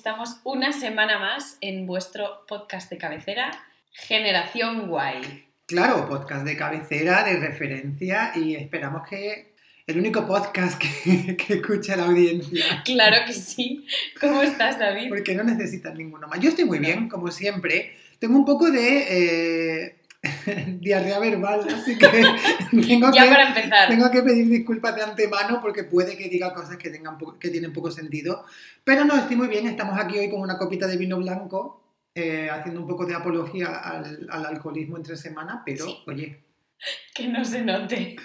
Estamos 0.00 0.40
una 0.44 0.72
semana 0.72 1.18
más 1.18 1.58
en 1.60 1.84
vuestro 1.84 2.46
podcast 2.48 2.90
de 2.90 2.96
cabecera, 2.96 3.50
Generación 3.92 4.88
Guay. 4.88 5.44
Claro, 5.66 6.08
podcast 6.08 6.46
de 6.46 6.56
cabecera, 6.56 7.22
de 7.22 7.36
referencia 7.38 8.32
y 8.34 8.54
esperamos 8.54 9.06
que 9.06 9.52
el 9.86 9.98
único 9.98 10.26
podcast 10.26 10.80
que, 10.80 11.36
que 11.36 11.52
escucha 11.52 11.96
la 11.96 12.06
audiencia. 12.06 12.82
Claro 12.82 13.26
que 13.26 13.34
sí. 13.34 13.86
¿Cómo 14.18 14.40
estás, 14.40 14.78
David? 14.78 15.10
Porque 15.10 15.34
no 15.34 15.44
necesitas 15.44 15.94
ninguno 15.94 16.28
más. 16.28 16.40
Yo 16.40 16.48
estoy 16.48 16.64
muy 16.64 16.78
bien, 16.78 17.06
como 17.06 17.30
siempre. 17.30 17.94
Tengo 18.18 18.38
un 18.38 18.46
poco 18.46 18.70
de 18.70 19.84
eh, 19.84 19.99
diarrea 20.80 21.18
verbal, 21.18 21.66
así 21.74 21.96
que 21.96 22.06
tengo 22.86 23.10
Ya 23.12 23.22
que, 23.24 23.28
para 23.30 23.48
empezar. 23.48 23.88
tengo 23.88 24.10
que 24.10 24.22
pedir 24.22 24.48
disculpas 24.48 24.94
de 24.94 25.02
antemano 25.02 25.60
porque 25.62 25.84
puede 25.84 26.16
que 26.16 26.28
diga 26.28 26.52
cosas 26.52 26.76
que, 26.76 26.90
tengan 26.90 27.16
que 27.38 27.48
tienen 27.48 27.72
poco 27.72 27.90
sentido. 27.90 28.44
Pero 28.84 29.04
no, 29.04 29.16
estoy 29.16 29.36
muy 29.36 29.48
bien. 29.48 29.66
Estamos 29.66 29.98
aquí 29.98 30.18
hoy 30.18 30.28
con 30.30 30.40
una 30.40 30.58
copita 30.58 30.86
de 30.86 30.96
vino 30.98 31.16
blanco, 31.18 31.82
eh, 32.14 32.48
haciendo 32.50 32.80
un 32.82 32.86
poco 32.88 33.06
de 33.06 33.14
apología 33.14 33.68
al, 33.78 34.26
al 34.30 34.46
alcoholismo 34.46 34.96
entre 34.96 35.16
semana, 35.16 35.62
pero 35.64 35.86
Sí. 35.86 35.98
oye. 36.06 36.40
Que 37.14 37.28
no 37.28 37.44
se 37.44 37.62
note. 37.62 38.16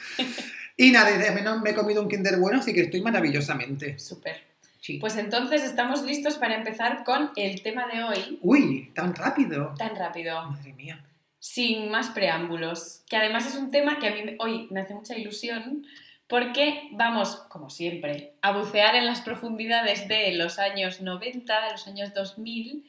Y 0.78 0.92
nada, 0.92 1.12
y 1.14 1.18
de 1.18 1.32
menos 1.32 1.62
me 1.62 1.72
he 1.72 1.74
comido 1.76 2.02
un 2.02 2.08
Kinder 2.10 2.38
bueno, 2.38 2.60
así 2.60 2.74
que 2.74 2.82
estoy 2.82 3.02
maravillosamente. 3.02 3.98
Súper. 4.00 4.36
Sí. 4.80 4.98
Pues 5.00 5.18
entonces 5.18 5.64
estamos 5.64 6.04
listos 6.04 6.36
para 6.38 6.56
empezar 6.56 7.04
con 7.04 7.32
el 7.36 7.62
tema 7.64 7.88
de 7.88 8.04
hoy, 8.04 8.40
Uy, 8.42 8.92
tan 8.94 9.14
rápido. 9.16 9.74
tan 9.78 9.96
rápido, 9.96 10.50
Madre 10.52 10.74
mía. 10.74 11.04
Sin 11.46 11.92
más 11.92 12.10
preámbulos, 12.10 13.04
que 13.08 13.18
además 13.18 13.46
es 13.46 13.56
un 13.56 13.70
tema 13.70 14.00
que 14.00 14.08
a 14.08 14.12
mí 14.16 14.36
hoy 14.40 14.68
me 14.72 14.82
hace 14.82 14.96
mucha 14.96 15.16
ilusión 15.16 15.86
porque 16.26 16.90
vamos, 16.94 17.36
como 17.50 17.70
siempre, 17.70 18.34
a 18.42 18.52
bucear 18.52 18.96
en 18.96 19.06
las 19.06 19.22
profundidades 19.22 20.08
de 20.08 20.34
los 20.34 20.58
años 20.58 21.02
90, 21.02 21.66
de 21.66 21.72
los 21.72 21.86
años 21.86 22.16
2000, 22.16 22.84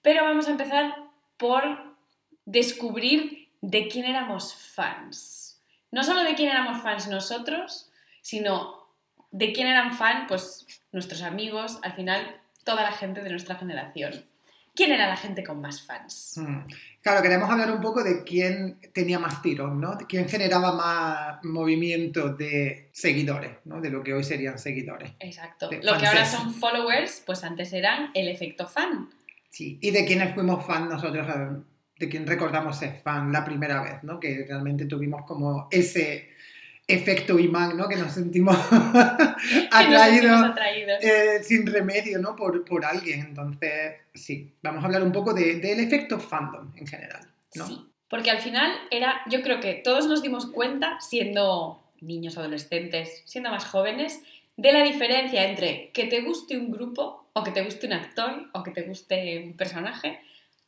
pero 0.00 0.24
vamos 0.24 0.48
a 0.48 0.52
empezar 0.52 0.96
por 1.36 1.96
descubrir 2.46 3.50
de 3.60 3.88
quién 3.88 4.06
éramos 4.06 4.54
fans. 4.54 5.60
No 5.90 6.02
solo 6.02 6.24
de 6.24 6.34
quién 6.34 6.48
éramos 6.48 6.82
fans 6.82 7.08
nosotros, 7.08 7.90
sino 8.22 8.88
de 9.32 9.52
quién 9.52 9.66
eran 9.66 9.92
fan, 9.92 10.26
pues 10.28 10.82
nuestros 10.92 11.20
amigos, 11.20 11.78
al 11.82 11.92
final 11.92 12.40
toda 12.64 12.84
la 12.84 12.92
gente 12.92 13.22
de 13.22 13.28
nuestra 13.28 13.56
generación. 13.56 14.24
¿Quién 14.78 14.92
era 14.92 15.08
la 15.08 15.16
gente 15.16 15.42
con 15.42 15.60
más 15.60 15.82
fans? 15.82 16.34
Mm. 16.36 16.58
Claro, 17.02 17.20
queremos 17.20 17.50
hablar 17.50 17.68
un 17.72 17.80
poco 17.80 18.04
de 18.04 18.22
quién 18.22 18.78
tenía 18.92 19.18
más 19.18 19.42
tirón, 19.42 19.80
¿no? 19.80 19.98
Quién 20.08 20.28
generaba 20.28 20.72
más 20.72 21.44
movimiento 21.44 22.28
de 22.28 22.88
seguidores, 22.92 23.56
¿no? 23.64 23.80
De 23.80 23.90
lo 23.90 24.04
que 24.04 24.14
hoy 24.14 24.22
serían 24.22 24.56
seguidores. 24.56 25.10
Exacto. 25.18 25.68
Lo 25.82 25.98
que 25.98 26.06
ahora 26.06 26.24
son 26.24 26.54
followers, 26.54 27.24
pues 27.26 27.42
antes 27.42 27.72
eran 27.72 28.12
el 28.14 28.28
efecto 28.28 28.68
fan. 28.68 29.10
Sí. 29.50 29.80
Y 29.82 29.90
de 29.90 30.04
quiénes 30.04 30.32
fuimos 30.32 30.64
fan 30.64 30.88
nosotros, 30.88 31.26
de 31.98 32.08
quién 32.08 32.24
recordamos 32.24 32.78
ser 32.78 33.00
fan 33.02 33.32
la 33.32 33.44
primera 33.44 33.82
vez, 33.82 34.04
¿no? 34.04 34.20
Que 34.20 34.44
realmente 34.46 34.84
tuvimos 34.84 35.22
como 35.26 35.66
ese 35.72 36.28
efecto 36.88 37.38
imán, 37.38 37.76
¿no? 37.76 37.86
Que 37.88 37.96
nos 37.96 38.12
sentimos 38.14 38.56
atraídos 39.70 40.54
eh, 41.02 41.42
sin 41.42 41.66
remedio, 41.66 42.18
¿no? 42.18 42.34
Por, 42.34 42.64
por 42.64 42.84
alguien. 42.84 43.20
Entonces, 43.20 43.94
sí, 44.14 44.52
vamos 44.62 44.82
a 44.82 44.86
hablar 44.86 45.02
un 45.02 45.12
poco 45.12 45.32
de- 45.34 45.56
del 45.56 45.80
efecto 45.80 46.18
fandom 46.18 46.72
en 46.76 46.86
general, 46.86 47.26
¿no? 47.54 47.66
Sí. 47.66 47.84
Porque 48.08 48.30
al 48.30 48.38
final 48.38 48.72
era, 48.90 49.20
yo 49.30 49.42
creo 49.42 49.60
que 49.60 49.74
todos 49.74 50.06
nos 50.06 50.22
dimos 50.22 50.46
cuenta, 50.46 50.98
siendo 51.00 51.82
niños, 52.00 52.38
adolescentes, 52.38 53.22
siendo 53.26 53.50
más 53.50 53.66
jóvenes, 53.66 54.20
de 54.56 54.72
la 54.72 54.82
diferencia 54.82 55.44
entre 55.48 55.90
que 55.92 56.06
te 56.06 56.22
guste 56.22 56.56
un 56.56 56.70
grupo, 56.70 57.26
o 57.34 57.44
que 57.44 57.50
te 57.50 57.62
guste 57.62 57.86
un 57.86 57.92
actor, 57.92 58.48
o 58.54 58.62
que 58.62 58.70
te 58.70 58.82
guste 58.82 59.38
un 59.44 59.52
personaje, 59.56 60.20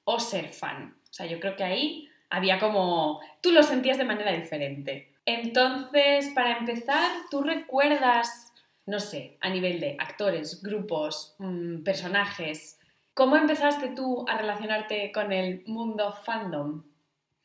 o 0.05 0.21
ser 0.21 0.49
fan. 0.51 0.95
O 1.11 1.13
sea, 1.13 1.27
yo 1.27 1.41
creo 1.41 1.57
que 1.57 1.65
ahí 1.65 2.09
había 2.29 2.59
como... 2.59 3.21
Tú 3.41 3.51
lo 3.53 3.63
sentías 3.63 3.97
de 3.99 4.05
manera 4.05 4.33
diferente. 4.33 5.10
Entonces, 5.39 6.29
para 6.35 6.59
empezar, 6.59 7.09
¿tú 7.31 7.43
recuerdas, 7.43 8.53
no 8.87 8.99
sé, 8.99 9.37
a 9.41 9.49
nivel 9.49 9.79
de 9.79 9.97
actores, 9.99 10.61
grupos, 10.61 11.37
mm, 11.39 11.83
personajes, 11.85 12.79
cómo 13.15 13.37
empezaste 13.37 13.91
tú 13.91 14.25
a 14.29 14.37
relacionarte 14.39 15.13
con 15.13 15.31
el 15.33 15.63
mundo 15.67 16.13
fandom? 16.25 16.83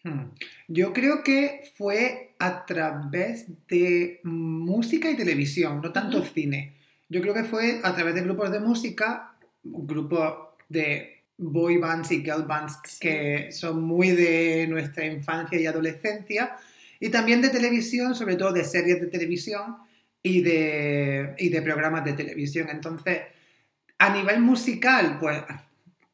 Hmm. 0.04 0.32
Yo 0.68 0.94
creo 0.94 1.24
que 1.24 1.72
fue 1.76 2.36
a 2.40 2.66
través 2.66 3.46
de 3.68 4.20
música 4.24 5.12
y 5.12 5.16
televisión, 5.16 5.82
no 5.82 5.92
tanto 5.92 6.24
cine. 6.24 6.78
Yo 7.08 7.22
creo 7.22 7.36
que 7.36 7.44
fue 7.44 7.82
a 7.84 7.94
través 7.94 8.16
de 8.16 8.22
grupos 8.22 8.52
de 8.52 8.60
música, 8.60 9.36
grupos 9.64 10.34
de 10.70 11.24
boy 11.38 11.78
bands 11.78 12.12
y 12.12 12.24
girl 12.24 12.46
bands 12.48 12.80
Sí. 12.86 13.00
que 13.00 13.52
son 13.52 13.84
muy 13.84 14.12
de 14.12 14.66
nuestra 14.68 15.06
infancia 15.06 15.60
y 15.60 15.68
adolescencia, 15.68 16.56
y 17.00 17.10
también 17.10 17.42
de 17.42 17.50
televisión, 17.50 18.16
sobre 18.16 18.36
todo 18.36 18.52
de 18.52 18.64
series 18.64 19.00
de 19.02 19.08
televisión 19.08 19.78
y 20.24 20.42
de, 20.42 21.36
y 21.38 21.50
de 21.50 21.62
programas 21.62 22.04
de 22.06 22.14
televisión. 22.14 22.68
Entonces, 22.70 23.22
a 24.00 24.14
nivel 24.14 24.40
musical, 24.42 25.18
pues 25.20 25.42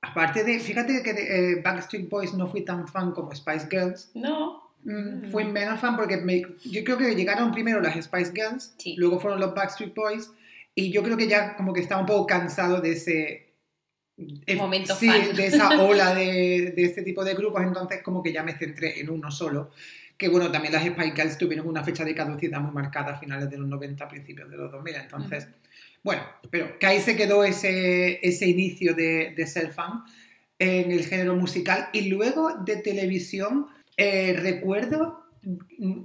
aparte 0.02 0.44
de, 0.44 0.60
fíjate 0.60 1.02
que 1.04 1.14
de, 1.14 1.52
eh, 1.54 1.62
Backstreet 1.64 2.10
Boys 2.10 2.34
no 2.34 2.48
fui 2.48 2.62
tan 2.66 2.88
fan 2.88 3.12
como 3.12 3.34
Spice 3.36 3.68
Girls, 3.70 4.12
No, 4.16 4.60
Mm. 4.84 5.30
Fui 5.32 5.44
menos 5.44 5.80
fan 5.80 5.96
porque 5.96 6.18
me- 6.18 6.42
yo 6.66 6.84
creo 6.84 6.98
que 6.98 7.14
llegaron 7.16 7.52
primero 7.52 7.80
las 7.82 8.04
Spice 8.04 8.32
Girls, 8.34 8.74
Sí. 8.80 8.96
luego 8.98 9.20
fueron 9.20 9.40
los 9.40 9.54
Backstreet 9.54 9.94
Boys 9.94 10.32
y 10.74 10.92
yo 10.92 11.04
creo 11.04 11.16
que 11.18 11.28
ya 11.28 11.56
como 11.56 11.72
que 11.72 11.82
estaba 11.82 12.02
un 12.02 12.08
poco 12.08 12.26
cansado 12.26 12.82
de 12.82 12.94
ese 12.94 13.54
eh, 14.18 14.56
Momento 14.56 14.96
sí, 14.96 15.06
fan. 15.08 15.36
de 15.36 15.46
esa 15.46 15.70
ola 15.84 16.16
de, 16.16 16.74
de 16.76 16.84
este 16.84 17.04
tipo 17.04 17.24
de 17.24 17.36
grupos, 17.36 17.62
entonces 17.62 18.02
como 18.02 18.24
que 18.24 18.34
ya 18.34 18.42
me 18.42 18.58
centré 18.58 19.00
en 19.00 19.12
uno 19.12 19.30
solo. 19.30 19.70
Que 20.22 20.30
bueno, 20.30 20.52
también 20.52 20.72
las 20.72 20.86
Spice 20.86 21.16
Girls 21.16 21.36
tuvieron 21.40 21.68
una 21.68 21.84
fecha 21.84 22.06
de 22.06 22.14
caducidad 22.14 22.62
muy 22.62 22.72
marcada 22.72 23.14
a 23.14 23.20
finales 23.20 23.50
de 23.50 23.58
los 23.58 23.68
90, 23.68 24.08
principios 24.08 24.52
de 24.52 24.56
los 24.56 24.72
2000, 24.72 24.94
entonces, 24.94 25.48
bueno, 26.04 26.22
pero 26.52 26.78
que 26.78 26.86
ahí 26.86 27.02
se 27.02 27.16
quedó 27.16 27.44
ese, 27.44 28.20
ese 28.22 28.46
inicio 28.48 28.94
de, 28.94 29.34
de 29.36 29.48
ser 29.48 29.72
fan 29.72 30.04
en 30.60 30.92
el 30.92 31.08
género 31.08 31.36
musical 31.36 31.90
y 31.92 32.08
luego 32.08 32.56
de 32.64 32.76
televisión 32.76 33.66
eh, 33.98 34.38
recuerdo, 34.40 35.26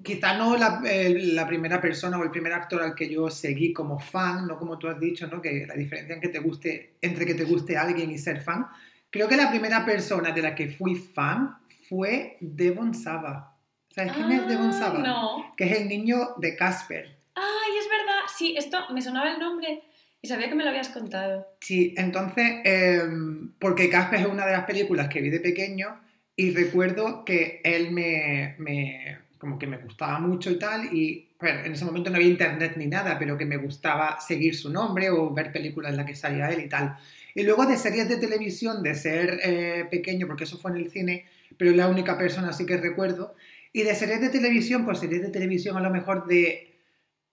quizá 0.03 0.39
no 0.39 0.57
la, 0.57 0.81
eh, 0.87 1.15
la 1.35 1.47
primera 1.47 1.79
persona 1.79 2.19
o 2.19 2.23
el 2.25 2.31
primer 2.31 2.55
actor 2.55 2.83
al 2.83 2.95
que 2.95 3.11
yo 3.11 3.29
seguí 3.29 3.75
como 3.75 4.01
fan, 4.01 4.47
no 4.47 4.59
como 4.59 4.79
tú 4.79 4.89
has 4.89 4.99
dicho, 4.99 5.27
¿no? 5.27 5.43
que 5.43 5.67
la 5.67 5.75
diferencia 5.75 6.15
en 6.15 6.23
que 6.23 6.29
te 6.29 6.39
guste, 6.39 6.95
entre 7.03 7.27
que 7.27 7.35
te 7.35 7.45
guste 7.45 7.77
alguien 7.77 8.11
y 8.11 8.17
ser 8.17 8.41
fan, 8.41 8.67
creo 9.11 9.29
que 9.29 9.37
la 9.37 9.51
primera 9.51 9.85
persona 9.85 10.31
de 10.31 10.41
la 10.41 10.55
que 10.55 10.71
fui 10.71 10.95
fan 10.95 11.59
fue 11.87 12.39
Devon 12.41 12.95
Saba. 12.95 13.56
¿Sabes 13.97 14.13
quién 14.13 14.31
es 14.31 14.47
Devon 14.47 14.69
Ah, 14.69 14.73
Saba? 14.79 14.99
No. 14.99 15.55
Que 15.57 15.65
es 15.65 15.81
el 15.81 15.89
niño 15.89 16.35
de 16.37 16.55
Casper. 16.55 17.17
Ay, 17.35 17.79
es 17.81 17.89
verdad. 17.89 18.21
Sí, 18.37 18.55
esto 18.59 18.77
me 18.93 19.01
sonaba 19.01 19.33
el 19.33 19.39
nombre 19.41 19.83
y 20.21 20.29
sabía 20.29 20.51
que 20.51 20.55
me 20.55 20.65
lo 20.65 20.69
habías 20.71 20.91
contado. 20.91 21.47
Sí, 21.63 21.95
entonces, 21.97 22.61
em, 22.65 23.53
porque 23.59 23.89
Casper 23.89 24.21
es 24.21 24.27
una 24.27 24.45
de 24.45 24.53
las 24.53 24.65
películas 24.67 25.09
que 25.09 25.23
vi 25.23 25.31
de 25.31 25.41
pequeño 25.41 25.99
y 26.37 26.51
recuerdo 26.55 27.25
que 27.25 27.63
él 27.65 27.91
me, 27.93 28.55
me- 28.59 29.19
como 29.39 29.59
que 29.59 29.67
me 29.67 29.79
gustaba 29.79 30.19
mucho 30.19 30.51
y 30.51 30.59
tal, 30.59 30.95
y 30.95 31.29
bueno, 31.41 31.61
en 31.65 31.73
ese 31.73 31.85
momento 31.87 32.11
no 32.11 32.17
había 32.17 32.29
internet 32.29 32.75
ni 32.77 32.87
nada, 32.87 33.19
pero 33.19 33.39
que 33.39 33.45
me 33.47 33.57
gustaba 33.57 34.21
seguir 34.21 34.55
su 34.57 34.71
nombre 34.71 35.09
o 35.09 35.31
ver 35.33 35.53
películas 35.53 35.93
en 35.93 35.97
las 35.99 36.07
que 36.07 36.15
salía 36.15 36.51
él 36.51 36.61
y 36.65 36.69
tal. 36.69 36.99
Y 37.35 37.45
luego 37.45 37.65
de 37.65 37.79
series 37.79 38.09
de 38.11 38.17
televisión, 38.19 38.83
de 38.83 38.95
ser 38.95 39.41
eh, 39.43 39.87
pequeño, 39.91 40.27
porque 40.27 40.45
eso 40.45 40.59
fue 40.59 40.71
en 40.73 40.79
el 40.79 40.91
cine, 40.91 41.25
pero 41.59 41.71
es 41.71 41.77
la 41.79 41.89
única 41.89 42.19
persona 42.19 42.49
así 42.51 42.67
que 42.67 42.77
recuerdo, 42.77 43.35
y 43.73 43.83
de 43.83 43.95
series 43.95 44.21
de 44.21 44.29
televisión, 44.31 44.85
pues 44.85 44.99
series 44.99 45.23
de 45.23 45.29
televisión 45.31 45.77
a 45.77 45.81
lo 45.81 45.91
mejor 45.91 46.27
de 46.27 46.73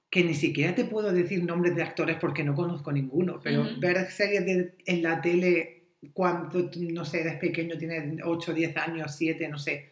que 0.09 0.23
ni 0.23 0.35
siquiera 0.35 0.75
te 0.75 0.85
puedo 0.85 1.11
decir 1.11 1.43
nombres 1.43 1.75
de 1.75 1.81
actores 1.83 2.17
porque 2.19 2.43
no 2.43 2.53
conozco 2.53 2.91
ninguno, 2.91 3.39
pero 3.43 3.61
Ujú. 3.63 3.79
ver 3.79 4.11
series 4.11 4.45
de- 4.45 4.75
en 4.85 5.01
la 5.01 5.21
tele 5.21 5.83
cuando, 6.13 6.69
no 6.91 7.05
sé, 7.05 7.21
eres 7.21 7.35
pequeño, 7.37 7.77
tienes 7.77 8.19
8, 8.23 8.53
10 8.53 8.75
años, 8.77 9.15
7, 9.15 9.47
no 9.47 9.57
sé, 9.57 9.89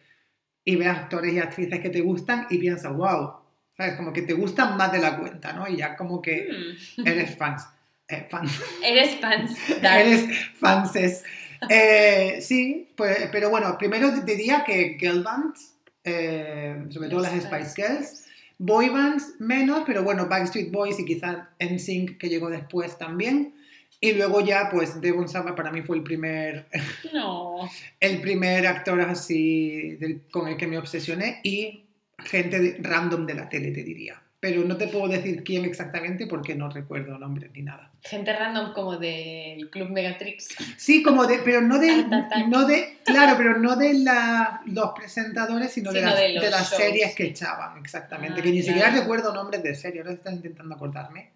y 0.64 0.76
ves 0.76 0.88
actores 0.88 1.32
y 1.32 1.38
actrices 1.38 1.80
que 1.80 1.90
te 1.90 2.00
gustan 2.02 2.46
y 2.50 2.58
piensas, 2.58 2.94
wow, 2.94 3.32
¿sabes? 3.76 3.94
Como 3.94 4.12
que 4.12 4.22
te 4.22 4.34
gustan 4.34 4.76
más 4.76 4.92
de 4.92 4.98
la 5.00 5.18
cuenta, 5.18 5.52
¿no? 5.54 5.66
Y 5.68 5.76
ya 5.78 5.96
como 5.96 6.20
que 6.22 6.48
Mm. 6.98 7.06
eres 7.08 7.36
fans. 7.36 7.66
eh, 8.08 8.26
fans. 8.30 8.52
Eres 8.84 9.16
fans. 9.20 9.58
Eres 9.82 10.26
fanses. 10.58 11.24
Eh, 11.68 12.38
sí, 12.42 12.90
pues, 12.96 13.28
pero 13.32 13.48
bueno, 13.50 13.76
primero 13.78 14.10
diría 14.20 14.62
que 14.66 14.96
girl 15.00 15.22
bands, 15.22 15.74
eh, 16.04 16.84
sobre 16.90 17.08
todo 17.08 17.20
las 17.20 17.32
Spice 17.42 17.72
Girls, 17.76 18.24
boy 18.58 18.88
bands 18.88 19.34
menos, 19.38 19.82
pero 19.86 20.02
bueno, 20.02 20.26
Backstreet 20.28 20.70
Boys 20.70 20.98
y 20.98 21.04
quizás 21.04 21.38
NSYNC 21.60 22.18
que 22.18 22.28
llegó 22.28 22.50
después 22.50 22.98
también. 22.98 23.54
Y 24.00 24.12
luego 24.14 24.40
ya, 24.40 24.68
pues 24.70 25.00
Devon 25.00 25.28
Sawa 25.28 25.54
para 25.54 25.70
mí 25.70 25.82
fue 25.82 25.96
el 25.96 26.02
primer, 26.02 26.66
No. 27.12 27.68
el 28.00 28.20
primer 28.20 28.66
actor 28.66 29.00
así 29.00 29.96
del- 30.00 30.22
con 30.30 30.48
el 30.48 30.56
que 30.56 30.66
me 30.66 30.76
obsesioné 30.78 31.40
y 31.44 31.84
gente 32.18 32.58
de- 32.58 32.76
random 32.80 33.26
de 33.26 33.34
la 33.34 33.48
tele, 33.48 33.70
te 33.70 33.82
diría. 33.84 34.21
Pero 34.42 34.64
no 34.64 34.76
te 34.76 34.88
puedo 34.88 35.06
decir 35.06 35.44
quién 35.44 35.64
exactamente 35.64 36.26
porque 36.26 36.56
no 36.56 36.68
recuerdo 36.68 37.16
nombres 37.16 37.52
ni 37.54 37.62
nada. 37.62 37.92
Gente 38.02 38.32
random 38.32 38.72
como 38.72 38.96
del 38.96 39.70
Club 39.70 39.90
Megatrix. 39.90 40.48
Sí, 40.76 41.00
como 41.00 41.26
de, 41.26 41.38
pero 41.44 41.60
no 41.60 41.78
de, 41.78 42.04
no 42.48 42.66
de, 42.66 42.98
claro, 43.04 43.36
pero 43.36 43.56
no 43.58 43.76
de 43.76 43.94
la- 43.94 44.60
los 44.66 44.90
presentadores, 44.96 45.70
sino, 45.70 45.92
de, 45.92 46.00
Sino 46.00 46.10
las, 46.10 46.18
de 46.18 46.40
de 46.40 46.50
las 46.50 46.68
series 46.70 47.14
que 47.14 47.26
echaban, 47.26 47.78
exactamente. 47.78 48.40
Ah, 48.40 48.42
que 48.42 48.50
ni 48.50 48.62
siquiera 48.62 48.88
claro. 48.88 49.02
recuerdo 49.02 49.32
nombres 49.32 49.62
de 49.62 49.76
series, 49.76 50.02
ahora 50.04 50.16
estás 50.16 50.32
intentando 50.34 50.74
acordarme. 50.74 51.30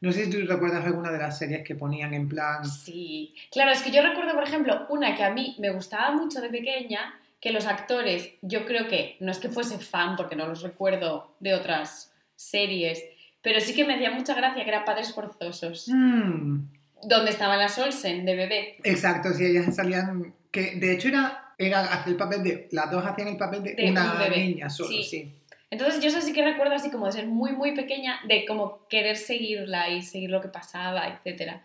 No 0.00 0.10
sé 0.10 0.24
si 0.24 0.30
tú 0.32 0.38
recuerdas 0.44 0.84
alguna 0.84 1.12
de 1.12 1.18
las 1.18 1.38
series 1.38 1.62
que 1.62 1.76
ponían 1.76 2.12
en 2.12 2.28
plan... 2.28 2.64
Sí. 2.68 3.36
Claro, 3.52 3.70
es 3.70 3.82
que 3.82 3.92
yo 3.92 4.02
recuerdo, 4.02 4.34
por 4.34 4.42
ejemplo, 4.42 4.84
una 4.88 5.14
que 5.14 5.22
a 5.22 5.30
mí 5.30 5.54
me 5.60 5.70
gustaba 5.70 6.10
mucho 6.10 6.40
de 6.40 6.48
pequeña, 6.48 7.20
que 7.40 7.52
los 7.52 7.66
actores, 7.66 8.30
yo 8.42 8.66
creo 8.66 8.88
que 8.88 9.16
no 9.20 9.30
es 9.30 9.38
que 9.38 9.48
fuese 9.48 9.78
fan, 9.78 10.16
porque 10.16 10.34
no 10.34 10.48
los 10.48 10.62
recuerdo 10.62 11.36
de 11.38 11.54
otras 11.54 12.07
series, 12.38 13.02
pero 13.42 13.60
sí 13.60 13.74
que 13.74 13.84
me 13.84 13.94
hacía 13.94 14.10
mucha 14.10 14.34
gracia 14.34 14.62
que 14.64 14.70
era 14.70 14.84
Padres 14.84 15.12
Forzosos, 15.12 15.88
Mm, 15.88 16.60
donde 17.04 17.30
estaban 17.30 17.58
las 17.58 17.78
Olsen 17.78 18.24
de 18.24 18.34
bebé. 18.36 18.76
exacto, 18.84 19.32
sí, 19.32 19.44
ellas 19.46 19.74
salían... 19.74 20.34
Que 20.50 20.76
de 20.76 20.94
hecho 20.94 21.08
era, 21.08 21.52
era 21.58 21.80
hacer 21.80 22.12
el 22.12 22.16
papel 22.16 22.42
de... 22.42 22.68
Las 22.72 22.90
dos 22.90 23.04
hacían 23.04 23.28
el 23.28 23.36
papel 23.36 23.62
de, 23.62 23.74
De 23.74 23.90
una 23.90 24.12
un 24.12 24.18
bebé. 24.18 24.36
niña 24.46 24.70
solo, 24.70 24.88
Sí. 24.88 25.02
sí. 25.04 25.34
Entonces 25.70 26.00
yo 26.02 26.08
eso 26.08 26.22
sí 26.22 26.32
que 26.32 26.42
recuerdo 26.42 26.74
así 26.74 26.90
como 26.90 27.04
de 27.06 27.12
ser 27.12 27.26
muy, 27.26 27.52
muy 27.52 27.72
pequeña, 27.74 28.18
de 28.26 28.46
como 28.46 28.86
querer 28.88 29.16
seguirla 29.18 29.90
y 29.90 30.02
seguir 30.02 30.30
lo 30.30 30.40
que 30.40 30.48
pasaba, 30.48 31.06
etc. 31.08 31.60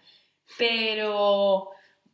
Pero 0.58 1.70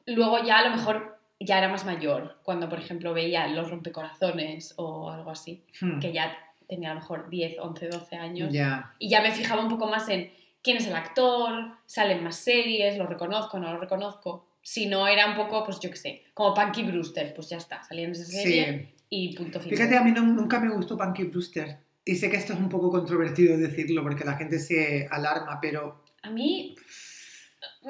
luego 0.06 0.44
ya 0.44 0.59
a 0.59 0.69
lo 0.69 0.75
mejor 0.75 1.17
ya 1.39 1.57
era 1.57 1.69
más 1.69 1.85
mayor, 1.85 2.38
cuando 2.44 2.69
por 2.69 2.79
ejemplo 2.79 3.13
veía 3.13 3.47
Los 3.47 3.69
Rompecorazones 3.71 4.73
o 4.77 5.09
algo 5.09 5.31
así, 5.31 5.63
Hmm, 5.81 6.00
que 6.00 6.11
ya 6.13 6.38
tenía 6.69 6.92
a 6.92 6.94
lo 6.94 7.00
mejor 7.01 7.30
10, 7.30 7.57
11, 7.60 7.88
12 7.89 8.16
años. 8.16 8.54
Ya. 8.54 8.94
Y 9.00 9.10
ya 9.10 9.21
me 9.21 9.31
fijaba 9.31 9.62
un 9.62 9.69
poco 9.69 9.88
más 9.88 10.07
en 10.07 10.31
quién 10.62 10.77
es 10.77 10.88
el 10.88 10.95
actor, 10.95 11.71
salen 11.86 12.24
más 12.24 12.38
series, 12.38 12.98
lo 12.98 13.07
reconozco, 13.07 13.60
no 13.60 13.74
lo 13.74 13.80
reconozco. 13.80 14.45
Si 14.62 14.86
no 14.86 15.07
era 15.07 15.25
un 15.27 15.36
poco, 15.36 15.63
pues 15.66 15.80
yo 15.80 15.89
qué 15.89 15.98
sé, 15.98 16.24
como 16.33 16.54
Punky 16.54 16.83
Brewster, 16.83 17.33
pues 17.33 17.50
ya 17.50 17.57
está, 17.57 17.83
salía 17.83 18.06
en 18.06 18.12
esa 18.12 18.25
serie 18.25 18.66
Sí. 19.00 19.04
y 19.10 19.36
punto 19.36 19.60
final. 19.60 19.77
Fíjate, 19.77 19.98
a 19.98 20.04
mí 20.04 20.12
no- 20.12 20.21
nunca 20.21 20.60
me 20.60 20.69
gustó 20.69 20.98
Punky 20.98 21.24
Brewster. 21.24 21.77
Y 22.06 22.16
sé 22.16 22.30
que 22.30 22.38
esto 22.38 22.54
es 22.54 22.60
un 22.60 22.69
poco 22.69 22.89
controvertido 22.92 23.57
decirlo 23.57 24.01
porque 24.04 24.24
la 24.24 24.36
gente 24.38 24.60
se 24.60 25.07
alarma, 25.12 25.60
pero 25.62 26.04
A 26.24 26.30
mí 26.30 26.75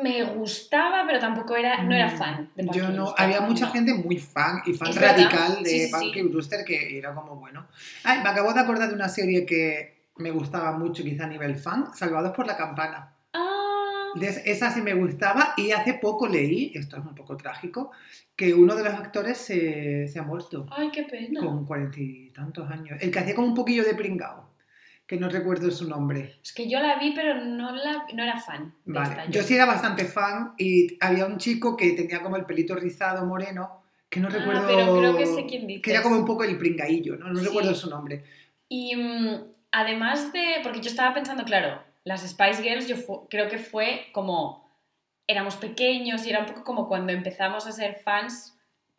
me 0.04 0.24
gustaba, 0.24 1.04
pero 1.07 1.19
tampoco 1.19 1.56
era, 1.56 1.84
no 1.84 1.94
era 1.94 2.10
fan 2.10 2.50
de 2.56 2.63
Mm, 2.63 2.72
yo 2.72 2.90
no. 2.90 3.13
Había 3.18 3.42
mucha 3.42 3.68
no. 3.68 3.72
gente 3.72 3.94
muy 3.94 4.18
fan 4.18 4.62
y 4.66 4.74
fan 4.74 4.94
radical 4.96 5.63
de 5.63 5.69
sí, 5.69 5.80
sí, 5.88 5.92
Punky 5.92 6.19
sí. 6.22 6.28
Brewster 6.28 6.63
que 6.66 6.98
era 6.98 7.13
como 7.13 7.36
bueno. 7.36 7.68
Ay, 8.04 8.22
me 8.24 8.30
acabo 8.30 8.54
de 8.54 8.60
acordar 8.60 8.90
de 8.90 8.96
una 8.96 9.10
serie 9.10 9.46
que 9.46 10.10
me 10.18 10.31
gustaba 10.31 10.72
mucho, 10.78 11.04
quizá 11.04 11.24
a 11.24 11.28
nivel 11.28 11.56
fan, 11.56 11.94
Salvados 11.96 12.36
por 12.36 12.46
la 12.46 12.57
Campana. 12.57 13.16
Ah, 13.34 14.12
De- 14.16 14.42
Esa 14.46 14.72
sí 14.72 14.81
me 14.81 14.94
gustaba 14.94 15.54
y 15.56 15.72
hace 15.72 15.94
poco 15.94 16.28
leí, 16.28 16.72
esto 16.75 16.98
es 16.98 17.06
un 17.06 17.16
poco 17.16 17.38
trágico, 17.38 17.92
que 18.36 18.54
uno 18.54 18.75
de 18.75 18.84
los 18.84 18.94
actores 18.94 19.38
se, 19.38 20.07
se 20.07 20.19
ha 20.19 20.24
muerto 20.24 20.66
ay, 20.72 20.90
qué 20.92 21.04
pena. 21.04 21.40
con 21.40 21.66
cuarenta 21.66 22.00
y 22.00 22.31
tantos 22.31 22.69
años. 22.69 22.98
El 23.02 23.12
que 23.12 23.19
hacía 23.19 23.36
como 23.36 23.48
un 23.48 23.54
poquillo 23.56 23.84
de 23.86 23.94
pringao, 23.95 24.49
que 25.10 25.18
no 25.18 25.28
recuerdo 25.28 25.72
su 25.72 25.88
nombre. 25.90 26.36
Es 26.44 26.54
que 26.54 26.70
yo 26.70 26.80
la 26.80 27.00
vi, 27.00 27.14
pero 27.16 27.34
no, 27.44 27.76
la, 27.76 28.06
no 28.14 28.22
era 28.24 28.40
fan. 28.40 28.76
Vale, 28.86 29.10
esta, 29.10 29.26
yo 29.32 29.42
sí 29.42 29.56
era 29.56 29.66
bastante 29.66 30.06
fan 30.06 30.54
y 30.56 30.98
había 31.00 31.26
un 31.26 31.40
chico 31.40 31.76
que 31.76 31.94
tenía 31.94 32.22
como 32.22 32.36
el 32.38 32.46
pelito 32.46 32.76
rizado 32.76 33.26
moreno, 33.26 33.82
que 34.08 34.20
no 34.20 34.28
Ah, 34.28 34.32
recuerdo... 34.38 34.68
pero 34.68 34.96
creo 34.96 35.18
que 35.18 35.26
sé 35.26 35.48
quién 35.48 35.66
dices. 35.66 35.82
Que 35.82 35.92
era 35.92 36.04
como 36.04 36.16
un 36.16 36.26
poco 36.26 36.44
el 36.44 36.60
pringaillo, 36.60 37.16
¿no? 37.18 37.30
No 37.34 37.40
Sí. 37.40 37.48
recuerdo 37.48 37.74
su 37.74 37.90
nombre. 37.90 38.24
Y 38.70 38.96
mm, 38.96 39.46
además 39.72 40.32
de, 40.32 40.58
porque 40.62 40.80
yo 40.80 40.92
estaba 40.92 41.12
pensando, 41.16 41.44
claro, 41.44 41.82
las 42.04 42.22
Spice 42.22 42.62
Girls 42.62 42.88
yo 42.88 42.96
fu- 42.96 43.28
creo 43.30 43.50
que 43.50 43.58
fue 43.58 44.10
como, 44.12 44.70
éramos 45.26 45.56
pequeños 45.56 46.24
y 46.28 46.30
era 46.30 46.42
un 46.42 46.46
poco 46.46 46.64
como 46.64 46.88
cuando 46.88 47.12
empezamos 47.14 47.66
a 47.66 47.72
ser 47.72 47.96
fans 48.04 48.56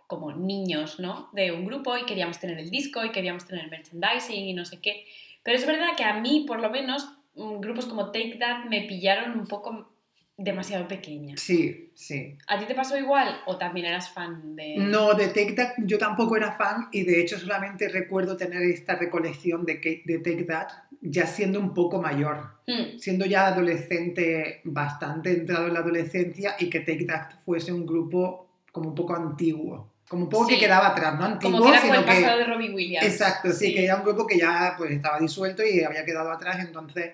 como 0.09 0.33
niños, 0.33 0.99
¿no? 0.99 1.29
De 1.33 1.53
un 1.53 1.65
grupo 1.65 1.97
y 1.97 2.05
queríamos 2.05 2.41
tener 2.41 2.59
el 2.59 2.69
disco 2.69 3.05
y 3.05 3.13
queríamos 3.13 3.47
tener 3.47 3.65
el 3.67 3.71
merchandising 3.71 4.45
y 4.49 4.55
no 4.55 4.65
sé 4.65 4.81
qué. 4.81 5.06
Pero 5.43 5.57
es 5.57 5.67
verdad 5.67 5.97
que 5.97 6.05
a 6.05 6.21
mí, 6.21 6.45
por 6.47 6.61
lo 6.61 6.71
menos, 6.71 7.09
mm, 7.35 7.61
grupos 7.61 7.87
como 7.87 8.11
Take 8.13 8.37
That 8.39 8.65
me 8.65 8.83
pillaron 8.83 9.39
un 9.39 9.47
poco 9.47 9.93
demasiado 10.37 10.89
pequeña. 10.89 11.37
Sí, 11.37 11.91
sí. 11.95 12.39
¿A 12.47 12.59
ti 12.59 12.65
te 12.65 12.75
pasó 12.75 12.97
igual 12.97 13.41
o 13.47 13.59
también 13.59 13.87
eras 13.87 14.11
fan 14.11 14.57
de...? 14.57 14.77
No, 14.79 15.13
de 15.15 15.29
Take 15.29 15.53
That 15.53 15.73
yo 15.79 15.99
tampoco 15.99 16.37
era 16.37 16.53
fan 16.53 16.89
y 16.93 17.05
de 17.05 17.21
hecho 17.21 17.39
solamente 17.39 17.89
recuerdo 17.89 18.37
tener 18.37 18.63
esta 18.63 18.97
recolección 18.97 19.67
de, 19.67 20.03
de 20.05 20.19
Take 20.19 20.45
That 20.45 20.69
ya 21.03 21.27
siendo 21.27 21.59
un 21.61 21.75
poco 21.75 22.01
mayor, 22.01 22.59
Hmm, 22.67 22.99
siendo 22.99 23.27
ya 23.27 23.49
adolescente, 23.49 24.61
bastante 24.65 25.33
entrado 25.33 25.67
en 25.67 25.75
la 25.75 25.81
adolescencia 25.81 26.55
y 26.59 26.71
que 26.71 26.81
Take 26.81 27.05
That 27.05 27.33
fuese 27.45 27.73
un 27.73 27.85
grupo 27.85 28.49
como 28.71 28.91
un 28.91 28.95
poco 28.95 29.17
antiguo, 29.17 29.90
como 30.11 30.25
un 30.25 30.29
poco 30.29 30.49
Sí. 30.49 30.55
que 30.55 30.61
quedaba 30.62 30.89
atrás, 30.89 31.17
no 31.17 31.25
antiguo, 31.25 31.53
como 31.61 31.71
que 31.71 31.71
era 31.77 31.81
sino 31.83 31.95
el 31.95 32.01
que... 32.01 32.07
pasado 32.07 32.39
de 32.39 32.45
Robbie 32.45 32.71
Williams. 32.71 33.07
Exacto, 33.07 33.53
sí, 33.53 33.73
que 33.73 33.85
era 33.85 33.95
un 33.95 34.03
grupo 34.03 34.27
que 34.27 34.37
ya 34.37 34.75
pues, 34.77 34.91
estaba 34.91 35.21
disuelto 35.21 35.62
y 35.65 35.85
había 35.85 36.05
quedado 36.05 36.33
atrás, 36.33 36.57
entonces 36.59 37.12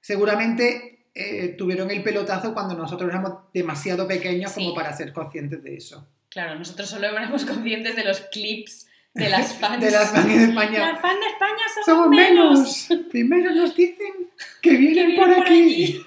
seguramente 0.00 1.06
eh, 1.14 1.54
tuvieron 1.58 1.90
el 1.90 2.02
pelotazo 2.02 2.54
cuando 2.54 2.74
nosotros 2.74 3.10
éramos 3.10 3.34
demasiado 3.52 4.06
pequeños 4.08 4.52
Sí. 4.52 4.62
como 4.64 4.74
para 4.74 4.96
ser 4.96 5.12
conscientes 5.12 5.62
de 5.62 5.76
eso. 5.76 6.06
Claro, 6.30 6.54
nosotros 6.58 6.88
solo 6.88 7.06
éramos 7.08 7.44
conscientes 7.44 7.96
de 7.96 8.04
los 8.04 8.20
clips 8.32 8.86
de 9.14 9.28
las 9.28 9.52
fans. 9.60 9.84
De 9.84 9.90
las 9.90 10.10
fans 10.10 10.26
de 10.28 10.44
España. 10.44 10.78
Las 10.92 11.00
fans 11.00 11.18
de 11.20 11.26
España 11.26 11.62
somos, 11.84 11.86
Somos 11.86 12.08
menos. 12.16 12.86
menos. 12.90 13.06
Primero 13.10 13.54
nos 13.54 13.74
dicen 13.74 14.12
que 14.62 14.70
vienen, 14.76 14.94
Que 14.94 15.12
vienen 15.12 15.16
por 15.16 15.34
por 15.34 15.44
aquí. 15.44 16.00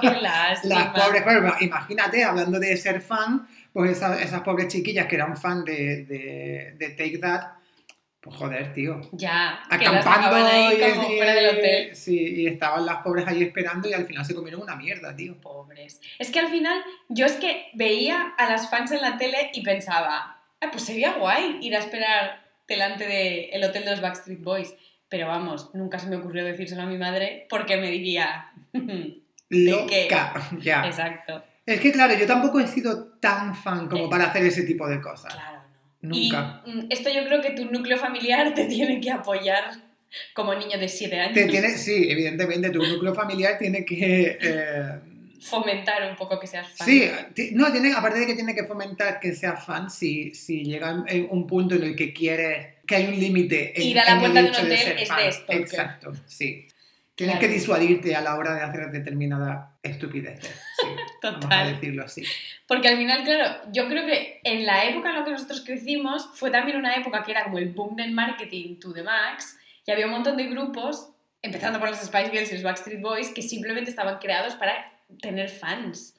Qué 0.00 0.10
lástima. 0.20 0.74
Las 0.92 1.04
pobres, 1.04 1.22
claro, 1.22 1.54
imagínate, 1.60 2.24
hablando 2.24 2.58
de 2.58 2.76
ser 2.76 3.00
fan, 3.02 3.46
pues 3.74 3.90
esas, 3.90 4.22
esas 4.22 4.42
pobres 4.42 4.68
chiquillas 4.68 5.06
que 5.06 5.16
eran 5.16 5.36
fan 5.36 5.64
de, 5.64 6.04
de, 6.04 6.74
de 6.78 6.90
Take 6.90 7.18
That, 7.18 7.54
pues 8.20 8.36
joder, 8.36 8.72
tío. 8.72 9.00
Ya, 9.10 9.64
Acampando 9.68 10.36
ahí 10.36 10.76
y, 10.76 10.92
como 10.92 11.08
fuera 11.08 11.34
del 11.34 11.58
hotel. 11.58 11.96
Sí, 11.96 12.36
y 12.36 12.46
estaban 12.46 12.86
las 12.86 12.98
pobres 12.98 13.26
ahí 13.26 13.42
esperando 13.42 13.88
y 13.88 13.92
al 13.92 14.06
final 14.06 14.24
se 14.24 14.36
comieron 14.36 14.62
una 14.62 14.76
mierda, 14.76 15.14
tío. 15.16 15.40
Pobres. 15.40 16.00
Es 16.20 16.30
que 16.30 16.38
al 16.38 16.48
final, 16.48 16.84
yo 17.08 17.26
es 17.26 17.32
que 17.32 17.66
veía 17.74 18.32
a 18.38 18.48
las 18.48 18.70
fans 18.70 18.92
en 18.92 19.02
la 19.02 19.18
tele 19.18 19.50
y 19.52 19.64
pensaba, 19.64 20.40
ah, 20.60 20.68
pues 20.70 20.84
sería 20.84 21.14
guay 21.14 21.58
ir 21.60 21.74
a 21.74 21.80
esperar 21.80 22.44
delante 22.68 23.08
del 23.08 23.64
hotel 23.64 23.84
de 23.86 23.90
los 23.90 24.00
Backstreet 24.00 24.40
Boys. 24.40 24.72
Pero 25.08 25.26
vamos, 25.26 25.74
nunca 25.74 25.98
se 25.98 26.06
me 26.06 26.16
ocurrió 26.16 26.44
decírselo 26.44 26.82
a 26.82 26.86
mi 26.86 26.96
madre 26.96 27.48
porque 27.50 27.76
me 27.76 27.90
diría. 27.90 28.52
¿De? 28.72 29.20
Loca. 29.50 30.32
Ya. 30.60 30.86
Exacto, 30.86 31.42
Es 31.66 31.80
que 31.80 31.92
claro, 31.92 32.14
yo 32.18 32.26
tampoco 32.26 32.60
he 32.60 32.66
sido 32.66 33.04
tan 33.20 33.54
fan 33.54 33.88
como 33.88 34.04
Eh, 34.06 34.10
para 34.10 34.24
hacer 34.26 34.44
ese 34.44 34.62
tipo 34.64 34.86
de 34.88 35.00
cosas. 35.00 35.32
claro, 35.32 35.60
no. 36.02 36.14
Nunca. 36.14 36.62
Y 36.66 36.72
mm, 36.72 36.86
esto 36.90 37.10
yo 37.10 37.24
creo 37.26 37.40
que 37.40 37.50
tu 37.52 37.64
núcleo 37.70 37.98
familiar 37.98 38.52
te 38.54 38.64
tiene 38.66 39.00
que 39.00 39.10
apoyar 39.10 39.64
como 40.34 40.54
niño 40.54 40.78
de 40.78 40.88
7 40.88 41.18
años. 41.18 41.34
Te 41.34 41.46
tiene, 41.46 41.70
sí, 41.70 42.08
evidentemente, 42.10 42.70
tu 42.70 42.82
núcleo 42.86 43.14
familiar 43.14 43.56
tiene 43.58 43.84
que... 43.84 44.38
eh, 44.40 45.00
Fomentar 45.40 46.08
un 46.08 46.16
poco 46.16 46.40
que 46.40 46.46
seas 46.46 46.68
fan. 46.68 46.86
Sí, 46.86 47.10
no, 47.52 47.70
tiene, 47.70 47.92
aparte 47.92 48.20
de 48.20 48.26
que 48.26 48.34
tiene 48.34 48.54
que 48.54 48.64
fomentar 48.64 49.20
que 49.20 49.34
sea 49.34 49.56
fan, 49.56 49.90
si, 49.90 50.32
si 50.34 50.64
llega 50.64 51.04
en- 51.06 51.26
un 51.30 51.46
punto 51.46 51.74
en 51.74 51.82
el 51.84 51.94
que 51.96 52.14
quiere 52.14 52.76
que 52.86 52.96
hay 52.96 53.06
un 53.08 53.18
límite 53.18 53.72
Ir 53.76 53.98
a 54.00 54.14
la 54.14 54.20
puerta 54.20 54.40
de 54.42 54.48
un 54.48 54.54
hotel 54.54 54.78
ser 54.78 54.98
es 54.98 55.08
fan. 55.08 55.18
de 55.18 55.32
stalker. 55.32 55.60
Exacto, 55.60 56.12
sí. 56.26 56.66
Tienes 57.14 57.36
Claro. 57.36 57.40
que 57.46 57.54
disuadirte 57.54 58.16
a 58.16 58.20
la 58.22 58.36
hora 58.36 58.54
de 58.54 58.62
hacer 58.62 58.90
determinada 58.90 59.76
estupidez. 59.82 60.40
Sí, 60.84 61.02
vamos 61.22 61.36
a 61.36 61.40
Total. 61.40 61.72
decirlo 61.74 62.04
así. 62.04 62.22
Porque 62.66 62.88
al 62.88 62.96
final, 62.96 63.24
claro, 63.24 63.60
yo 63.72 63.88
creo 63.88 64.06
que 64.06 64.40
en 64.44 64.66
la 64.66 64.84
época 64.84 65.10
en 65.10 65.16
la 65.16 65.24
que 65.24 65.30
nosotros 65.32 65.62
crecimos 65.64 66.28
fue 66.34 66.50
también 66.50 66.76
una 66.76 66.94
época 66.96 67.22
que 67.24 67.32
era 67.32 67.44
como 67.44 67.58
el 67.58 67.70
boom 67.70 67.96
del 67.96 68.12
marketing 68.12 68.78
to 68.78 68.92
the 68.92 69.02
max 69.02 69.56
y 69.86 69.90
había 69.90 70.06
un 70.06 70.12
montón 70.12 70.36
de 70.36 70.44
grupos, 70.46 71.10
empezando 71.42 71.78
por 71.78 71.90
las 71.90 72.04
Spice 72.04 72.30
Girls 72.30 72.50
y 72.50 72.54
los 72.54 72.62
Backstreet 72.62 73.00
Boys, 73.02 73.28
que 73.30 73.42
simplemente 73.42 73.90
estaban 73.90 74.18
creados 74.18 74.54
para 74.54 74.92
tener 75.20 75.48
fans. 75.50 76.14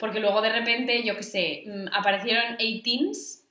Porque 0.00 0.18
luego 0.18 0.40
de 0.40 0.50
repente, 0.50 1.02
yo 1.04 1.14
qué 1.16 1.22
sé, 1.22 1.64
mm, 1.66 1.88
aparecieron 1.92 2.56
18s 2.58 3.42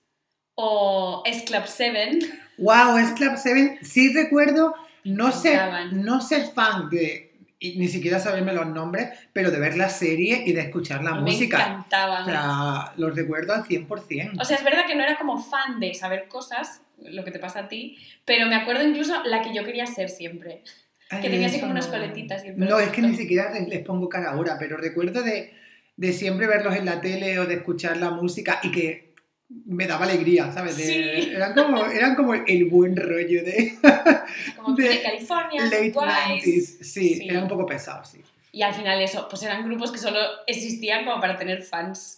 o 0.56 1.22
S 1.26 1.46
Club 1.46 1.64
7. 1.66 2.20
Wow, 2.58 2.98
es 2.98 3.12
Club 3.12 3.34
7. 3.38 3.80
Sí 3.84 4.14
recuerdo 4.14 4.76
no 5.04 5.32
ser, 5.32 5.94
no 5.94 6.22
ser 6.22 6.48
fan 6.48 6.90
de, 6.90 7.31
y 7.64 7.78
ni 7.78 7.88
siquiera 7.88 8.20
saberme 8.20 8.54
los 8.54 8.66
nombres, 8.68 9.10
pero 9.34 9.52
de 9.52 9.60
ver 9.60 9.78
la 9.78 9.88
serie 9.88 10.44
y 10.48 10.52
de 10.52 10.62
escuchar 10.62 11.04
la 11.04 11.14
me 11.14 11.22
música. 11.22 11.58
encantaban. 11.60 12.24
O 12.24 12.26
sea, 12.26 12.94
los 12.98 13.16
recuerdo 13.16 13.54
al 13.54 13.64
100%. 13.64 14.42
O 14.42 14.44
sea, 14.44 14.58
es 14.58 14.64
verdad 14.64 14.88
que 14.88 14.96
no 14.96 15.04
era 15.04 15.16
como 15.16 15.38
fan 15.40 15.80
de 15.80 15.94
saber 15.94 16.28
cosas, 16.28 16.82
lo 16.98 17.24
que 17.24 17.30
te 17.30 17.38
pasa 17.38 17.60
a 17.60 17.68
ti, 17.68 18.00
pero 18.26 18.48
me 18.48 18.56
acuerdo 18.56 18.84
incluso 18.84 19.24
la 19.26 19.44
que 19.44 19.54
yo 19.54 19.64
quería 19.64 19.86
ser 19.86 20.10
siempre. 20.10 20.64
Ay, 21.12 21.22
que 21.22 21.30
tenía 21.30 21.48
así 21.48 21.60
como 21.60 21.72
unas 21.72 21.86
coletitas 21.88 22.44
y 22.44 22.48
el 22.48 22.56
pelo 22.56 22.68
No, 22.68 22.80
es 22.80 22.90
que 22.90 23.02
ni 23.04 23.16
siquiera 23.16 23.54
les, 23.54 23.68
les 23.68 23.86
pongo 23.86 24.10
cara 24.10 24.32
ahora, 24.32 24.58
pero 24.58 24.78
recuerdo 24.78 25.22
de, 25.22 25.54
de 25.98 26.14
siempre 26.14 26.48
verlos 26.48 26.76
en 26.76 26.86
la 26.86 27.00
tele 27.00 27.38
o 27.38 27.46
de 27.46 27.56
escuchar 27.56 27.98
la 27.98 28.10
música 28.10 28.60
y 28.64 28.72
que 28.72 29.11
me 29.66 29.88
daba 29.88 30.06
alegría, 30.06 30.52
¿sabes? 30.52 30.78
De- 30.78 30.84
Sí. 31.24 31.30
eran, 31.34 31.54
como, 31.54 31.86
eran 31.86 32.16
como 32.16 32.34
el 32.34 32.66
buen 32.66 32.96
rollo 32.96 33.44
de 33.44 33.78
Como 34.58 34.76
De 34.76 34.90
de 34.90 35.02
California, 35.02 35.64
late 35.64 35.90
guays. 35.92 36.44
90s. 36.46 36.84
Sí, 36.84 37.16
Sí. 37.16 37.28
eran 37.30 37.44
un 37.44 37.50
poco 37.50 37.66
pesados, 37.66 38.10
sí. 38.10 38.22
Y 38.54 38.62
al 38.64 38.74
final 38.74 39.02
eso, 39.02 39.28
pues 39.30 39.42
eran 39.44 39.64
grupos 39.64 39.92
que 39.92 39.98
solo 39.98 40.20
existían 40.46 41.06
como 41.06 41.22
para 41.22 41.38
tener 41.38 41.64
fans. 41.64 42.18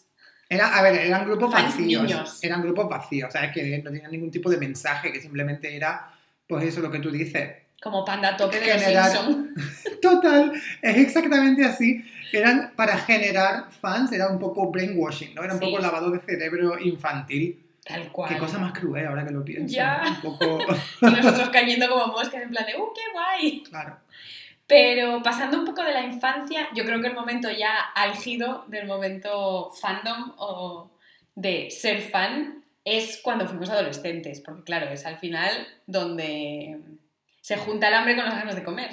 Era, 0.49 0.75
a 0.77 0.81
ver, 0.83 0.95
eran 0.95 1.25
grupos 1.25 1.51
Fans 1.51 1.71
vacíos. 1.77 2.03
niños. 2.03 2.39
Eran 2.43 2.61
grupos 2.61 2.87
vacíos, 2.89 3.31
¿sabes? 3.33 3.51
Que 3.51 3.77
no 3.79 3.91
tenían 3.91 4.11
ningún 4.11 4.29
tipo 4.31 4.49
de 4.49 4.57
mensaje, 4.57 5.11
que 5.11 5.21
simplemente 5.21 5.75
era, 5.75 6.11
pues 6.47 6.65
eso, 6.65 6.81
lo 6.81 6.91
que 6.91 6.99
tú 6.99 7.09
dices. 7.11 7.49
Como 7.81 8.03
panda 8.05 8.35
tope 8.37 8.59
de 8.59 8.65
Generar-. 8.65 9.11
Total, 10.01 10.51
es 10.81 10.97
exactamente 10.97 11.63
así. 11.65 12.03
Eran 12.37 12.73
para 12.75 12.97
generar 12.97 13.71
fans, 13.71 14.11
era 14.11 14.27
un 14.29 14.39
poco 14.39 14.69
brainwashing, 14.71 15.35
¿no? 15.35 15.43
Era 15.43 15.53
un 15.53 15.59
Sí. 15.59 15.65
poco 15.65 15.79
lavado 15.79 16.09
de 16.11 16.19
cerebro 16.19 16.79
infantil. 16.79 17.59
Tal 17.85 18.11
cual. 18.11 18.29
Qué 18.33 18.37
cosa 18.39 18.57
más 18.59 18.71
cruel 18.71 19.05
ahora 19.07 19.25
que 19.25 19.31
lo 19.33 19.43
pienso. 19.43 19.75
Ya. 19.75 20.01
Un 20.05 20.21
poco, 20.21 20.59
Y 21.01 21.05
nosotros 21.05 21.49
cayendo 21.49 21.89
como 21.89 22.07
moscas 22.13 22.41
en 22.43 22.49
plan 22.49 22.65
de, 22.65 22.75
¡uh, 22.77 22.93
qué 22.95 23.01
guay! 23.13 23.63
claro. 23.69 23.97
Pero 24.65 25.21
pasando 25.21 25.59
un 25.59 25.65
poco 25.65 25.83
de 25.83 25.91
la 25.91 26.01
infancia, 26.05 26.69
yo 26.73 26.85
creo 26.85 27.01
que 27.01 27.07
el 27.07 27.13
momento 27.13 27.51
ya 27.51 27.75
álgido 27.93 28.63
del 28.69 28.87
momento 28.87 29.69
fandom 29.79 30.33
o 30.37 30.89
de 31.35 31.69
ser 31.69 32.01
fan 32.01 32.63
es 32.85 33.19
cuando 33.21 33.45
fuimos 33.47 33.69
adolescentes, 33.69 34.39
porque 34.39 34.63
claro, 34.63 34.89
es 34.89 35.05
al 35.05 35.17
final 35.17 35.51
donde 35.85 36.79
se 37.41 37.57
junta 37.57 37.89
el 37.89 37.93
hambre 37.93 38.15
con 38.15 38.25
las 38.25 38.35
ganas 38.35 38.55
de 38.55 38.63
comer. 38.63 38.89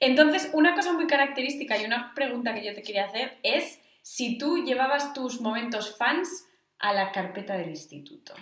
Entonces, 0.00 0.50
una 0.52 0.74
cosa 0.74 0.92
muy 0.92 1.06
característica 1.06 1.80
y 1.80 1.84
una 1.84 2.12
pregunta 2.14 2.54
que 2.54 2.64
yo 2.64 2.74
te 2.74 2.82
quería 2.82 3.06
hacer 3.06 3.38
es 3.42 3.80
si 4.02 4.38
tú 4.38 4.64
llevabas 4.64 5.14
tus 5.14 5.40
momentos 5.40 5.96
fans 5.96 6.46
a 6.78 6.92
la 6.92 7.12
carpeta 7.12 7.56
del 7.56 7.70
instituto. 7.70 8.34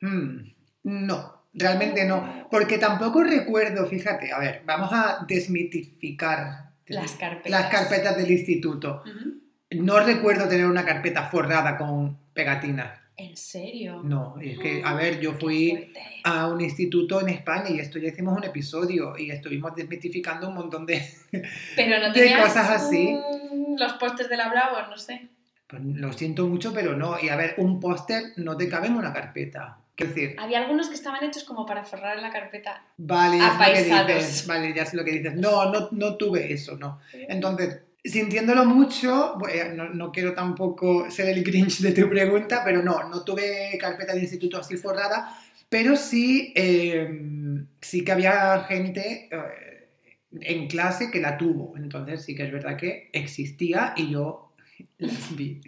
Mm, 0.00 0.52
no, 0.82 1.48
realmente 1.54 2.04
no. 2.04 2.48
Porque 2.50 2.78
tampoco 2.78 3.22
recuerdo, 3.22 3.86
fíjate, 3.86 4.32
a 4.32 4.38
ver, 4.38 4.62
vamos 4.66 4.90
a 4.92 5.24
desmitificar 5.26 6.72
Las 6.86 7.12
carpetas. 7.12 7.50
las 7.50 7.70
carpetas 7.70 8.16
del 8.16 8.30
instituto. 8.30 9.02
No 9.70 10.00
recuerdo 10.00 10.48
tener 10.48 10.66
una 10.66 10.84
carpeta 10.84 11.24
forrada 11.24 11.76
con 11.76 12.18
pegatinas. 12.32 13.05
¿En 13.18 13.34
serio? 13.36 14.02
No, 14.04 14.36
es 14.40 14.58
que, 14.58 14.82
a 14.84 14.92
ver, 14.94 15.20
yo 15.20 15.32
fui 15.32 15.90
a 16.22 16.48
un 16.48 16.60
instituto 16.60 17.20
en 17.20 17.30
España 17.30 17.70
y 17.70 17.80
esto 17.80 17.98
ya 17.98 18.08
hicimos 18.08 18.36
un 18.36 18.44
episodio 18.44 19.16
y 19.16 19.30
estuvimos 19.30 19.74
desmitificando 19.74 20.48
un 20.48 20.54
montón 20.54 20.84
de... 20.84 21.02
Pero 21.76 21.98
no 21.98 22.12
de 22.12 22.36
cosas 22.36 22.68
así. 22.70 23.14
mm, 23.14 23.76
los 23.78 23.94
postes 23.94 24.28
de 24.28 24.36
la 24.36 24.50
Bravo, 24.50 24.76
no 24.90 24.98
sé. 24.98 25.28
Pues 25.66 25.82
lo 25.82 26.12
siento 26.12 26.46
mucho, 26.46 26.74
pero 26.74 26.94
no. 26.94 27.16
Y 27.20 27.30
a 27.30 27.36
ver, 27.36 27.54
un 27.56 27.80
póster 27.80 28.34
no 28.36 28.56
te 28.56 28.68
cabe 28.68 28.88
en 28.88 28.96
una 28.96 29.12
carpeta. 29.12 29.78
Quiero 29.94 30.12
decir, 30.12 30.36
Había 30.38 30.58
algunos 30.58 30.88
que 30.88 30.94
estaban 30.94 31.24
hechos 31.24 31.44
como 31.44 31.64
para 31.64 31.82
forrar 31.84 32.20
la 32.20 32.30
carpeta. 32.30 32.84
vale, 32.98 33.38
ya 33.38 33.56
sé 33.56 33.96
lo 33.96 34.06
que 34.06 34.14
dices. 34.14 34.46
Vale, 34.46 34.74
ya 34.74 34.84
sé 34.84 34.96
lo 34.96 35.04
que 35.04 35.12
dices. 35.12 35.34
No, 35.36 35.70
no, 35.72 35.88
no 35.92 36.16
tuve 36.16 36.52
eso, 36.52 36.76
no. 36.76 37.00
Entonces, 37.14 37.80
sintiéndolo 38.04 38.64
mucho, 38.64 39.34
bueno, 39.38 39.84
no, 39.84 39.94
no 39.94 40.12
quiero 40.12 40.32
tampoco 40.32 41.10
ser 41.10 41.28
el 41.28 41.42
Grinch 41.42 41.80
de 41.80 41.92
tu 41.92 42.08
pregunta, 42.08 42.62
pero 42.64 42.82
no, 42.82 43.08
no 43.08 43.24
tuve 43.24 43.76
carpeta 43.78 44.14
de 44.14 44.20
instituto 44.20 44.58
así 44.58 44.76
forrada, 44.76 45.36
pero 45.68 45.96
sí, 45.96 46.52
eh, 46.54 47.64
sí 47.80 48.04
que 48.04 48.12
había 48.12 48.64
gente 48.64 49.28
eh, 49.30 49.88
en 50.40 50.68
clase 50.68 51.10
que 51.10 51.20
la 51.20 51.36
tuvo. 51.36 51.76
Entonces 51.76 52.24
sí 52.24 52.34
que 52.34 52.44
es 52.44 52.52
verdad 52.52 52.76
que 52.76 53.10
existía 53.12 53.94
y 53.96 54.10
yo 54.10 54.45
las 54.98 55.34
vi. 55.34 55.60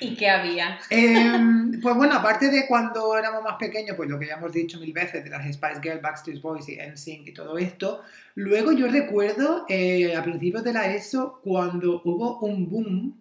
¿Y 0.00 0.14
qué 0.16 0.28
había? 0.28 0.78
Em, 0.90 1.80
pues 1.82 1.96
bueno, 1.96 2.14
aparte 2.14 2.50
de 2.50 2.66
cuando 2.66 3.16
éramos 3.16 3.42
más 3.42 3.56
pequeños, 3.56 3.96
pues 3.96 4.08
lo 4.08 4.18
que 4.18 4.26
ya 4.26 4.34
hemos 4.34 4.52
dicho 4.52 4.78
mil 4.78 4.92
veces 4.92 5.24
de 5.24 5.30
las 5.30 5.44
Spice 5.44 5.80
Girls, 5.82 6.02
Backstreet 6.02 6.40
Boys 6.40 6.68
y 6.68 6.76
NSYNC 6.76 7.28
y 7.28 7.32
todo 7.32 7.58
esto, 7.58 8.02
luego 8.34 8.72
yo 8.72 8.88
recuerdo 8.88 9.64
eh, 9.68 10.14
a 10.14 10.22
principios 10.22 10.64
de 10.64 10.72
la 10.72 10.94
ESO 10.94 11.40
cuando 11.42 12.02
hubo 12.04 12.38
un 12.40 12.68
boom 12.68 13.20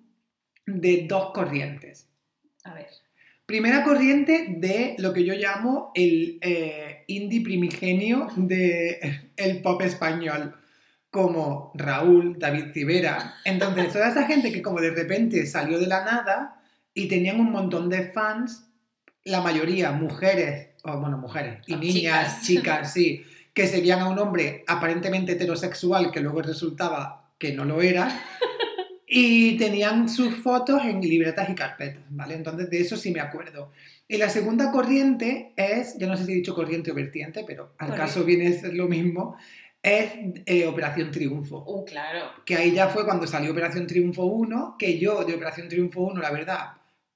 de 0.66 1.06
dos 1.08 1.32
corrientes. 1.32 2.08
A 2.64 2.74
ver. 2.74 2.88
Primera 3.46 3.84
corriente 3.84 4.56
de 4.58 4.96
lo 4.98 5.14
que 5.14 5.24
yo 5.24 5.36
llamo 5.36 5.92
el 5.94 6.40
eh, 6.42 7.04
indie 7.08 7.42
primigenio 7.42 8.28
del 8.36 8.98
el 9.38 9.62
pop 9.62 9.82
español, 9.84 10.56
como 11.16 11.72
Raúl, 11.76 12.38
David 12.38 12.74
Civera. 12.74 13.36
Entonces, 13.46 13.94
toda 13.94 14.10
esa 14.10 14.28
gente 14.28 14.52
que 14.52 14.62
como 14.62 14.82
de 14.82 14.92
repente 14.92 15.46
salió 15.46 15.80
de 15.80 15.88
la 15.88 16.04
nada 16.04 16.62
y 16.94 17.08
tenían 17.08 17.40
un 17.40 17.54
montón 17.54 17.90
de 17.90 18.12
fans, 18.12 18.66
la 19.24 19.40
mayoría 19.40 19.94
mujeres, 19.94 20.72
o 20.84 21.00
bueno, 21.00 21.18
mujeres 21.18 21.60
y 21.68 21.76
O 21.76 21.78
niñas, 21.78 22.42
chicas. 22.42 22.46
chicas, 22.46 22.94
sí, 22.94 23.24
que 23.54 23.66
seguían 23.66 24.02
a 24.02 24.10
un 24.10 24.20
hombre 24.20 24.66
aparentemente 24.68 25.32
heterosexual 25.32 26.12
que 26.12 26.20
luego 26.20 26.42
resultaba 26.42 27.32
que 27.40 27.54
no 27.54 27.64
lo 27.64 27.82
era. 27.82 28.10
Y 29.08 29.56
tenían 29.58 30.10
sus 30.10 30.36
fotos 30.36 30.84
en 30.84 31.00
libretas 31.00 31.48
y 31.50 31.54
carpetas, 31.54 32.04
¿vale? 32.10 32.34
Entonces 32.34 32.72
de 32.72 32.82
eso 32.82 32.98
sí 32.98 33.12
me 33.12 33.22
acuerdo. 33.22 33.72
Y 34.08 34.18
la 34.18 34.30
segunda 34.30 34.72
corriente 34.72 35.54
es, 35.56 35.96
yo 36.00 36.08
no 36.08 36.18
sé 36.18 36.26
si 36.26 36.32
he 36.32 36.36
dicho 36.36 36.56
corriente 36.56 36.92
o 36.92 36.96
vertiente, 36.96 37.44
pero 37.46 37.76
al 37.78 37.94
caso 37.94 38.24
viene 38.24 38.48
a 38.48 38.60
ser 38.60 38.74
lo 38.74 38.88
mismo, 38.88 39.38
es 39.86 40.14
eh, 40.48 40.66
Operación 40.66 41.12
Triunfo. 41.12 41.64
Uh, 41.64 41.86
claro. 41.86 42.32
Que 42.44 42.56
ahí 42.56 42.74
ya 42.74 42.90
fue 42.90 43.06
cuando 43.06 43.28
salió 43.28 43.52
Operación 43.52 43.86
Triunfo 43.86 44.26
1, 44.26 44.78
que 44.80 44.98
yo 44.98 45.24
de 45.24 45.36
Operación 45.36 45.70
Triunfo 45.70 46.02
1, 46.02 46.22
la 46.22 46.32
verdad, 46.32 46.72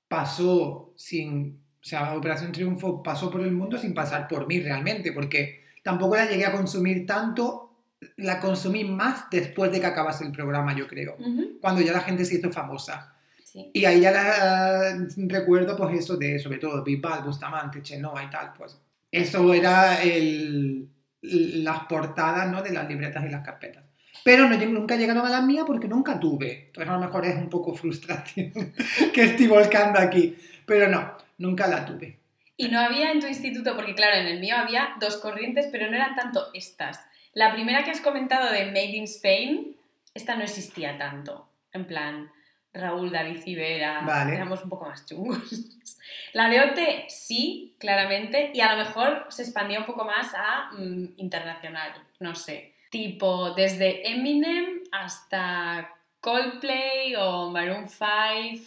pasó 0.07 0.93
sin... 0.95 1.59
O 1.81 1.85
sea, 1.85 2.15
Operación 2.15 2.51
Triunfo 2.51 3.01
pasó 3.01 3.31
por 3.31 3.41
el 3.41 3.51
mundo 3.53 3.79
sin 3.79 3.95
pasar 3.95 4.27
por 4.27 4.45
mí 4.45 4.59
realmente, 4.59 5.11
porque 5.13 5.63
tampoco 5.81 6.15
la 6.15 6.29
llegué 6.29 6.45
a 6.45 6.51
consumir 6.51 7.07
tanto, 7.07 7.73
la 8.17 8.39
consumí 8.39 8.83
más 8.83 9.29
después 9.31 9.71
de 9.71 9.79
que 9.79 9.87
acabase 9.87 10.23
el 10.23 10.31
programa, 10.31 10.75
yo 10.75 10.87
creo 10.87 11.15
cuando 11.61 11.81
ya 11.81 11.93
la 11.93 12.01
gente 12.01 12.23
se 12.23 12.35
hizo 12.35 12.51
famosa. 12.51 13.15
Sí. 13.43 13.71
Y 13.73 13.85
ahí 13.85 14.01
ya 14.01 14.11
la, 14.11 15.07
recuerdo 15.27 15.75
pues 15.75 15.97
eso 15.97 16.17
de, 16.17 16.37
sobre 16.37 16.59
todo, 16.59 16.83
Bisbal, 16.83 17.23
Bustamante, 17.23 17.81
Chenoa 17.81 18.25
y 18.25 18.29
tal, 18.29 18.53
pues 18.55 18.77
eso 19.11 19.53
era 19.53 20.03
el, 20.03 20.87
las 21.21 21.81
portadas 21.85 22.49
¿no? 22.49 22.61
de 22.61 22.71
las 22.71 22.87
libretas 22.87 23.25
y 23.25 23.29
las 23.29 23.45
carpetas. 23.45 23.83
Pero 24.23 24.47
no, 24.47 24.57
nunca 24.57 24.95
llegaron 24.95 25.25
a 25.25 25.29
las 25.29 25.43
mías 25.43 25.65
porque 25.65 25.87
nunca 25.87 26.19
tuve. 26.19 26.67
Entonces 26.67 26.89
a 26.89 26.93
lo 26.93 26.99
mejor 26.99 27.25
es 27.25 27.35
un 27.35 27.49
poco 27.49 27.73
frustración 27.73 28.51
que 29.13 29.23
estoy 29.23 29.47
volcando 29.47 29.99
aquí. 29.99 30.35
Pero 30.65 30.87
no, 30.89 31.17
nunca 31.37 31.67
la 31.67 31.85
tuve. 31.85 32.19
Y 32.57 32.67
no 32.67 32.79
había 32.79 33.11
en 33.11 33.21
tu 33.21 33.27
instituto, 33.27 33.75
porque 33.75 33.95
claro, 33.95 34.17
en 34.17 34.27
el 34.27 34.39
mío 34.41 34.55
había 34.57 34.89
dos 34.99 35.17
corrientes, 35.17 35.67
pero 35.71 35.89
no 35.89 35.95
eran 35.95 36.15
tanto 36.15 36.47
estas. 36.53 36.99
La 37.33 37.53
primera 37.53 37.83
que 37.83 37.91
has 37.91 38.01
comentado 38.01 38.51
de 38.51 38.65
Made 38.65 38.97
in 38.97 39.05
Spain, 39.05 39.77
esta 40.13 40.35
no 40.35 40.43
existía 40.43 40.97
tanto. 40.97 41.49
En 41.71 41.85
plan, 41.85 42.29
Raúl, 42.73 43.11
David 43.11 43.41
Civera, 43.41 44.01
Vale. 44.01 44.35
éramos 44.35 44.63
un 44.63 44.69
poco 44.69 44.85
más 44.85 45.05
chungos. 45.05 45.39
La 46.33 46.49
de 46.49 46.61
OT 46.61 47.09
sí, 47.09 47.75
claramente, 47.79 48.51
y 48.53 48.61
a 48.61 48.75
lo 48.75 48.83
mejor 48.83 49.25
se 49.29 49.43
expandía 49.43 49.79
un 49.79 49.85
poco 49.85 50.05
más 50.05 50.33
a 50.35 50.71
mm, 50.77 51.13
internacional, 51.17 51.91
no 52.19 52.35
sé. 52.35 52.75
Tipo, 52.91 53.53
desde 53.53 54.11
Eminem 54.11 54.81
hasta 54.91 55.93
Coldplay 56.19 57.15
o 57.15 57.49
Maroon 57.49 57.87
5, 57.87 58.63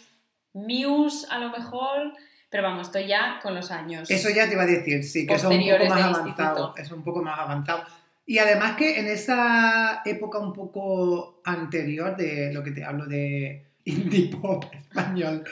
Muse 0.53 1.27
a 1.29 1.39
lo 1.39 1.49
mejor, 1.49 2.13
pero 2.49 2.63
vamos, 2.63 2.87
estoy 2.87 3.07
ya 3.07 3.39
con 3.41 3.55
los 3.55 3.71
años. 3.71 4.09
Eso 4.09 4.29
ya 4.29 4.47
te 4.47 4.53
iba 4.53 4.63
a 4.63 4.67
decir, 4.67 5.03
sí, 5.03 5.25
que 5.25 5.33
es 5.33 5.43
un 5.43 5.59
poco 5.59 5.85
más 5.89 6.01
avanzado. 6.01 6.73
Es 6.77 6.91
un 6.91 7.03
poco 7.03 7.21
más 7.21 7.39
avanzado. 7.39 7.83
Y 8.25 8.37
además 8.37 8.75
que 8.77 8.99
en 8.99 9.07
esa 9.07 10.01
época 10.05 10.39
un 10.39 10.53
poco 10.53 11.41
anterior 11.43 12.15
de 12.15 12.53
lo 12.53 12.63
que 12.63 12.71
te 12.71 12.83
hablo 12.85 13.05
de 13.05 13.72
indie 13.85 14.29
pop 14.29 14.65
español, 14.73 15.43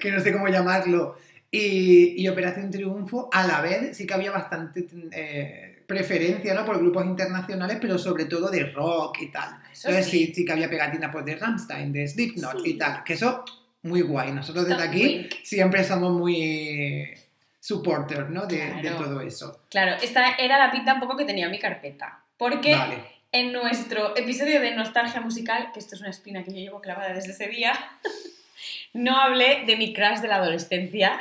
que 0.00 0.10
no 0.10 0.20
sé 0.20 0.32
cómo 0.32 0.48
llamarlo, 0.48 1.16
y, 1.50 2.22
y 2.22 2.28
Operación 2.28 2.70
Triunfo, 2.70 3.28
a 3.32 3.46
la 3.46 3.60
vez 3.60 3.96
sí 3.96 4.06
que 4.06 4.14
había 4.14 4.30
bastante 4.30 4.86
eh, 5.10 5.82
preferencia 5.86 6.54
¿no? 6.54 6.64
por 6.64 6.78
grupos 6.78 7.04
internacionales, 7.04 7.78
pero 7.80 7.98
sobre 7.98 8.26
todo 8.26 8.48
de 8.50 8.66
rock 8.70 9.22
y 9.22 9.26
tal. 9.32 9.58
Eso 9.72 9.88
Entonces 9.88 10.10
sí. 10.12 10.26
sí, 10.26 10.34
sí 10.34 10.44
que 10.44 10.52
había 10.52 10.70
pegatinas 10.70 11.10
pues, 11.10 11.24
de 11.24 11.34
Rammstein, 11.34 11.92
de 11.92 12.06
Slipknot 12.06 12.62
Sí. 12.62 12.70
y 12.70 12.78
tal, 12.78 13.02
que 13.02 13.14
eso 13.14 13.44
muy 13.82 14.02
guay. 14.02 14.30
Nosotros 14.32 14.68
desde 14.68 14.82
aquí 14.84 15.28
siempre 15.42 15.82
somos 15.82 16.12
muy 16.12 17.10
supporters 17.58 18.30
¿no? 18.30 18.46
de, 18.46 18.74
de 18.82 18.90
todo 18.90 19.20
eso. 19.20 19.62
Claro, 19.70 19.96
esta 20.00 20.36
era 20.36 20.58
la 20.58 20.70
pinta 20.70 20.94
un 20.94 21.00
poco 21.00 21.16
que 21.16 21.24
tenía 21.24 21.48
mi 21.48 21.58
carpeta. 21.58 22.22
Porque 22.36 22.74
Vale. 22.74 23.04
En 23.32 23.52
nuestro 23.52 24.16
episodio 24.16 24.60
de 24.60 24.74
Nostalgia 24.74 25.20
Musical, 25.20 25.70
que 25.72 25.78
esto 25.78 25.94
es 25.94 26.00
una 26.00 26.10
espina 26.10 26.42
que 26.42 26.50
yo 26.52 26.58
llevo 26.58 26.80
clavada 26.80 27.12
desde 27.12 27.32
ese 27.32 27.46
día, 27.48 27.72
no 28.92 29.16
hablé 29.16 29.64
de 29.66 29.76
mi 29.76 29.92
crush 29.92 30.18
de 30.18 30.28
la 30.28 30.36
adolescencia, 30.36 31.18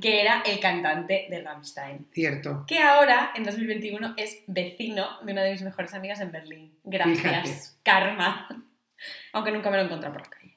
que 0.00 0.22
era 0.22 0.42
el 0.46 0.58
cantante 0.60 1.26
de 1.28 1.42
Rammstein. 1.42 2.06
Cierto. 2.12 2.64
Que 2.66 2.78
ahora, 2.78 3.32
en 3.34 3.44
2021, 3.44 4.14
es 4.16 4.38
vecino 4.46 5.20
de 5.22 5.32
una 5.32 5.42
de 5.42 5.52
mis 5.52 5.62
mejores 5.62 5.92
amigas 5.92 6.20
en 6.20 6.32
Berlín. 6.32 6.72
Gracias, 6.84 7.20
Fíjate. 7.20 7.50
karma. 7.82 8.48
Aunque 9.34 9.52
nunca 9.52 9.70
me 9.70 9.76
lo 9.76 9.82
he 9.82 9.86
encontrado 9.86 10.14
por 10.14 10.22
la 10.22 10.30
calle. 10.30 10.56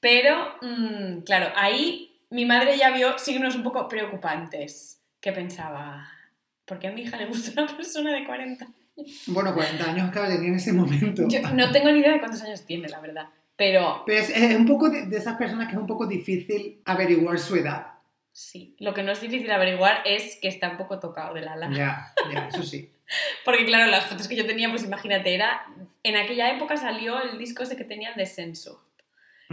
Pero, 0.00 0.56
mm, 0.60 1.20
claro, 1.20 1.52
ahí 1.54 2.20
mi 2.30 2.44
madre 2.44 2.76
ya 2.76 2.90
vio 2.90 3.16
signos 3.18 3.54
un 3.54 3.62
poco 3.62 3.88
preocupantes. 3.88 5.00
Que 5.20 5.30
pensaba, 5.32 6.08
¿por 6.64 6.80
qué 6.80 6.88
a 6.88 6.92
mi 6.92 7.02
hija 7.02 7.16
le 7.16 7.26
gusta 7.26 7.62
una 7.62 7.76
persona 7.76 8.12
de 8.12 8.24
40? 8.24 8.66
Bueno, 9.26 9.54
40 9.54 9.90
años 9.90 10.10
que 10.10 10.20
tenía 10.20 10.48
en 10.48 10.54
ese 10.54 10.72
momento. 10.72 11.28
Yo 11.28 11.40
no 11.52 11.70
tengo 11.70 11.90
ni 11.90 11.98
idea 12.00 12.12
de 12.12 12.18
cuántos 12.18 12.42
años 12.42 12.64
tiene, 12.64 12.88
la 12.88 13.00
verdad. 13.00 13.28
Pero 13.56 14.02
Pero 14.06 14.20
es, 14.20 14.30
es 14.30 14.56
un 14.56 14.66
poco 14.66 14.88
de, 14.90 15.06
de 15.06 15.16
esas 15.16 15.36
personas 15.36 15.66
que 15.68 15.74
es 15.74 15.78
un 15.80 15.86
poco 15.86 16.06
difícil 16.06 16.80
averiguar 16.84 17.38
su 17.38 17.56
edad. 17.56 17.86
sí, 18.32 18.76
lo 18.78 18.92
que 18.92 19.02
no 19.02 19.12
es 19.12 19.20
difícil 19.20 19.50
averiguar 19.50 20.02
es 20.04 20.36
que 20.42 20.48
está 20.48 20.68
un 20.70 20.76
poco 20.76 20.98
tocado 21.00 21.34
del 21.34 21.48
ala. 21.48 21.70
Ya, 21.72 22.12
ya, 22.32 22.48
eso 22.48 22.62
sí. 22.62 22.90
Porque 23.44 23.64
claro, 23.64 23.90
las 23.90 24.06
fotos 24.06 24.28
que 24.28 24.36
yo 24.36 24.46
tenía, 24.46 24.68
pues 24.70 24.84
imagínate, 24.84 25.34
era... 25.34 25.64
En 26.02 26.16
aquella 26.16 26.50
época 26.54 26.76
salió 26.76 27.22
el 27.22 27.38
disco 27.38 27.62
ese 27.62 27.76
que 27.76 27.84
tenían 27.84 28.14
de 28.16 28.26
Senso. 28.26 28.82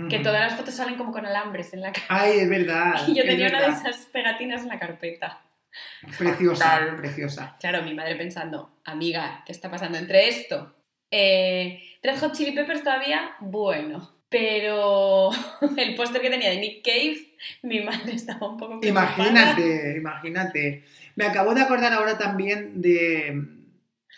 Que 0.09 0.17
todas 0.19 0.41
las 0.41 0.55
fotos 0.57 0.73
salen 0.73 0.95
como 0.95 1.11
con 1.11 1.23
alambres 1.25 1.71
en 1.73 1.81
la 1.81 1.91
cara. 1.91 2.05
Ay, 2.09 2.39
es 2.39 2.49
verdad. 2.49 2.95
Y 3.07 3.13
yo 3.13 3.23
tenía 3.23 3.47
una 3.49 3.61
de 3.61 3.67
verdad. 3.67 3.87
esas 3.87 4.05
pegatinas 4.07 4.63
en 4.63 4.69
la 4.69 4.79
carpeta. 4.79 5.41
Preciosa, 6.17 6.95
preciosa. 6.97 7.57
Claro, 7.59 7.83
mi 7.83 7.93
madre 7.93 8.15
pensando, 8.15 8.77
amiga, 8.85 9.43
¿qué 9.45 9.51
está 9.51 9.69
pasando 9.69 9.97
entre 9.97 10.29
esto? 10.29 10.75
Eh, 11.09 11.81
Red 12.01 12.19
Hot 12.19 12.33
Chili 12.33 12.51
Peppers 12.51 12.83
todavía, 12.83 13.35
bueno. 13.39 14.11
Pero 14.29 15.29
el 15.77 15.95
póster 15.95 16.21
que 16.21 16.31
tenía 16.31 16.49
de 16.49 16.57
Nick 16.57 16.83
Cave, 16.83 17.35
mi 17.61 17.81
madre 17.81 18.13
estaba 18.13 18.49
un 18.49 18.57
poco 18.57 18.79
preocupada. 18.79 19.13
Imagínate, 19.15 19.97
imagínate. 19.97 20.83
Me 21.15 21.25
acabo 21.25 21.53
de 21.53 21.61
acordar 21.61 21.93
ahora 21.93 22.17
también 22.17 22.81
de, 22.81 23.45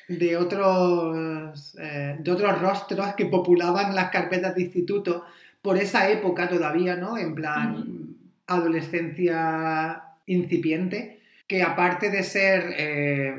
de, 0.08 0.38
otros, 0.38 1.76
eh, 1.82 2.16
de 2.18 2.32
otros 2.32 2.62
rostros 2.62 3.14
que 3.16 3.26
populaban 3.26 3.94
las 3.94 4.10
carpetas 4.10 4.56
de 4.56 4.62
instituto 4.62 5.26
por 5.62 5.78
esa 5.78 6.10
época 6.10 6.48
todavía, 6.48 6.96
¿no? 6.96 7.18
En 7.18 7.36
plan, 7.36 8.16
adolescencia 8.48 10.02
incipiente, 10.28 11.22
que 11.48 11.62
aparte 11.62 12.10
de 12.10 12.24
ser 12.24 12.74
eh, 12.78 13.36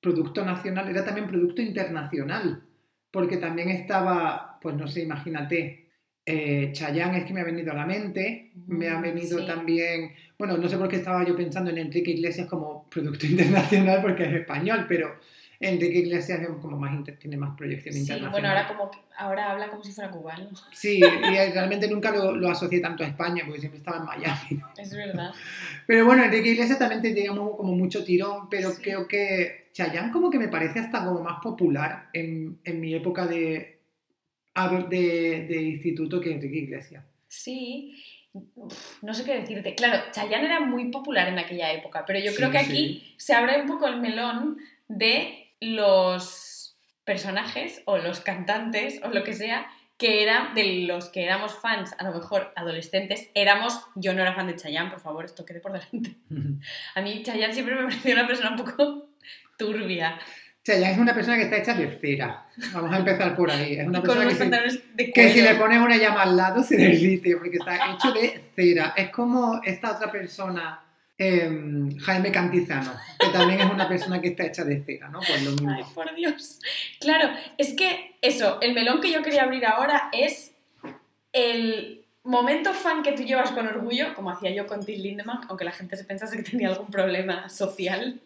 producto 0.00 0.44
nacional, 0.44 0.88
era 0.88 1.04
también 1.04 1.26
producto 1.26 1.62
internacional, 1.62 2.62
porque 3.10 3.36
también 3.38 3.70
estaba, 3.70 4.58
pues 4.60 4.76
no 4.76 4.86
sé, 4.86 5.02
imagínate, 5.02 5.90
eh, 6.24 6.70
Chayanne 6.72 7.18
es 7.18 7.24
que 7.24 7.32
me 7.32 7.40
ha 7.40 7.44
venido 7.44 7.72
a 7.72 7.76
la 7.76 7.86
mente, 7.86 8.52
me 8.66 8.88
ha 8.88 8.98
Mm, 8.98 9.02
venido 9.02 9.38
sí. 9.38 9.46
también, 9.46 10.12
bueno, 10.38 10.56
no 10.58 10.68
sé 10.68 10.76
por 10.76 10.88
qué 10.88 10.96
estaba 10.96 11.24
yo 11.24 11.34
pensando 11.34 11.70
en 11.70 11.78
Enrique 11.78 12.10
Iglesias 12.10 12.46
como 12.48 12.88
producto 12.90 13.26
internacional 13.26 14.02
porque 14.02 14.24
es 14.24 14.34
español, 14.34 14.84
pero 14.88 15.16
Enrique 15.60 15.98
Iglesias 15.98 16.40
es 16.40 16.48
como 16.60 16.78
más 16.78 16.92
tiene 17.18 17.36
más 17.36 17.56
proyección 17.56 17.92
Sí, 17.92 18.00
internacional. 18.02 18.30
bueno, 18.30 18.48
ahora, 18.48 18.68
como 18.68 18.90
que- 18.92 18.98
ahora 19.16 19.50
habla 19.50 19.68
como 19.68 19.82
si 19.82 19.90
fuera 19.92 20.10
cubano. 20.10 20.50
Sí, 20.72 20.98
y 21.00 21.50
realmente 21.52 21.88
nunca 21.88 22.12
lo, 22.12 22.36
lo 22.36 22.48
asocié 22.50 22.78
tanto 22.80 23.02
a 23.02 23.08
España 23.08 23.42
porque 23.44 23.60
siempre 23.60 23.78
estaba 23.78 23.96
en 23.98 24.04
Miami. 24.04 24.62
Es 24.76 24.94
verdad. 24.94 25.32
Pero 25.86 26.06
bueno, 26.06 26.22
Enrique 26.22 26.50
Iglesias 26.50 26.78
también 26.78 27.02
tenía 27.02 27.32
mu- 27.32 27.56
como 27.56 27.74
mucho 27.74 28.04
tirón, 28.04 28.48
pero 28.48 28.70
Sí. 28.70 28.82
creo 28.82 29.08
que 29.08 29.70
Chayanne 29.72 30.12
como 30.12 30.30
que 30.30 30.38
me 30.38 30.46
parece 30.48 30.78
hasta 30.78 31.04
como 31.04 31.22
más 31.22 31.40
popular 31.42 32.08
en, 32.12 32.60
en 32.64 32.80
mi 32.80 32.94
época 32.94 33.26
de, 33.26 33.80
de, 34.88 35.46
de 35.48 35.62
instituto 35.62 36.20
que 36.20 36.32
Enrique 36.34 36.58
Iglesias. 36.58 37.04
Sí, 37.26 38.00
no 39.02 39.12
sé 39.14 39.24
qué 39.24 39.40
decirte. 39.40 39.74
Claro, 39.74 40.00
Chayanne 40.12 40.46
era 40.46 40.60
muy 40.60 40.90
popular 40.90 41.26
en 41.28 41.38
aquella 41.38 41.72
época, 41.72 42.04
pero 42.06 42.20
yo 42.20 42.30
Sí, 42.30 42.36
creo 42.36 42.50
que 42.52 42.60
sí. 42.60 42.64
aquí 42.70 43.14
se 43.16 43.34
abre 43.34 43.60
un 43.60 43.66
poco 43.66 43.88
el 43.88 44.00
melón 44.00 44.58
de 44.86 45.47
los 45.60 46.76
personajes 47.04 47.82
o 47.86 47.98
los 47.98 48.20
cantantes 48.20 49.00
o 49.02 49.08
lo 49.08 49.24
que 49.24 49.34
sea 49.34 49.66
que 49.98 50.22
eran 50.22 50.54
de 50.54 50.86
los 50.86 51.08
que 51.08 51.24
éramos 51.24 51.58
fans, 51.58 51.94
a 51.98 52.04
lo 52.04 52.14
mejor 52.14 52.52
adolescentes, 52.54 53.28
éramos, 53.34 53.80
yo 53.96 54.14
no 54.14 54.22
era 54.22 54.32
fan 54.32 54.46
de 54.46 54.54
Chayanne, 54.54 54.90
por 54.90 55.00
favor, 55.00 55.24
esto 55.24 55.44
quede 55.44 55.60
por 55.60 55.72
delante. 55.72 56.14
A 56.94 57.02
mí 57.02 57.22
Chayanne 57.24 57.52
siempre 57.52 57.74
me 57.74 57.82
pareció 57.82 58.14
una 58.14 58.26
persona 58.26 58.50
un 58.50 58.64
poco 58.64 59.08
turbia. 59.58 60.16
Chayanne 60.62 60.92
es 60.92 60.98
una 60.98 61.14
persona 61.14 61.36
que 61.36 61.44
está 61.44 61.56
hecha 61.56 61.74
de 61.74 61.98
cera. 61.98 62.46
Vamos 62.72 62.92
a 62.92 62.98
empezar 62.98 63.34
por 63.34 63.50
ahí. 63.50 63.74
Es 63.74 63.88
una 63.88 64.00
persona 64.00 64.24
que, 64.26 64.34
si, 64.34 64.38
pantalones 64.38 64.96
de 64.96 65.12
que 65.12 65.28
si 65.30 65.40
cuero. 65.40 65.52
le 65.52 65.58
pones 65.58 65.80
una 65.80 65.96
llama 65.96 66.22
al 66.22 66.36
lado 66.36 66.62
se 66.62 66.76
derrite 66.76 67.36
porque 67.36 67.56
está 67.56 67.92
hecho 67.92 68.12
de 68.12 68.40
cera. 68.54 68.94
Es 68.96 69.10
como 69.10 69.60
esta 69.64 69.96
otra 69.96 70.12
persona, 70.12 70.80
em, 71.18 71.98
Jaime 71.98 72.30
Cantizano, 72.30 72.92
que 73.18 73.28
también 73.28 73.60
es 73.60 73.70
una 73.70 73.88
persona 73.88 74.20
que 74.20 74.28
está 74.28 74.46
hecha 74.46 74.64
de 74.64 74.82
cera, 74.84 75.08
¿no? 75.08 75.18
Pues 75.18 75.86
por 75.94 76.14
Dios. 76.14 76.60
Claro, 77.00 77.30
es 77.58 77.74
que 77.74 78.16
eso, 78.22 78.58
el 78.60 78.72
melón 78.72 79.00
que 79.00 79.12
yo 79.12 79.22
quería 79.22 79.42
abrir 79.42 79.66
ahora 79.66 80.08
es 80.12 80.54
el 81.32 82.04
momento 82.24 82.72
fan 82.74 83.02
que 83.02 83.12
tú 83.12 83.22
llevas 83.22 83.50
con 83.50 83.66
orgullo, 83.66 84.14
como 84.14 84.30
hacía 84.30 84.50
yo 84.50 84.66
con 84.66 84.84
Till 84.84 85.02
Lindemann, 85.02 85.40
aunque 85.48 85.64
la 85.64 85.72
gente 85.72 85.96
se 85.96 86.04
pensase 86.04 86.36
que 86.36 86.42
tenía 86.42 86.68
algún 86.68 86.90
problema 86.90 87.48
social, 87.48 88.20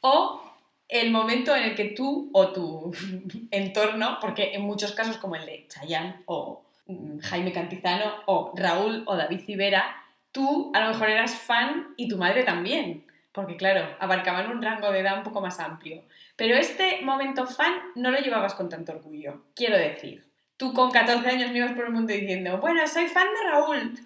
o 0.00 0.42
el 0.88 1.10
momento 1.10 1.54
en 1.56 1.64
el 1.64 1.74
que 1.74 1.86
tú 1.86 2.30
o 2.32 2.48
tu 2.52 2.94
entorno, 3.50 4.18
porque 4.20 4.54
en 4.54 4.62
muchos 4.62 4.92
casos 4.92 5.16
como 5.16 5.36
el 5.36 5.46
de 5.46 5.66
Chayanne 5.68 6.16
o 6.26 6.62
mm, 6.86 7.18
Jaime 7.18 7.52
Cantizano 7.52 8.12
o 8.26 8.52
Raúl 8.54 9.02
o 9.06 9.16
David 9.16 9.40
Civera, 9.44 9.96
tú 10.36 10.70
a 10.74 10.80
lo 10.80 10.88
mejor 10.90 11.08
eras 11.08 11.34
fan 11.34 11.94
y 11.96 12.08
tu 12.08 12.18
madre 12.18 12.44
también, 12.44 13.06
porque 13.32 13.56
claro, 13.56 13.88
abarcaban 13.98 14.50
un 14.50 14.60
rango 14.60 14.92
de 14.92 15.00
edad 15.00 15.16
un 15.16 15.24
poco 15.24 15.40
más 15.40 15.58
amplio. 15.60 16.02
Pero 16.36 16.56
este 16.56 17.00
momento 17.02 17.46
fan 17.46 17.72
no 17.94 18.10
lo 18.10 18.18
llevabas 18.18 18.52
con 18.52 18.68
tanto 18.68 18.92
orgullo, 18.92 19.46
quiero 19.54 19.78
decir. 19.78 20.26
Tú 20.58 20.74
con 20.74 20.90
14 20.90 21.26
años 21.26 21.50
me 21.52 21.58
ibas 21.58 21.72
por 21.72 21.86
el 21.86 21.92
mundo 21.92 22.12
diciendo, 22.12 22.58
bueno, 22.58 22.86
soy 22.86 23.06
fan 23.06 23.28
de 23.28 23.50
Raúl. 23.50 24.00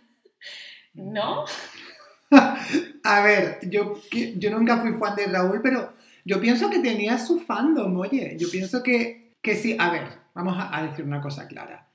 ¿No? 0.94 1.44
A 3.02 3.22
ver, 3.22 3.58
yo, 3.68 4.00
yo 4.36 4.50
nunca 4.50 4.78
fui 4.78 4.92
fan 5.00 5.16
de 5.16 5.26
Raúl, 5.26 5.60
pero 5.62 5.94
yo 6.24 6.40
pienso 6.40 6.70
que 6.70 6.78
tenía 6.78 7.18
su 7.18 7.40
fandom, 7.40 7.96
oye. 7.98 8.36
Yo 8.38 8.48
pienso 8.52 8.84
que, 8.84 9.34
que 9.42 9.56
sí. 9.56 9.76
A 9.80 9.90
ver, 9.90 10.06
vamos 10.32 10.56
a, 10.56 10.76
a 10.76 10.82
decir 10.84 11.04
una 11.04 11.20
cosa 11.20 11.48
clara. 11.48 11.89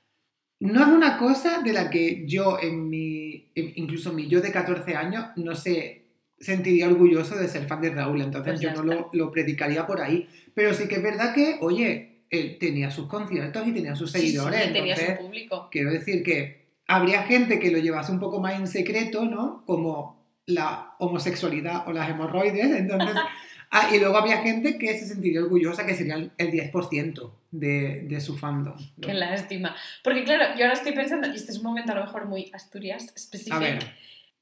No 0.60 0.80
es 0.82 0.88
una 0.88 1.18
cosa 1.18 1.60
de 1.62 1.72
la 1.72 1.90
que 1.90 2.24
yo, 2.26 2.58
en 2.60 2.88
mi, 2.88 3.50
incluso 3.54 4.12
mi 4.12 4.26
yo 4.28 4.40
de 4.40 4.50
14 4.52 4.96
años, 4.96 5.26
no 5.36 5.54
sé, 5.54 6.04
sentiría 6.40 6.86
orgulloso 6.88 7.36
de 7.36 7.48
ser 7.48 7.66
fan 7.66 7.80
de 7.80 7.90
Raúl. 7.90 8.22
Entonces 8.22 8.54
Pues 8.54 8.60
yo 8.62 8.72
no 8.72 8.82
lo, 8.82 9.10
lo 9.12 9.30
predicaría 9.30 9.86
por 9.86 10.00
ahí. 10.00 10.28
Pero 10.54 10.72
sí 10.72 10.88
que 10.88 10.96
es 10.96 11.02
verdad 11.02 11.34
que, 11.34 11.58
oye, 11.60 12.22
él 12.30 12.56
tenía 12.58 12.90
sus 12.90 13.06
conciertos 13.06 13.66
y 13.66 13.72
tenía 13.72 13.94
sus 13.94 14.12
Sí, 14.12 14.18
sí, 14.20 14.26
seguidores. 14.28 14.72
tenía 14.72 14.94
entonces, 14.94 15.16
su 15.18 15.22
público. 15.24 15.68
Quiero 15.70 15.90
decir 15.92 16.22
que 16.22 16.66
habría 16.88 17.22
gente 17.24 17.58
que 17.58 17.70
lo 17.70 17.78
llevase 17.78 18.12
un 18.12 18.20
poco 18.20 18.40
más 18.40 18.58
en 18.58 18.66
secreto, 18.66 19.24
¿no? 19.26 19.62
Como 19.66 20.24
la 20.46 20.94
homosexualidad 20.98 21.86
o 21.88 21.92
las 21.92 22.08
hemorroides. 22.08 22.70
Entonces, 22.70 23.14
ah, 23.70 23.88
y 23.92 23.98
luego 23.98 24.16
había 24.16 24.38
gente 24.38 24.78
que 24.78 24.98
se 24.98 25.06
sentiría 25.06 25.40
orgullosa, 25.42 25.86
que 25.86 25.94
sería 25.94 26.14
el 26.14 26.30
el 26.38 26.50
10% 26.52 27.30
de, 27.50 28.02
de 28.02 28.20
su 28.20 28.36
fandom. 28.36 28.76
¿no? 28.76 29.06
Qué 29.06 29.14
lástima. 29.14 29.74
Porque 30.02 30.24
claro, 30.24 30.54
yo 30.56 30.64
ahora 30.64 30.74
estoy 30.74 30.92
pensando, 30.92 31.28
y 31.28 31.36
este 31.36 31.52
es 31.52 31.58
un 31.58 31.64
momento 31.64 31.92
a 31.92 31.96
lo 31.96 32.04
mejor 32.04 32.26
muy 32.26 32.50
Asturias 32.54 33.12
específico, 33.14 33.64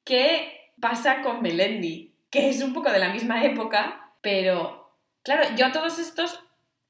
¿qué 0.04 0.48
pasa 0.80 1.22
con 1.22 1.42
Melendi? 1.42 2.12
Que 2.30 2.48
es 2.50 2.62
un 2.62 2.72
poco 2.74 2.90
de 2.90 2.98
la 2.98 3.12
misma 3.12 3.44
época, 3.44 4.10
pero 4.20 4.90
claro, 5.22 5.44
yo 5.56 5.66
a 5.66 5.72
todos 5.72 5.98
estos, 5.98 6.40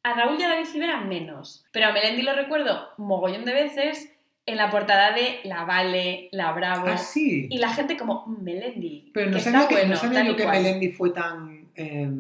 a 0.02 0.14
Raúl 0.14 0.38
y 0.40 0.42
a 0.42 0.48
David 0.48 0.66
Civera 0.66 1.00
menos, 1.00 1.64
pero 1.72 1.86
a 1.88 1.92
Melendi 1.92 2.22
lo 2.22 2.34
recuerdo 2.34 2.88
mogollón 2.98 3.44
de 3.44 3.52
veces 3.52 4.10
en 4.46 4.56
la 4.56 4.70
portada 4.70 5.12
de 5.12 5.40
La 5.44 5.64
Vale, 5.64 6.28
La 6.32 6.52
Bravo, 6.52 6.86
ah, 6.88 6.98
sí. 6.98 7.46
y 7.50 7.58
la 7.58 7.70
gente 7.72 7.96
como, 7.96 8.24
"Mm, 8.26 8.42
Melendi, 8.42 9.10
Pero 9.14 9.30
no 9.30 9.36
que 9.36 9.42
sabía, 9.42 9.60
está 9.60 9.68
que, 9.68 9.74
bueno, 9.76 9.90
no 9.94 9.96
sabía 10.00 10.24
yo 10.24 10.36
que 10.36 10.42
cual". 10.44 10.62
Melendi 10.62 10.88
fue 10.92 11.10
tan 11.10 11.63
eh, 11.76 12.10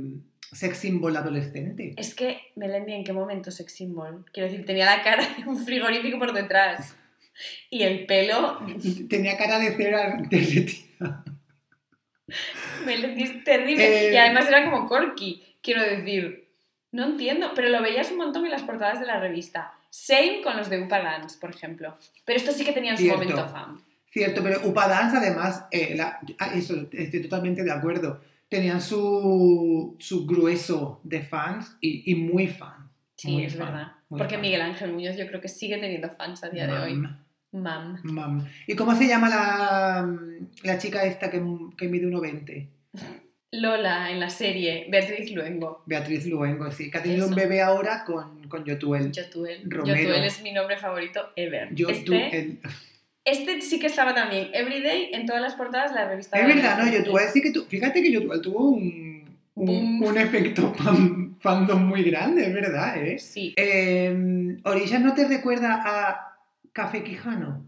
sex 0.52 0.78
symbol 0.78 1.16
adolescente. 1.16 1.94
Es 1.96 2.14
que 2.14 2.40
Melendi 2.56 2.92
en 2.92 3.04
qué 3.04 3.12
momento 3.12 3.50
sex 3.50 3.72
symbol. 3.72 4.24
Quiero 4.32 4.48
decir, 4.50 4.64
tenía 4.66 4.86
la 4.86 5.02
cara 5.02 5.26
de 5.36 5.48
un 5.48 5.64
frigorífico 5.64 6.18
por 6.18 6.32
detrás. 6.32 6.96
Y 7.70 7.82
el 7.82 8.06
pelo, 8.06 8.60
Tenía 9.08 9.36
cara 9.36 9.58
de 9.58 9.74
cera 9.74 10.16
derretida. 10.30 11.24
Melendi 12.86 13.22
es 13.24 13.44
terrible. 13.44 14.08
Eh. 14.08 14.12
Y 14.12 14.16
además 14.16 14.46
era 14.48 14.64
como 14.70 14.86
Corky. 14.86 15.42
Quiero 15.62 15.82
decir, 15.82 16.48
no 16.92 17.04
entiendo, 17.04 17.52
pero 17.54 17.68
lo 17.68 17.82
veías 17.82 18.10
un 18.10 18.18
montón 18.18 18.44
en 18.44 18.50
las 18.52 18.62
portadas 18.62 19.00
de 19.00 19.06
la 19.06 19.18
revista. 19.18 19.72
Same 19.90 20.40
con 20.42 20.56
los 20.56 20.68
de 20.70 20.80
Upa 20.82 21.00
Dance, 21.00 21.38
por 21.40 21.50
ejemplo. 21.50 21.96
Pero 22.24 22.38
estos 22.38 22.56
sí 22.56 22.64
que 22.64 22.72
tenían 22.72 22.96
su 22.98 23.06
momento 23.06 23.48
fan. 23.48 23.80
Cierto, 24.10 24.42
pero 24.44 24.60
Upadance 24.68 25.16
además, 25.16 25.64
eh, 25.72 25.94
la- 25.96 26.20
ah, 26.38 26.52
eso, 26.54 26.86
estoy 26.92 27.22
totalmente 27.22 27.64
de 27.64 27.72
acuerdo. 27.72 28.20
Tenían 28.54 28.80
su, 28.80 29.96
su 29.98 30.26
grueso 30.26 31.00
de 31.02 31.22
fans 31.22 31.76
y, 31.80 32.08
y 32.08 32.14
muy 32.14 32.46
fan. 32.46 32.88
Sí, 33.16 33.32
Muy 33.32 33.46
es 33.46 33.56
fan, 33.56 33.66
verdad. 33.66 33.92
Porque 34.08 34.34
fan. 34.34 34.42
Miguel 34.42 34.62
Ángel 34.62 34.92
Muñoz 34.92 35.16
yo 35.16 35.26
creo 35.26 35.40
que 35.40 35.48
sigue 35.48 35.78
teniendo 35.78 36.08
fans 36.10 36.44
a 36.44 36.50
día 36.50 36.68
de 36.68 36.78
hoy. 36.78 36.94
Mam, 37.50 37.98
Mam. 38.04 38.46
¿Y 38.68 38.76
cómo 38.76 38.94
se 38.94 39.08
llama 39.08 39.28
la, 39.28 40.08
la 40.62 40.78
chica 40.78 41.04
esta 41.04 41.32
que, 41.32 41.42
que 41.76 41.88
mide 41.88 42.06
1,20? 42.06 42.68
Lola 43.50 44.12
en 44.12 44.20
la 44.20 44.30
serie, 44.30 44.86
Beatriz 44.88 45.32
Luengo. 45.32 45.82
Beatriz 45.86 46.24
Luengo, 46.26 46.70
sí, 46.70 46.92
que 46.92 46.98
ha 46.98 47.02
tenido 47.02 47.26
un 47.26 47.34
bebé 47.34 47.60
ahora 47.60 48.04
con, 48.04 48.46
con 48.48 48.64
Yotuel. 48.64 49.10
Yotuel. 49.10 49.68
Romero. 49.68 49.98
Yotuel 49.98 50.24
es 50.24 50.42
mi 50.42 50.52
nombre 50.52 50.76
favorito 50.76 51.32
ever. 51.34 51.74
Yo, 51.74 51.88
este, 51.88 52.60
Este 53.24 53.60
sí 53.62 53.78
que 53.78 53.86
estaba 53.86 54.14
también, 54.14 54.50
Everyday, 54.52 55.10
en 55.14 55.24
todas 55.26 55.40
las 55.40 55.54
portadas 55.54 55.90
de 55.94 56.00
la 56.00 56.08
revista. 56.08 56.38
Es 56.38 56.46
verdad, 56.46 56.78
no, 56.84 56.90
yo 56.92 57.02
te 57.02 57.08
voy 57.10 57.22
a 57.22 57.26
decir 57.26 57.42
que 57.42 57.52
tú, 57.52 57.64
fíjate 57.66 58.02
que 58.02 58.12
yo 58.12 58.20
tuvo 58.42 58.68
un, 58.68 59.38
un, 59.54 60.18
efecto 60.18 60.74
fan- 60.78 61.34
fandom 61.40 61.86
muy 61.86 62.02
grande, 62.02 62.46
es 62.46 62.52
verdad, 62.52 63.02
¿eh? 63.02 63.18
Sí. 63.18 63.54
Eh, 63.56 64.58
Orillas 64.64 65.00
no 65.00 65.14
te 65.14 65.26
recuerda 65.26 65.82
a 65.84 66.36
Café 66.72 67.02
Quijano. 67.02 67.66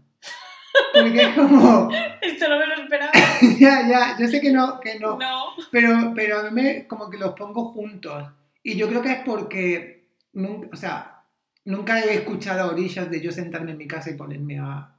Porque 0.93 1.21
es 1.21 1.29
como, 1.29 1.89
Esto 2.21 2.49
no 2.49 2.59
me 2.59 2.67
lo 2.67 2.73
esperaba. 2.75 3.11
ya, 3.59 3.87
ya, 3.87 4.15
yo 4.19 4.27
sé 4.27 4.39
que 4.39 4.51
no, 4.51 4.79
que 4.79 4.99
no, 4.99 5.17
No. 5.17 5.45
pero, 5.71 6.13
pero 6.15 6.39
a 6.39 6.43
mí 6.43 6.51
me, 6.51 6.85
como 6.85 7.09
que 7.09 7.17
los 7.17 7.33
pongo 7.33 7.65
juntos. 7.71 8.27
Y 8.61 8.75
yo 8.75 8.87
creo 8.87 9.01
que 9.01 9.11
es 9.11 9.19
porque, 9.25 10.03
nunca, 10.33 10.67
o 10.71 10.75
sea, 10.75 11.23
nunca 11.65 11.99
he 11.99 12.13
escuchado 12.13 12.61
a 12.69 12.71
Orillas 12.71 13.09
de 13.09 13.21
yo 13.21 13.31
sentarme 13.31 13.71
en 13.71 13.77
mi 13.77 13.87
casa 13.87 14.11
y 14.11 14.15
ponerme 14.15 14.59
a 14.59 14.89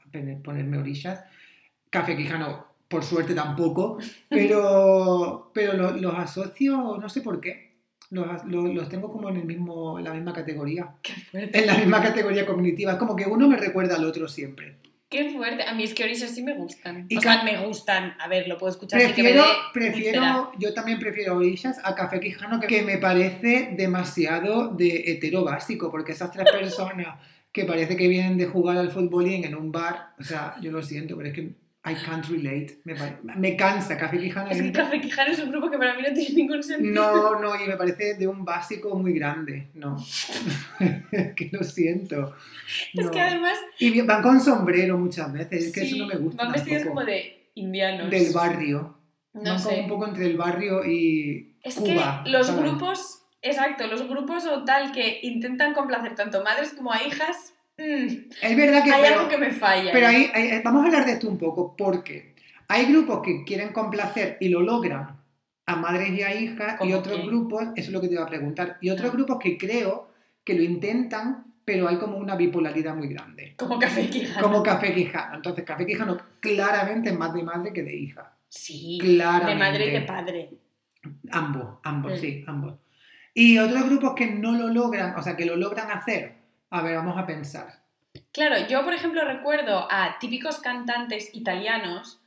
ponerme 0.43 0.79
Orillas. 0.79 1.25
Café 1.91 2.17
Quijano, 2.17 2.67
por 2.89 3.05
suerte 3.05 3.35
tampoco, 3.35 3.99
pero, 4.29 5.51
pero 5.55 5.73
lo- 5.75 5.93
los, 5.93 6.15
asocio, 6.15 6.99
no 7.01 7.09
sé 7.09 7.21
por 7.23 7.41
qué. 7.41 7.69
Los, 8.11 8.45
los- 8.47 8.73
los 8.75 8.89
tengo 8.89 9.11
como 9.13 9.29
en, 9.29 9.37
el 9.37 9.45
mismo, 9.45 9.99
en 9.99 10.05
la 10.05 10.15
misma 10.15 10.33
categoría. 10.33 10.95
Qué 11.03 11.13
fuerte. 11.15 11.59
En 11.59 11.67
la 11.67 11.75
misma 11.77 12.03
categoría 12.03 12.47
cognitiva. 12.47 12.93
Es 12.93 12.99
como 12.99 13.15
que 13.17 13.25
uno 13.27 13.47
me 13.49 13.57
recuerda 13.57 13.97
al 13.97 14.05
otro 14.05 14.29
siempre. 14.29 14.77
Qué 15.11 15.31
fuerte. 15.31 15.63
A 15.65 15.73
mí 15.75 15.85
es 15.85 15.95
que 15.95 16.05
Orillas 16.05 16.31
sí 16.31 16.43
me 16.43 16.55
gustan. 16.55 17.07
Y 17.09 17.17
o 17.17 17.21
sea, 17.23 17.43
me 17.43 17.57
gustan. 17.67 18.15
A 18.21 18.29
ver, 18.29 18.47
lo 18.49 18.59
puedo 18.59 18.71
escuchar 18.71 19.01
que 19.01 19.07
Prefiero, 19.07 19.41
úlcera. 19.43 19.59
prefiero, 19.73 20.53
yo 20.59 20.75
también 20.75 20.99
prefiero 20.99 21.37
Orillas 21.37 21.79
a 21.83 21.95
Café 21.95 22.21
Quijano, 22.21 22.61
que 22.61 22.83
me 22.83 22.99
parece 22.99 23.71
demasiado 23.77 24.69
de 24.69 25.05
hetero 25.11 25.45
básico, 25.45 25.91
porque 25.91 26.13
esas 26.13 26.31
tres 26.31 26.47
personas 26.53 27.19
que 27.59 27.65
parece 27.65 27.97
que 27.97 28.07
vienen 28.07 28.39
de 28.39 28.47
jugar 28.47 28.79
al 28.79 28.91
futbolín 28.93 29.45
en 29.45 29.57
un 29.57 29.73
bar, 29.73 30.15
o 30.19 30.23
sea, 30.23 30.55
yo 30.61 30.71
lo 30.71 30.81
siento, 30.81 31.17
pero 31.17 31.29
es 31.29 31.35
que 31.35 31.41
I 31.85 31.95
can't 32.05 32.25
relate, 32.27 32.79
me, 32.85 32.95
me 33.37 33.57
cansa, 33.57 33.97
Café 33.97 34.19
Quijano. 34.19 34.49
Es 34.51 34.63
que 34.63 34.71
Café 34.71 35.01
Quijano 35.01 35.33
es 35.33 35.41
un 35.41 35.51
grupo 35.51 35.69
que 35.69 35.77
para 35.77 35.95
mí 35.95 36.03
no 36.07 36.15
tiene 36.15 36.35
ningún 36.37 36.63
sentido. 36.63 36.95
No, 36.95 37.41
no, 37.41 37.61
y 37.61 37.67
me 37.67 37.77
parece 37.77 38.15
de 38.15 38.29
un 38.29 38.45
básico 38.45 38.97
muy 38.97 39.13
grande, 39.13 39.71
no, 39.75 39.97
es 39.99 41.35
que 41.35 41.49
lo 41.51 41.65
siento. 41.65 42.37
Es 42.95 43.07
no. 43.07 43.11
que 43.11 43.21
además. 43.21 43.59
Y 43.81 44.01
van 44.03 44.23
con 44.23 44.41
sombrero 44.41 44.97
muchas 44.97 45.33
veces, 45.33 45.67
es 45.67 45.73
que 45.73 45.81
sí, 45.81 45.97
eso 45.97 45.97
no 45.99 46.07
me 46.07 46.17
gusta. 46.17 46.45
Van 46.45 46.53
vestidos 46.53 46.85
como 46.85 47.05
de 47.05 47.51
indianos. 47.55 48.09
Del 48.09 48.33
barrio. 48.33 48.99
No 49.35 49.43
van 49.43 49.63
como 49.63 49.75
sé. 49.75 49.81
un 49.81 49.89
poco 49.89 50.07
entre 50.07 50.27
el 50.27 50.37
barrio 50.37 50.85
y 50.85 51.57
Es 51.63 51.75
Cuba. 51.75 52.23
que 52.25 52.31
los 52.31 52.47
¿sabes? 52.47 52.63
grupos. 52.63 53.23
Exacto, 53.43 53.87
los 53.87 54.09
grupos 54.09 54.47
o 54.47 54.65
tal 54.65 54.93
que 54.93 55.21
intentan 55.23 55.75
complacer 55.75 56.15
tanto 56.15 56.43
madres 56.43 56.73
como 56.75 56.93
a 56.93 57.03
hijas. 57.03 57.55
mm, 57.79 58.07
Es 58.43 58.57
verdad 58.57 58.83
que... 58.85 58.93
hay 58.93 59.03
pero, 59.03 59.19
algo 59.21 59.29
que 59.31 59.39
me 59.39 59.51
falla. 59.53 59.93
pero 59.93 60.09
ahí, 60.09 60.31
ahí- 60.35 60.61
vamos 60.65 60.83
a 60.83 60.87
hablar 60.87 61.07
de 61.07 61.13
esto 61.13 61.29
un 61.29 61.39
poco, 61.39 61.77
porque 61.77 62.35
hay 62.67 62.87
grupos 62.87 63.21
que 63.23 63.45
quieren 63.45 63.73
complacer 63.73 64.37
y 64.41 64.49
lo 64.49 64.61
logran 64.61 65.17
a 65.67 65.77
madres 65.77 66.11
y 66.11 66.23
a 66.23 66.35
hijas, 66.35 66.75
y 66.75 66.79
¿Cómo 66.79 66.97
otros 66.99 67.25
grupos, 67.27 67.63
eso 67.77 67.89
es 67.89 67.91
lo 67.91 68.01
que 68.01 68.09
te 68.09 68.15
iba 68.15 68.23
a 68.25 68.29
preguntar, 68.29 68.79
y 68.81 68.91
otros 68.91 69.11
Ah. 69.11 69.13
grupos 69.13 69.39
que 69.39 69.57
creo 69.59 70.11
que 70.43 70.55
lo 70.55 70.63
intentan, 70.63 71.45
pero 71.65 71.87
hay 71.89 71.99
como 71.99 72.17
una 72.17 72.35
bipolaridad 72.37 72.97
muy 72.97 73.09
grande. 73.09 73.55
Como 73.57 73.79
Café 73.79 74.09
Quijano. 74.09 74.43
Como 74.47 74.63
Café 74.63 74.95
Quijano. 74.95 75.37
Entonces, 75.37 75.65
Café 75.65 75.85
Quijano 75.87 76.17
claramente 76.41 77.11
es 77.11 77.19
más 77.19 77.35
de 77.35 77.43
madre 77.43 77.73
que 77.75 77.83
de 77.83 77.95
hija. 77.95 78.33
Sí. 78.49 78.97
Claramente. 78.99 79.53
De 79.53 79.59
madre 79.59 79.87
y 79.87 79.91
de 79.91 80.01
padre. 80.01 80.51
Ambos, 81.31 81.79
ambos, 81.83 82.13
Mm. 82.13 82.17
sí, 82.17 82.45
ambos. 82.47 82.75
Y 83.41 83.57
otros 83.57 83.85
grupos 83.85 84.15
que 84.17 84.27
no 84.27 84.51
lo 84.51 84.67
logran, 84.67 85.15
o 85.15 85.23
sea, 85.23 85.37
que 85.37 85.47
lo 85.47 85.55
logran 85.55 85.93
hacer. 85.93 86.35
A 86.71 86.83
ver, 86.83 86.97
vamos 86.97 87.17
a 87.17 87.25
pensar. 87.25 87.85
Claro, 88.33 88.67
yo 88.67 88.83
por 88.83 88.93
ejemplo 88.93 89.25
recuerdo 89.25 89.87
a 89.89 90.19
típicos 90.19 90.59
cantantes 90.59 91.31
italianos 91.35 92.21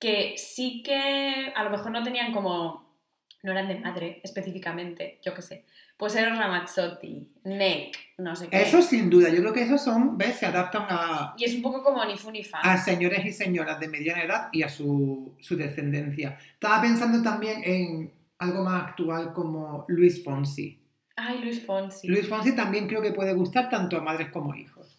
que 0.00 0.36
sí 0.38 0.82
que 0.82 1.52
a 1.54 1.64
lo 1.64 1.68
mejor 1.68 1.90
no 1.92 2.02
tenían 2.02 2.32
como, 2.32 2.96
no 3.42 3.52
eran 3.52 3.68
de 3.68 3.78
madre 3.78 4.22
específicamente, 4.24 5.20
yo 5.22 5.34
qué 5.34 5.42
sé, 5.42 5.64
pues 5.98 6.16
eran 6.16 6.38
Ramazzotti, 6.38 7.28
Neck, 7.44 7.98
no 8.16 8.34
sé 8.34 8.48
qué. 8.48 8.62
Eso 8.62 8.80
sin 8.80 9.10
duda, 9.10 9.28
yo 9.28 9.42
creo 9.42 9.52
que 9.52 9.64
esos 9.64 9.84
son, 9.84 10.16
¿ves? 10.16 10.36
Se 10.36 10.46
adaptan 10.46 10.86
a, 10.88 11.34
Y 11.36 11.44
es 11.44 11.54
un 11.56 11.60
poco 11.60 11.82
como 11.82 12.02
ni 12.06 12.16
fu 12.16 12.30
ni 12.30 12.42
fa. 12.42 12.60
a 12.60 12.78
señores 12.78 13.22
y 13.26 13.34
señoras 13.34 13.78
de 13.80 13.88
mediana 13.88 14.22
edad 14.22 14.48
y 14.50 14.62
a 14.62 14.70
su, 14.70 15.36
su 15.40 15.58
descendencia. 15.58 16.38
Estaba 16.54 16.80
pensando 16.80 17.22
también 17.22 17.60
en 17.64 18.23
algo 18.38 18.64
más 18.64 18.84
actual 18.84 19.32
como 19.32 19.84
Luis 19.88 20.22
Fonsi. 20.24 20.80
Ay, 21.16 21.38
Luis 21.38 21.64
Fonsi. 21.64 22.08
Luis 22.08 22.28
Fonsi 22.28 22.54
también 22.54 22.88
creo 22.88 23.02
que 23.02 23.12
puede 23.12 23.34
gustar 23.34 23.68
tanto 23.68 23.96
a 23.96 24.00
madres 24.00 24.30
como 24.30 24.52
a 24.52 24.58
hijos. 24.58 24.98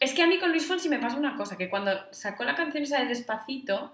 Es 0.00 0.14
que 0.14 0.22
a 0.22 0.26
mí 0.26 0.38
con 0.38 0.50
Luis 0.50 0.66
Fonsi 0.66 0.88
me 0.88 0.98
pasa 0.98 1.16
una 1.16 1.36
cosa, 1.36 1.56
que 1.56 1.70
cuando 1.70 1.92
sacó 2.10 2.44
la 2.44 2.54
canción 2.54 2.82
esa 2.82 3.00
de 3.00 3.06
Despacito, 3.06 3.92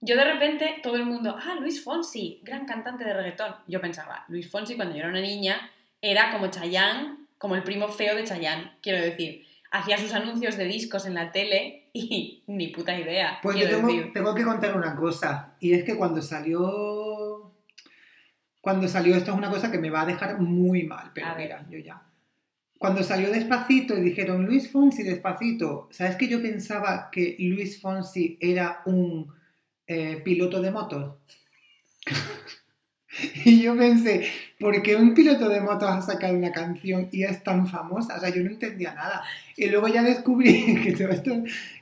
yo 0.00 0.16
de 0.16 0.24
repente 0.24 0.80
todo 0.82 0.96
el 0.96 1.04
mundo, 1.04 1.36
ah, 1.38 1.56
Luis 1.60 1.82
Fonsi, 1.82 2.40
gran 2.42 2.66
cantante 2.66 3.04
de 3.04 3.14
reggaetón. 3.14 3.54
Yo 3.66 3.80
pensaba, 3.80 4.24
Luis 4.28 4.50
Fonsi 4.50 4.76
cuando 4.76 4.94
yo 4.94 5.00
era 5.00 5.08
una 5.08 5.20
niña 5.20 5.70
era 6.00 6.30
como 6.30 6.48
Chayanne, 6.48 7.16
como 7.38 7.54
el 7.54 7.62
primo 7.62 7.88
feo 7.88 8.14
de 8.14 8.24
Chayanne, 8.24 8.72
quiero 8.82 9.02
decir. 9.02 9.44
Hacía 9.70 9.98
sus 9.98 10.12
anuncios 10.12 10.56
de 10.56 10.64
discos 10.64 11.06
en 11.06 11.14
la 11.14 11.32
tele 11.32 11.88
y 11.92 12.42
ni 12.46 12.68
puta 12.68 12.98
idea. 12.98 13.38
Pues 13.42 13.56
yo 13.58 13.68
tengo, 13.68 13.88
tengo 14.12 14.34
que 14.34 14.44
contar 14.44 14.76
una 14.76 14.94
cosa, 14.94 15.54
y 15.60 15.72
es 15.72 15.84
que 15.84 15.96
cuando 15.96 16.22
salió. 16.22 17.35
Cuando 18.66 18.88
salió, 18.88 19.14
esto 19.14 19.30
es 19.30 19.38
una 19.38 19.48
cosa 19.48 19.70
que 19.70 19.78
me 19.78 19.90
va 19.90 20.00
a 20.00 20.06
dejar 20.06 20.40
muy 20.40 20.82
mal, 20.82 21.12
pero 21.14 21.28
A 21.28 21.34
ver. 21.34 21.44
mira, 21.44 21.64
yo 21.70 21.78
ya. 21.78 22.02
Cuando 22.76 23.04
salió 23.04 23.30
Despacito 23.30 23.96
y 23.96 24.00
dijeron 24.00 24.44
Luis 24.44 24.72
Fonsi 24.72 25.04
Despacito, 25.04 25.88
¿sabes 25.92 26.16
que 26.16 26.26
yo 26.26 26.42
pensaba 26.42 27.08
que 27.12 27.36
Luis 27.38 27.80
Fonsi 27.80 28.36
era 28.40 28.82
un 28.86 29.32
eh, 29.86 30.20
piloto 30.24 30.60
de 30.60 30.72
motos? 30.72 31.14
y 33.44 33.62
yo 33.62 33.76
pensé, 33.76 34.26
¿por 34.58 34.82
qué 34.82 34.96
un 34.96 35.14
piloto 35.14 35.48
de 35.48 35.60
motos 35.60 35.88
ha 35.88 36.02
sacado 36.02 36.34
una 36.34 36.50
canción 36.50 37.08
y 37.12 37.22
es 37.22 37.44
tan 37.44 37.68
famosa? 37.68 38.16
O 38.16 38.18
sea, 38.18 38.30
yo 38.30 38.42
no 38.42 38.50
entendía 38.50 38.94
nada. 38.94 39.22
Y 39.56 39.68
luego 39.68 39.86
ya 39.86 40.02
descubrí 40.02 40.74
que 40.82 40.90
todo 40.90 41.10
esto 41.10 41.30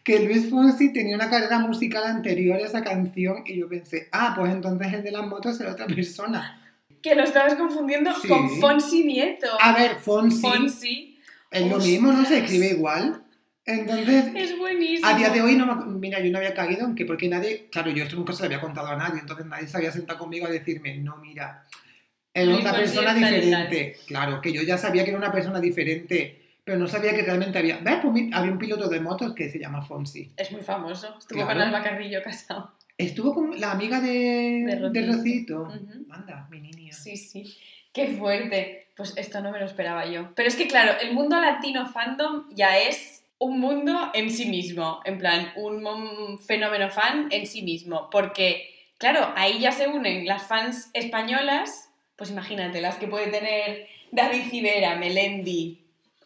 que 0.04 0.20
Luis 0.20 0.50
Fonsi 0.50 0.92
tenía 0.92 1.16
una 1.16 1.30
carrera 1.30 1.60
musical 1.60 2.04
anterior 2.04 2.58
a 2.58 2.66
esa 2.66 2.84
canción 2.84 3.42
y 3.46 3.56
yo 3.56 3.70
pensé, 3.70 4.08
ah, 4.12 4.34
pues 4.38 4.52
entonces 4.52 4.92
el 4.92 5.02
de 5.02 5.12
las 5.12 5.26
motos 5.26 5.58
era 5.58 5.72
otra 5.72 5.86
persona. 5.86 6.60
Que 7.04 7.14
lo 7.14 7.22
estabas 7.22 7.54
confundiendo 7.56 8.10
Sí. 8.14 8.28
con 8.28 8.48
Fonsi 8.58 9.04
Nieto. 9.04 9.46
A 9.60 9.74
ver, 9.74 9.96
Fonsi 9.96 10.40
Fonsi 10.40 11.20
es 11.50 11.70
lo 11.70 11.76
mismo, 11.76 12.10
no 12.10 12.24
se 12.24 12.38
escribe 12.38 12.68
igual. 12.70 13.22
Entonces, 13.66 14.26
es 14.34 14.58
buenísimo. 14.58 15.06
a 15.06 15.14
día 15.14 15.28
de 15.28 15.42
hoy, 15.42 15.54
no 15.54 15.66
mira, 15.86 16.18
yo 16.20 16.30
no 16.32 16.38
había 16.38 16.54
caído 16.54 16.86
en 16.86 16.94
que, 16.94 17.04
porque 17.04 17.28
nadie, 17.28 17.68
claro, 17.70 17.90
yo 17.90 18.04
esto 18.04 18.16
nunca 18.16 18.32
se 18.32 18.40
lo 18.40 18.46
había 18.46 18.60
contado 18.62 18.88
a 18.88 18.96
nadie, 18.96 19.20
entonces 19.20 19.44
nadie 19.44 19.68
se 19.68 19.76
había 19.76 19.92
sentado 19.92 20.18
conmigo 20.18 20.46
a 20.46 20.50
decirme, 20.50 20.96
no, 20.96 21.16
mira, 21.18 21.64
es 22.32 22.46
Fonsi 22.48 22.62
persona 22.64 23.12
diferente. 23.14 23.96
Claro, 24.06 24.40
que 24.40 24.52
yo 24.54 24.62
ya 24.62 24.78
sabía 24.78 25.04
que 25.04 25.10
era 25.10 25.18
una 25.18 25.30
persona 25.32 25.60
diferente, 25.60 26.56
pero 26.64 26.78
no 26.78 26.86
sabía 26.88 27.14
que 27.14 27.20
realmente 27.22 27.58
había, 27.58 27.78
¿ves? 27.78 27.98
Pues 28.02 28.24
había 28.32 28.50
un 28.50 28.58
piloto 28.58 28.88
de 28.88 29.00
motos 29.00 29.34
que 29.34 29.50
se 29.50 29.58
llama 29.58 29.82
Fonsi. 29.82 30.32
Es 30.38 30.50
muy 30.52 30.62
famoso. 30.62 31.16
Estuvo 31.18 31.38
Claro. 31.40 31.52
con 31.52 31.60
Alba 31.68 31.82
Carrillo 31.82 32.22
casado. 32.24 32.72
Estuvo 32.96 33.34
con 33.34 33.58
la 33.60 33.72
amiga 33.72 34.00
de, 34.00 34.08
De 34.08 34.90
de 34.92 35.06
Rocito. 35.06 35.12
Rocito. 35.16 35.62
Ujú. 35.62 36.06
Anda, 36.12 36.46
mi 36.50 36.60
niña. 36.60 36.73
Sí, 36.94 37.16
sí. 37.16 37.56
Qué 37.92 38.08
fuerte. 38.08 38.88
Pues 38.96 39.12
esto 39.16 39.40
no 39.40 39.50
me 39.50 39.58
lo 39.58 39.66
esperaba 39.66 40.06
yo. 40.06 40.34
Pero 40.34 40.48
es 40.48 40.56
que, 40.56 40.68
claro, 40.68 40.98
el 41.00 41.12
mundo 41.14 41.40
latino 41.40 41.88
fandom 41.88 42.48
ya 42.54 42.78
es 42.78 43.24
un 43.38 43.60
mundo 43.60 44.10
en 44.14 44.30
sí 44.30 44.46
mismo. 44.46 45.00
En 45.04 45.18
plan, 45.18 45.52
un, 45.56 46.38
fenómeno 46.38 46.90
fan 46.90 47.28
en 47.30 47.46
sí 47.46 47.62
mismo. 47.62 48.08
Porque, 48.10 48.70
claro, 48.98 49.32
ahí 49.36 49.60
ya 49.60 49.72
se 49.72 49.88
unen 49.88 50.26
las 50.26 50.46
fans 50.46 50.90
españolas. 50.92 51.90
Pues 52.16 52.30
imagínate, 52.30 52.80
las 52.80 52.96
que 52.96 53.08
puede 53.08 53.28
tener 53.28 53.88
David 54.12 54.50
Civera, 54.50 54.96
Melendi. 54.96 55.80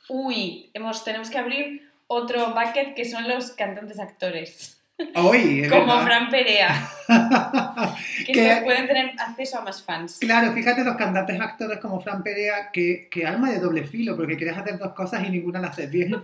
Uy, 0.09 0.71
hemos, 0.75 1.05
tenemos 1.05 1.31
que 1.31 1.39
abrir 1.39 1.91
otro 2.07 2.55
bucket 2.55 2.95
que 2.95 3.05
son 3.05 3.29
los 3.29 3.51
cantantes 3.53 3.99
actores. 3.99 4.78
Hoy, 5.15 5.67
Como 5.69 5.87
verdad. 5.87 6.05
Fran 6.05 6.31
Perea. 6.31 6.89
Que 8.27 8.33
Que- 8.33 8.49
estos 8.51 8.65
pueden 8.65 8.87
tener 8.89 9.13
acceso 9.19 9.59
a 9.59 9.63
más 9.63 9.83
fans. 9.83 10.19
Claro, 10.21 10.53
fíjate 10.53 10.83
los 10.85 10.97
cantantes 10.97 11.41
actores 11.41 11.79
como 11.79 12.01
Fran 12.01 12.23
Perea, 12.23 12.71
que, 12.73 13.09
que 13.11 13.25
alma 13.27 13.51
de 13.51 13.61
doble 13.61 13.85
filo, 13.85 14.17
porque 14.17 14.37
quieres 14.37 14.57
hacer 14.59 14.77
dos 14.79 14.93
cosas 14.95 15.25
y 15.27 15.31
ninguna 15.31 15.61
la 15.61 15.69
haces 15.69 15.91
bien. 15.91 16.15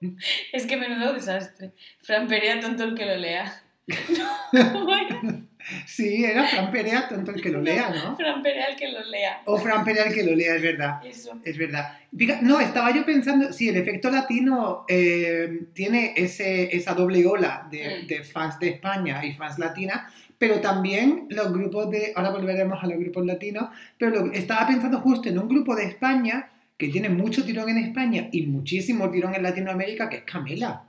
Es 0.52 0.66
que 0.66 0.76
menudo 0.76 1.14
desastre. 1.14 1.72
Fran 2.02 2.28
Perea, 2.28 2.60
tonto 2.60 2.84
el 2.84 2.94
que 2.94 3.06
lo 3.06 3.16
lea. 3.16 3.62
¿Cómo 4.72 4.94
era? 4.94 5.20
Sí, 5.86 6.24
era 6.24 6.44
Fran 6.46 6.70
Perea, 6.70 7.08
tonto 7.08 7.32
el 7.32 7.40
que 7.42 7.50
lo 7.50 7.60
lea, 7.60 7.90
¿no? 7.90 8.16
Fran 8.18 8.42
Perea 8.42 8.66
el 8.66 8.76
que 8.76 8.88
lo 8.92 9.04
lea. 9.04 9.42
O 9.46 9.58
Fran 9.58 9.84
Perea 9.84 10.04
el 10.04 10.14
que 10.14 10.22
lo 10.24 10.34
lea, 10.34 10.54
es 10.56 10.62
verdad. 10.62 11.00
Eso. 11.04 11.38
Es 11.44 11.58
verdad. 11.58 11.98
Diga- 12.12 12.40
no, 12.40 12.60
estaba 12.60 12.92
yo 12.94 13.04
pensando, 13.04 13.52
sí, 13.52 13.68
el 13.68 13.76
efecto 13.76 14.10
latino 14.10 14.84
eh, 14.88 15.66
tiene 15.72 16.14
ese, 16.16 16.74
esa 16.76 16.94
doble 16.94 17.26
ola 17.26 17.66
de, 17.70 18.02
Mm. 18.02 18.06
de 18.06 18.22
fans 18.24 18.58
de 18.60 18.68
España 18.68 19.24
y 19.24 19.32
fans 19.34 19.58
latinas, 19.58 20.12
pero 20.38 20.60
también 20.60 21.26
los 21.30 21.52
grupos 21.52 21.90
de, 21.90 22.12
ahora 22.14 22.30
volveremos 22.30 22.82
a 22.82 22.86
los 22.86 22.98
grupos 22.98 23.24
latinos, 23.26 23.68
pero 23.98 24.10
lo- 24.26 24.32
estaba 24.32 24.66
pensando 24.66 25.00
justo 25.00 25.28
en 25.28 25.38
un 25.38 25.48
grupo 25.48 25.74
de 25.74 25.84
España 25.84 26.50
que 26.78 26.88
tiene 26.88 27.08
mucho 27.08 27.42
tirón 27.44 27.68
en 27.70 27.78
España 27.78 28.28
y 28.32 28.46
muchísimo 28.46 29.10
tirón 29.10 29.34
en 29.34 29.42
Latinoamérica, 29.42 30.08
que 30.10 30.16
es 30.18 30.22
Camela. 30.24 30.82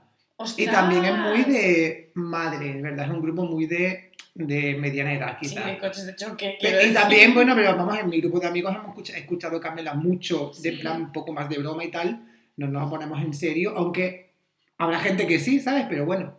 Y 0.56 0.66
también 0.66 1.04
es 1.04 1.16
muy 1.16 1.42
de 1.44 2.12
madre, 2.14 2.80
¿verdad? 2.80 3.06
Es 3.06 3.10
un 3.10 3.22
grupo 3.22 3.44
muy 3.44 3.66
de, 3.66 4.07
de 4.38 4.74
mediana 4.76 5.12
edad, 5.12 5.36
Sí, 5.42 5.48
quizás. 5.50 5.66
de 5.66 5.78
coches 5.78 6.06
de 6.06 6.14
choque. 6.14 6.56
Y 6.60 6.66
decir. 6.66 6.94
también, 6.94 7.34
bueno, 7.34 7.54
pero 7.56 7.76
vamos, 7.76 7.98
en 7.98 8.08
mi 8.08 8.20
grupo 8.20 8.38
de 8.40 8.46
amigos 8.46 8.72
hemos 8.74 8.88
escucha- 8.90 9.18
escuchado 9.18 9.60
Carmela 9.60 9.94
mucho, 9.94 10.52
de 10.62 10.70
Sí. 10.70 10.76
plan 10.78 11.02
un 11.02 11.12
poco 11.12 11.32
más 11.32 11.48
de 11.48 11.58
broma 11.58 11.84
y 11.84 11.90
tal, 11.90 12.24
no 12.56 12.68
nos 12.68 12.88
ponemos 12.88 13.20
en 13.20 13.34
serio, 13.34 13.74
aunque 13.76 14.30
habrá 14.78 15.00
gente 15.00 15.26
que 15.26 15.38
sí, 15.40 15.58
¿sabes? 15.60 15.86
Pero 15.88 16.06
bueno. 16.06 16.38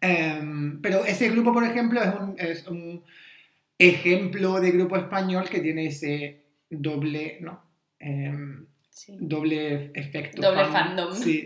Em, 0.00 0.80
pero 0.82 1.04
ese 1.04 1.28
grupo, 1.30 1.52
por 1.52 1.64
ejemplo, 1.64 2.00
es 2.02 2.14
un, 2.20 2.34
es 2.38 2.66
un 2.66 3.04
ejemplo 3.78 4.60
de 4.60 4.70
grupo 4.72 4.96
español 4.96 5.48
que 5.48 5.60
tiene 5.60 5.86
ese 5.86 6.42
doble, 6.70 7.38
¿no? 7.40 7.62
Em, 7.98 8.66
Sí. 8.90 9.16
doble 9.20 9.90
efecto. 9.94 10.40
Doble 10.42 10.64
fandom. 10.66 11.14
Sí. 11.14 11.44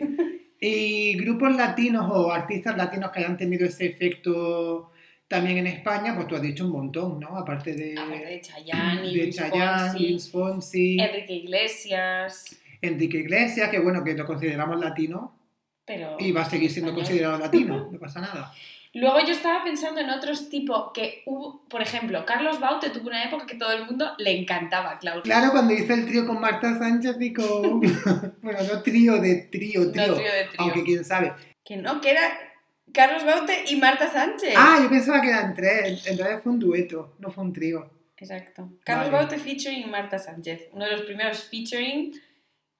Y 0.60 1.14
grupos 1.18 1.56
latinos 1.56 2.06
o 2.12 2.30
artistas 2.32 2.76
latinos 2.76 3.10
que 3.10 3.20
hayan 3.20 3.36
tenido 3.36 3.66
ese 3.66 3.86
efecto 3.86 4.89
también 5.30 5.58
en 5.58 5.68
España, 5.68 6.12
pues 6.16 6.26
tú 6.26 6.34
has 6.34 6.42
dicho 6.42 6.64
un 6.64 6.72
montón, 6.72 7.20
¿no? 7.20 7.38
Aparte 7.38 7.72
de, 7.72 7.96
Aparte 7.96 8.26
de 8.26 8.40
Chayanne 8.40 9.12
de 9.12 9.30
Chayanne, 9.30 10.18
Fonsi, 10.18 10.98
Enrique 10.98 11.34
Iglesias, 11.34 12.56
Enrique 12.82 13.18
Iglesias, 13.18 13.70
que 13.70 13.78
bueno, 13.78 14.02
que 14.02 14.14
lo 14.14 14.26
consideramos 14.26 14.80
latino 14.80 15.38
pero... 15.84 16.16
y 16.18 16.32
va 16.32 16.42
a 16.42 16.50
seguir 16.50 16.68
siendo 16.68 16.90
Español. 16.90 17.06
considerado 17.06 17.38
latino, 17.38 17.88
no 17.92 17.98
pasa 18.00 18.20
nada. 18.20 18.52
Luego 18.92 19.20
yo 19.20 19.30
estaba 19.30 19.62
pensando 19.62 20.00
en 20.00 20.10
otros 20.10 20.48
tipo 20.48 20.92
que 20.92 21.22
hubo, 21.26 21.64
por 21.68 21.80
ejemplo, 21.80 22.26
Carlos 22.26 22.58
Baute 22.58 22.90
tuvo 22.90 23.06
una 23.06 23.22
época 23.22 23.46
que 23.46 23.54
todo 23.54 23.70
el 23.70 23.86
mundo 23.86 24.12
le 24.18 24.36
encantaba, 24.36 24.98
Claudia. 24.98 25.22
Claro, 25.22 25.52
cuando 25.52 25.72
hice 25.74 25.94
el 25.94 26.06
trío 26.06 26.26
con 26.26 26.40
Marta 26.40 26.76
Sánchez 26.76 27.16
y 27.20 27.32
con... 27.32 27.80
bueno, 28.42 28.58
no 28.68 28.82
trío 28.82 29.20
de 29.20 29.42
trío, 29.42 29.82
No, 29.84 29.92
trío, 29.92 30.14
trío 30.16 30.32
de 30.32 30.44
trío. 30.46 30.58
aunque 30.58 30.82
quién 30.82 31.04
sabe. 31.04 31.32
Que 31.64 31.76
no, 31.76 32.00
que 32.00 32.10
era 32.10 32.49
Carlos 32.92 33.24
Baute 33.24 33.64
y 33.68 33.76
Marta 33.76 34.08
Sánchez. 34.10 34.54
Ah, 34.56 34.78
yo 34.82 34.88
pensaba 34.90 35.20
que 35.20 35.28
eran 35.28 35.54
tres, 35.54 36.06
en 36.06 36.18
realidad 36.18 36.40
fue 36.42 36.52
un 36.52 36.58
dueto, 36.58 37.14
no 37.18 37.30
fue 37.30 37.44
un 37.44 37.52
trío. 37.52 37.90
Exacto. 38.16 38.70
Carlos 38.84 39.10
Vale. 39.10 39.26
Baute 39.26 39.38
featuring 39.38 39.90
Marta 39.90 40.18
Sánchez. 40.18 40.68
Uno 40.72 40.84
de 40.84 40.92
los 40.92 41.02
primeros 41.02 41.42
featuring 41.44 42.12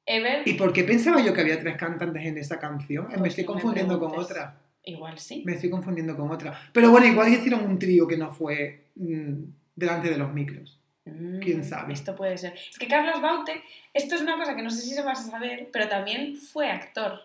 ever. 0.05 0.46
¿Y 0.46 0.55
por 0.55 0.73
qué 0.73 0.85
pensaba 0.85 1.20
yo 1.25 1.33
que 1.33 1.40
había 1.40 1.59
tres 1.59 1.77
cantantes 1.77 2.23
en 2.25 2.37
esa 2.38 2.59
canción? 2.59 3.07
Pues 3.09 3.20
me 3.20 3.29
estoy 3.29 3.44
me 3.44 3.46
confundiendo 3.46 3.99
con 3.99 4.18
otra. 4.18 4.61
Igual 4.85 5.18
sí. 5.18 5.42
Me 5.46 5.53
estoy 5.55 5.70
confundiendo 5.70 6.16
con 6.16 6.31
otra. 6.31 6.59
Pero 6.73 6.90
bueno, 6.90 7.07
igual 7.07 7.33
hicieron 7.33 7.64
un 7.64 7.79
trío 7.79 8.07
que 8.07 8.16
no 8.16 8.31
fue 8.31 8.88
mm, 8.96 9.33
delante 9.77 10.11
de 10.11 10.16
los 10.18 10.33
micros. 10.33 10.79
quién 11.05 11.61
Mm, 11.61 11.64
sabe. 11.64 11.92
Esto 11.94 12.14
puede 12.14 12.37
ser. 12.37 12.55
Es 12.70 12.79
que 12.79 12.87
Carlos 12.87 13.20
Baute, 13.23 13.62
esto 13.94 14.14
es 14.16 14.20
una 14.23 14.37
cosa 14.37 14.55
que 14.55 14.62
no 14.62 14.70
sé 14.70 14.83
si 14.83 14.90
se 14.94 15.03
vas 15.03 15.20
a 15.27 15.31
saber, 15.31 15.68
pero 15.73 15.88
también 15.88 16.37
fue 16.37 16.70
actor. 16.70 17.20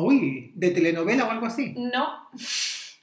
Uy, 0.00 0.52
de 0.54 0.70
telenovela 0.70 1.26
o 1.26 1.30
algo 1.30 1.46
así. 1.46 1.74
No. 1.76 2.28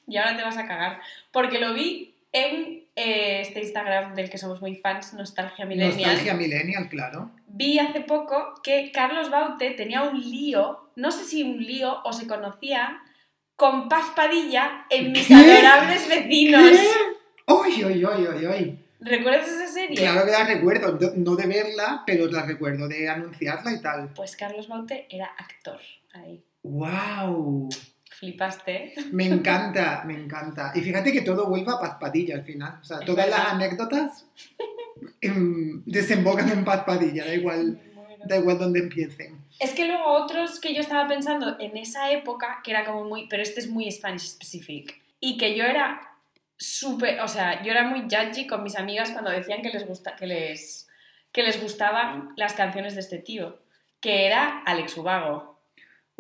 Y 0.08 0.18
ahora 0.18 0.36
te 0.36 0.44
vas 0.44 0.58
a 0.58 0.68
cagar. 0.68 1.02
Porque 1.32 1.60
lo 1.60 1.74
vi 1.74 2.16
en 2.32 2.84
eh, 2.96 3.42
este 3.42 3.62
Instagram 3.62 4.16
del 4.16 4.30
que 4.30 4.38
somos 4.38 4.62
muy 4.62 4.76
fans, 4.76 5.14
Nostalgia 5.14 5.66
Millennial. 5.66 5.98
Nostalgia 5.98 6.34
Millennial, 6.34 6.90
claro. 6.90 7.32
Vi 7.48 7.80
hace 7.80 8.02
poco 8.02 8.56
que 8.64 8.92
Carlos 8.92 9.30
Baute 9.30 9.72
tenía 9.72 10.04
un 10.04 10.20
lío, 10.20 10.92
no 10.96 11.12
sé 11.12 11.26
si 11.26 11.44
un 11.44 11.64
lío 11.64 12.02
o 12.04 12.14
se 12.14 12.28
conocía, 12.28 13.02
con 13.56 13.90
Paz 13.90 14.12
Padilla 14.16 14.86
en 14.90 15.12
Mis 15.12 15.28
¿Qué? 15.28 15.34
Adorables 15.34 16.08
Vecinos. 16.08 16.72
¡Uy, 17.48 17.84
uy, 17.84 18.06
uy, 18.06 18.28
uy, 18.28 18.48
uy! 18.48 18.80
¿Recuerdas 19.00 19.48
esa 19.48 19.68
serie? 19.68 19.96
Claro 19.96 20.26
que 20.26 20.32
la 20.32 20.44
recuerdo, 20.44 21.14
no 21.16 21.36
de 21.36 21.48
verla, 21.48 22.04
pero 22.06 22.28
la 22.28 22.44
recuerdo 22.44 22.88
de 22.88 23.10
anunciarla 23.10 23.72
y 23.74 23.82
tal. 23.82 24.14
Pues 24.14 24.36
Carlos 24.36 24.68
Baute 24.68 25.08
era 25.10 25.28
actor 25.38 25.80
ahí. 26.14 26.44
¡Wow! 26.64 27.70
Flipaste. 28.20 28.94
Me 29.12 29.28
encanta, 29.28 30.04
me 30.06 30.14
encanta. 30.14 30.74
Y 30.76 30.82
fíjate 30.82 31.14
que 31.14 31.22
todo 31.22 31.48
vuelve 31.48 31.72
a 31.72 31.80
Paz 31.80 31.96
Padilla 32.00 32.36
al 32.36 32.44
final. 32.44 32.80
O 32.82 32.84
sea, 32.84 33.00
todas 33.00 33.30
las 33.30 33.40
anécdotas 33.40 34.26
em, 35.22 35.82
desembocan 35.86 36.50
en 36.50 36.66
Paz 36.66 36.84
Padilla, 36.84 37.26
da 37.26 37.34
igual, 37.34 37.80
da 38.26 38.38
igual 38.38 38.60
donde 38.60 38.80
empiecen. 38.80 39.40
Es 39.60 39.72
que 39.72 39.88
luego 39.88 40.06
otros 40.06 40.60
que 40.60 40.74
yo 40.74 40.82
estaba 40.82 41.08
pensando 41.08 41.56
en 41.60 41.78
esa 41.78 42.12
época, 42.12 42.60
que 42.64 42.72
era 42.72 42.84
como 42.84 43.06
muy, 43.06 43.28
pero 43.30 43.42
este 43.42 43.62
es 43.62 43.70
muy 43.70 43.90
Spanish 43.90 44.28
specific, 44.28 45.02
y 45.22 45.38
que 45.38 45.56
yo 45.56 45.64
era 45.64 46.02
súper, 46.58 47.22
o 47.22 47.28
sea, 47.28 47.64
yo 47.64 47.72
era 47.72 47.86
muy 47.86 48.02
judgy 48.02 48.48
con 48.48 48.64
mis 48.64 48.76
amigas 48.76 49.12
cuando 49.12 49.32
decían 49.32 49.62
que 49.62 49.70
les, 49.70 49.88
gusta, 49.88 50.16
que 50.16 50.28
les, 50.28 50.90
que 51.32 51.44
les 51.44 51.62
gustaban 51.62 52.30
las 52.36 52.54
canciones 52.54 52.96
de 52.96 53.02
este 53.02 53.20
tío, 53.20 53.60
que 54.02 54.26
era 54.26 54.62
Alex 54.66 54.98
Ubago, 54.98 55.59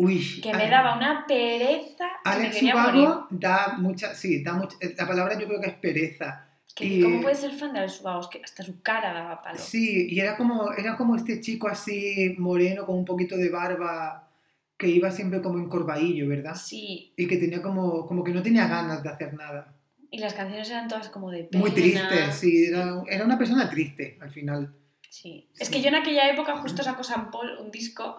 Uy, 0.02 0.40
que 0.42 0.54
me 0.54 0.70
daba 0.70 0.96
una 0.96 1.26
pereza 1.28 2.06
que 2.24 2.30
me 2.30 2.36
Alex 2.36 2.56
quería 2.56 2.76
morir. 2.76 3.02
Ubago 3.04 3.28
da 3.32 3.76
mucha, 3.78 4.16
sí, 4.16 4.42
da 4.42 4.54
mucha, 4.54 4.78
la 4.98 5.06
palabra 5.08 5.38
yo 5.38 5.46
creo 5.48 5.60
que 5.60 5.68
es 5.68 5.74
pereza. 5.76 6.46
Que, 6.74 6.86
y- 6.86 7.02
¿Cómo 7.02 7.22
puedes 7.22 7.40
ser 7.40 7.52
fan 7.52 7.74
de 7.74 7.80
Alex 7.80 8.00
Ubago? 8.00 8.22
Es 8.22 8.28
que 8.28 8.42
hasta 8.44 8.64
su 8.64 8.82
cara 8.82 9.12
daba 9.14 9.42
palo. 9.42 9.60
Sí, 9.60 10.08
y 10.10 10.20
era 10.20 10.38
como, 10.38 10.72
era 10.72 10.96
como 10.96 11.16
este 11.18 11.42
chico 11.42 11.68
así 11.68 12.36
moreno 12.38 12.86
con 12.86 12.98
un 12.98 13.04
poquito 13.04 13.36
de 13.36 13.50
barba 13.50 14.30
que 14.78 14.88
iba 14.88 15.12
siempre 15.12 15.42
como 15.42 15.58
encorvadillo, 15.60 16.30
¿verdad? 16.30 16.56
Sí, 16.56 17.12
Y 17.18 17.28
que 17.28 17.36
tenía 17.36 17.62
como, 17.62 18.06
como 18.08 18.24
que 18.24 18.32
no 18.32 18.42
tenía 18.42 18.68
ganas 18.68 19.04
de 19.04 19.10
hacer 19.10 19.34
nada. 19.34 19.76
y 20.12 20.20
las 20.20 20.34
canciones 20.34 20.70
eran 20.70 20.88
todas 20.88 21.10
como 21.10 21.30
de 21.30 21.44
pena. 21.44 21.60
Muy 21.62 21.72
triste, 21.72 22.32
sí, 22.32 22.66
era, 22.68 23.04
era 23.10 23.26
una 23.26 23.38
persona 23.38 23.70
triste 23.70 24.18
al 24.22 24.32
final. 24.32 24.74
Sí. 25.10 25.50
Es 25.60 25.68
Sí. 25.68 25.74
que 25.74 25.82
yo 25.82 25.90
en 25.90 25.96
aquella 25.96 26.30
época 26.32 26.56
justo 26.58 26.82
sacó 26.84 27.04
San 27.04 27.30
Paul 27.32 27.58
un 27.60 27.70
disco 27.72 28.16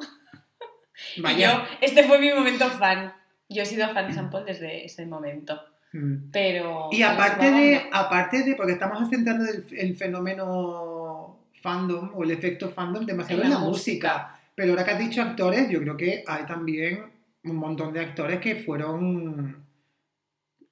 y 1.16 1.20
Vaya. 1.20 1.52
yo, 1.52 1.64
este 1.80 2.04
fue 2.04 2.18
mi 2.18 2.30
momento 2.32 2.68
fan. 2.70 3.12
Yo 3.48 3.62
he 3.62 3.66
sido 3.66 3.88
fan 3.88 4.06
de 4.08 4.14
San 4.14 4.30
Paul 4.30 4.44
desde 4.44 4.84
ese 4.84 5.06
momento. 5.06 5.60
Mm. 5.92 6.30
Pero. 6.30 6.88
Y 6.92 7.02
aparte 7.02 7.50
de, 7.50 7.82
aparte 7.92 8.42
de, 8.44 8.54
porque 8.54 8.72
estamos 8.72 9.08
centrando 9.10 9.44
el, 9.44 9.64
el 9.76 9.96
fenómeno 9.96 11.38
fandom 11.60 12.12
o 12.14 12.22
el 12.22 12.30
efecto 12.30 12.70
fandom 12.70 13.04
demasiado 13.04 13.42
En 13.42 13.50
la 13.50 13.58
la, 13.58 13.64
música. 13.64 14.40
Pero 14.54 14.72
ahora 14.72 14.84
que 14.84 14.90
has 14.92 14.98
dicho 14.98 15.20
actores, 15.22 15.68
yo 15.68 15.80
creo 15.80 15.96
que 15.96 16.24
hay 16.26 16.44
también 16.46 17.04
un 17.44 17.56
montón 17.56 17.92
de 17.92 18.00
actores 18.00 18.38
que 18.40 18.56
fueron, 18.56 19.64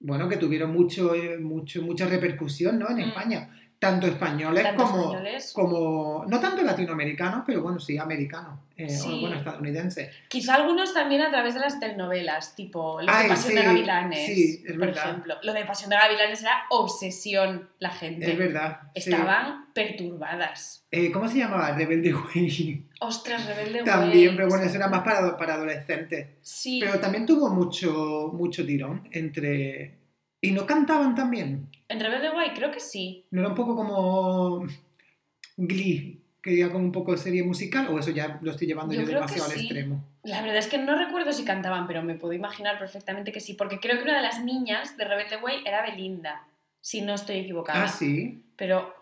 bueno, 0.00 0.28
que 0.28 0.36
tuvieron 0.36 0.72
mucho, 0.72 1.14
eh, 1.14 1.38
mucho, 1.38 1.82
mucha 1.82 2.06
repercusión, 2.06 2.78
¿no? 2.78 2.88
En 2.90 2.96
Mm. 2.96 3.00
España. 3.00 3.57
Tanto 3.80 4.08
españoles 4.08 4.64
Tanto 4.64 4.82
como, 4.84 5.02
españoles. 5.04 5.52
como, 5.54 6.24
no 6.26 6.40
tanto 6.40 6.62
latinoamericanos, 6.62 7.44
pero 7.46 7.62
bueno, 7.62 7.78
sí, 7.78 7.96
americanos, 7.96 8.58
eh, 8.76 8.88
Sí. 8.88 9.18
o 9.18 9.20
bueno, 9.20 9.36
estadounidenses. 9.36 10.10
Quizá 10.28 10.56
algunos 10.56 10.92
también 10.92 11.20
a 11.22 11.30
través 11.30 11.54
de 11.54 11.60
las 11.60 11.78
telenovelas, 11.78 12.56
tipo 12.56 12.98
Ay, 12.98 13.06
de 13.24 13.28
Pasión 13.28 13.54
de 13.54 13.60
sí, 13.60 13.66
Gavilanes. 13.66 14.26
sí, 14.26 14.62
es 14.66 14.72
por 14.72 14.86
verdad. 14.86 15.08
ejemplo. 15.10 15.34
Lo 15.44 15.52
de 15.52 15.64
Pasión 15.64 15.90
de 15.90 15.96
Gavilanes 15.96 16.42
era 16.42 16.64
obsesión 16.70 17.68
la 17.78 17.90
gente. 17.90 18.32
Es 18.32 18.36
verdad. 18.36 18.80
Estaban 18.94 19.66
perturbadas. 19.72 20.84
Eh, 20.90 21.12
¿Cómo 21.12 21.28
se 21.28 21.38
llamaba? 21.38 21.70
Rebelde 21.72 22.14
Way. 22.14 22.84
Ostras, 23.00 23.46
rebelde 23.46 23.84
También, 23.84 24.28
Way. 24.30 24.36
pero 24.36 24.48
bueno, 24.48 24.64
eso 24.64 24.76
era 24.76 24.88
más 24.88 25.02
para, 25.02 25.36
para 25.36 25.54
adolescentes. 25.54 26.26
Sí. 26.42 26.80
Pero 26.82 26.98
también 26.98 27.26
tuvo 27.26 27.48
mucho, 27.50 28.30
mucho 28.32 28.66
tirón 28.66 29.08
entre... 29.12 29.97
Y 30.40 30.52
no 30.52 30.66
cantaban 30.66 31.14
también. 31.14 31.68
En 31.88 32.00
Rebelde 32.00 32.30
Way 32.30 32.50
creo 32.54 32.70
que 32.70 32.80
sí. 32.80 33.24
No 33.30 33.40
era 33.40 33.50
un 33.50 33.54
poco 33.54 33.74
como 33.74 34.66
Glee, 35.56 36.20
que 36.42 36.60
era 36.60 36.70
como 36.70 36.84
un 36.84 36.92
poco 36.92 37.16
serie 37.16 37.42
musical, 37.42 37.88
o 37.88 37.98
eso 37.98 38.10
ya 38.10 38.38
lo 38.40 38.52
estoy 38.52 38.66
llevando 38.66 38.94
Yo 38.94 39.04
demasiado 39.04 39.46
al 39.46 39.52
sí. 39.52 39.60
extremo. 39.60 40.04
La 40.22 40.40
verdad 40.42 40.58
es 40.58 40.68
que 40.68 40.78
no 40.78 40.96
recuerdo 40.96 41.32
si 41.32 41.44
cantaban, 41.44 41.86
pero 41.86 42.02
me 42.02 42.14
puedo 42.14 42.32
imaginar 42.34 42.78
perfectamente 42.78 43.32
que 43.32 43.40
sí, 43.40 43.54
porque 43.54 43.80
creo 43.80 43.96
que 43.96 44.04
una 44.04 44.16
de 44.16 44.22
las 44.22 44.44
niñas 44.44 44.96
de 44.96 45.04
Rebelde 45.04 45.38
Way 45.38 45.62
era 45.64 45.82
Belinda, 45.82 46.46
si 46.80 47.00
no 47.00 47.14
estoy 47.14 47.38
equivocada. 47.38 47.84
Ah, 47.84 47.88
sí. 47.88 48.44
Pero 48.56 48.94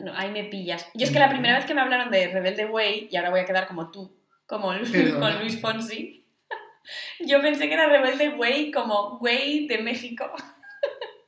no, 0.00 0.12
ahí 0.16 0.30
me 0.30 0.44
pillas. 0.44 0.88
Yo 0.94 1.04
es 1.04 1.12
que 1.12 1.18
la 1.18 1.28
primera 1.28 1.56
vez 1.56 1.66
que 1.66 1.74
me 1.74 1.82
hablaron 1.82 2.10
de 2.10 2.28
Rebelde 2.28 2.66
Way, 2.66 3.08
y 3.10 3.16
ahora 3.16 3.30
voy 3.30 3.40
a 3.40 3.44
quedar 3.44 3.68
como 3.68 3.90
tú, 3.90 4.10
como 4.46 4.70
Perdona. 4.70 5.20
con 5.20 5.40
Luis 5.40 5.60
Fonsi, 5.60 6.24
yo 7.20 7.40
pensé 7.40 7.68
que 7.68 7.74
era 7.74 7.86
Rebelde 7.86 8.30
Way 8.30 8.70
como 8.72 9.18
Way 9.18 9.68
de 9.68 9.78
México. 9.78 10.32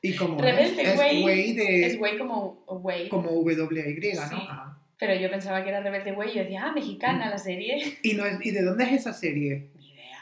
Y 0.07 0.15
como 0.17 0.39
Rebelde 0.41 0.97
Way 0.99 1.53
de... 1.55 1.87
Es 1.87 1.99
Way 1.99 2.19
como 2.19 2.63
Way. 2.69 3.09
como 3.09 3.31
W-Y, 3.31 4.13
¿no? 4.15 4.29
Sí. 4.29 4.37
Ah. 4.51 4.77
Pero 4.99 5.15
yo 5.15 5.31
pensaba 5.31 5.63
que 5.65 5.71
era 5.71 5.81
Rebelde 5.81 6.13
Way 6.13 6.31
y 6.31 6.35
yo 6.35 6.43
decía, 6.43 6.65
ah, 6.67 6.73
mexicana 6.73 7.31
la 7.31 7.39
serie. 7.39 7.99
¿Y, 8.03 8.13
no 8.15 8.27
es- 8.27 8.39
¿Y 8.45 8.51
de 8.51 8.63
dónde 8.63 8.85
es 8.85 8.93
esa 8.93 9.13
serie? 9.15 9.71
Ni 9.79 9.93
idea. 9.93 10.19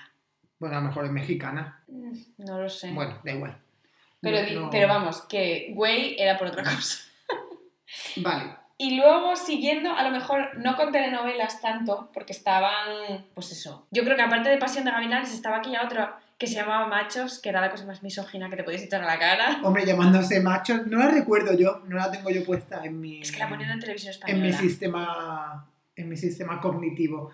Bueno, 0.61 0.77
a 0.77 0.81
lo 0.81 0.87
mejor 0.87 1.05
es 1.07 1.11
mexicana. 1.11 1.83
Mm, 1.89 2.13
No 2.39 2.61
lo 2.63 2.69
sé. 2.69 2.93
Bueno, 2.93 3.19
da 3.25 3.33
igual. 3.33 3.59
Pero, 4.21 4.37
No- 4.55 4.61
no- 4.63 4.71
pero 4.71 4.87
vamos, 4.87 5.23
que 5.23 5.73
Way 5.75 6.15
era 6.19 6.39
por 6.39 6.47
otra 6.49 6.63
cosa. 6.63 6.99
Vale. 8.17 8.45
Y 8.83 8.97
luego, 8.97 9.37
siguiendo, 9.37 9.93
a 9.95 10.03
lo 10.03 10.11
mejor 10.11 10.59
no 10.59 10.75
con 10.77 10.91
telenovelas 10.91 11.61
tanto, 11.61 12.11
porque 12.13 12.33
estaban, 12.33 13.25
pues 13.35 13.53
eso. 13.53 13.87
Yo 13.93 14.03
creo 14.03 14.17
que 14.17 14.23
aparte 14.23 14.49
de 14.49 14.57
Pasión 14.59 14.85
de 14.85 14.91
Gavilanes 14.91 15.33
estaba 15.33 15.59
aquella 15.59 15.85
otra 15.85 16.19
que 16.37 16.49
se 16.49 16.55
llamaba 16.57 16.87
Machos, 16.89 17.39
que 17.39 17.51
era 17.51 17.61
la 17.61 17.71
cosa 17.71 17.85
más 17.87 18.03
misógina 18.03 18.51
que 18.51 18.57
te 18.57 18.65
podías 18.65 18.83
echar 18.83 19.01
a 19.03 19.07
la 19.07 19.19
cara. 19.21 19.61
Hombre, 19.63 19.87
llamándose 19.87 20.41
macho, 20.41 20.79
no 20.87 20.99
la 20.99 21.09
recuerdo 21.09 21.57
yo, 21.57 21.83
no 21.87 21.97
la 21.97 22.11
tengo 22.11 22.31
yo 22.31 22.45
puesta 22.45 22.85
en 22.85 23.01
mi, 23.01 23.21
Es 23.23 23.31
que 23.31 23.39
la 23.39 23.49
ponían 23.49 23.71
en 23.71 23.79
televisión 23.79 24.13
en 24.27 24.41
mi 24.43 24.49
española. 24.49 24.59
sistema 24.59 25.67
en 25.95 26.09
mi 26.09 26.17
sistema 26.17 26.61
cognitivo. 26.61 27.31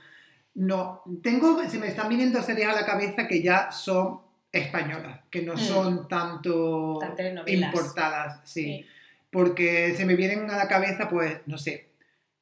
No, 0.57 1.03
tengo, 1.23 1.63
se 1.67 1.79
me 1.79 1.87
están 1.87 2.09
viniendo 2.11 2.43
series 2.43 2.69
a 2.69 2.73
la 2.73 2.85
cabeza 2.85 3.27
que 3.27 3.41
ya 3.43 3.71
son 3.73 4.21
españolas, 4.53 5.21
que 5.31 5.41
no 5.43 5.55
Mm. 5.55 5.59
son 5.59 6.09
tanto 6.09 6.99
Tan 7.01 7.15
telenovelas. 7.17 7.73
importadas, 7.73 8.41
sí. 8.45 8.65
Sí. 8.65 8.87
Porque 9.31 9.95
se 9.97 10.05
me 10.07 10.17
vienen 10.17 10.51
a 10.51 10.57
la 10.57 10.69
cabeza, 10.69 11.09
pues, 11.09 11.38
no 11.47 11.59
sé, 11.59 11.88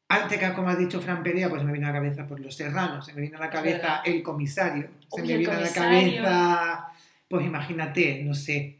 antes 0.08 0.38
que 0.38 0.52
como 0.52 0.68
has 0.68 0.78
dicho 0.78 1.00
Fran 1.00 1.22
Perea, 1.24 1.48
pues 1.48 1.60
se 1.62 1.66
me 1.66 1.72
viene 1.72 1.86
a 1.86 1.90
la 1.92 1.98
cabeza 1.98 2.26
por 2.28 2.38
Los 2.38 2.54
Serranos, 2.56 3.04
se 3.06 3.12
me 3.12 3.22
viene 3.22 3.36
a 3.36 3.40
la 3.40 3.50
cabeza. 3.50 4.02
El 4.04 4.22
Comisario, 4.22 4.88
se 5.12 5.20
Uy, 5.20 5.26
me 5.26 5.32
El 5.34 5.38
viene 5.40 5.54
a 5.54 5.60
la 5.60 5.72
cabeza, 5.72 6.86
pues 7.28 7.44
imagínate, 7.44 8.22
no 8.22 8.32
sé, 8.34 8.78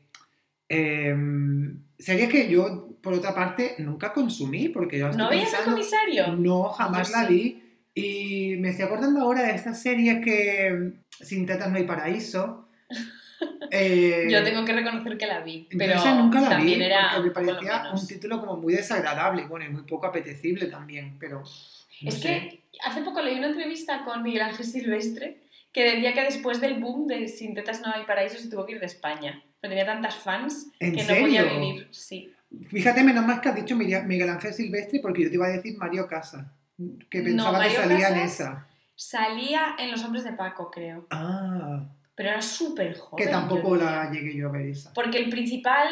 em, 0.68 1.80
series 1.98 2.28
que 2.28 2.48
yo, 2.48 2.90
por 3.02 3.12
otra 3.14 3.34
parte, 3.34 3.74
nunca 3.78 4.12
consumí, 4.12 4.68
porque 4.68 4.98
yo 4.98 5.10
¿No 5.12 5.28
veías 5.28 5.50
pensando- 5.50 5.72
comisario? 5.72 6.36
no, 6.36 6.64
jamás 6.68 7.08
Yo 7.10 7.16
la 7.16 7.26
sí. 7.26 7.34
vi. 7.34 7.62
Y 7.98 8.56
me 8.58 8.68
estoy 8.70 8.84
acordando 8.84 9.20
ahora 9.22 9.42
de 9.42 9.54
esta 9.54 9.72
serie 9.74 10.20
que 10.20 10.92
Sin 11.18 11.46
tetas 11.46 11.70
no 11.70 11.78
hay 11.78 11.84
paraíso. 11.84 12.68
Eh, 13.70 14.26
Yo 14.30 14.42
tengo 14.44 14.64
que 14.64 14.72
reconocer 14.72 15.18
que 15.18 15.26
la 15.26 15.40
vi, 15.40 15.68
pero 15.76 15.94
esa 15.94 16.14
nunca 16.14 16.40
la 16.40 16.50
también 16.50 16.78
vi 16.78 16.84
era 16.84 17.10
porque 17.14 17.28
me 17.28 17.34
parecía 17.52 17.90
un 17.92 18.06
título 18.06 18.40
como 18.40 18.56
muy 18.56 18.72
desagradable 18.74 19.42
y 19.42 19.46
bueno, 19.46 19.66
y 19.66 19.68
muy 19.70 19.82
poco 19.82 20.06
apetecible 20.06 20.66
también, 20.66 21.16
pero 21.18 21.40
no 21.40 22.08
Es 22.08 22.14
sé. 22.14 22.20
que 22.22 22.64
hace 22.84 23.02
poco 23.02 23.20
leí 23.22 23.36
una 23.38 23.48
entrevista 23.48 24.04
con 24.04 24.22
Miguel 24.22 24.42
Ángel 24.42 24.64
Silvestre 24.66 25.42
que 25.72 25.84
decía 25.84 26.14
que 26.14 26.22
después 26.22 26.60
del 26.60 26.80
boom 26.80 27.06
de 27.06 27.28
Sin 27.28 27.54
tetas 27.54 27.80
no 27.82 27.92
hay 27.92 28.04
paraíso 28.04 28.38
se 28.38 28.48
tuvo 28.48 28.64
que 28.64 28.72
ir 28.74 28.80
de 28.80 28.86
España. 28.86 29.42
Pero 29.60 29.70
tenía 29.72 29.86
tantas 29.86 30.14
fans 30.14 30.68
¿En 30.80 30.94
que 30.94 31.02
no 31.04 31.14
podía 31.20 31.42
serio? 31.42 31.60
vivir. 31.60 31.88
Sí. 31.90 32.32
Fíjate, 32.68 33.02
menos 33.02 33.26
más 33.26 33.40
que 33.40 33.48
has 33.48 33.56
dicho 33.56 33.74
Miguel 33.76 34.28
Ángel 34.30 34.54
Silvestre 34.54 35.00
porque 35.00 35.24
yo 35.24 35.28
te 35.28 35.34
iba 35.34 35.46
a 35.46 35.50
decir 35.50 35.76
Mario 35.76 36.06
Casa, 36.06 36.52
que 37.10 37.18
No, 37.18 37.24
pensaba 37.24 37.58
que 37.58 37.64
Mario 37.64 37.80
salía 37.80 38.08
en 38.08 38.14
Casas- 38.14 38.32
esa. 38.40 38.66
Salía 38.94 39.74
en 39.78 39.90
Los 39.90 40.02
hombres 40.04 40.24
de 40.24 40.32
Paco, 40.32 40.70
creo. 40.70 41.06
Ah, 41.10 41.84
Pero 42.16 42.30
era 42.30 42.42
súper 42.42 42.96
joven. 42.96 43.24
que 43.24 43.30
tampoco 43.30 43.76
la 43.76 44.10
llegué 44.10 44.34
yo 44.34 44.48
a 44.48 44.52
ver 44.52 44.68
esa. 44.68 44.92
Porque 44.94 45.18
el 45.18 45.28
principal 45.28 45.88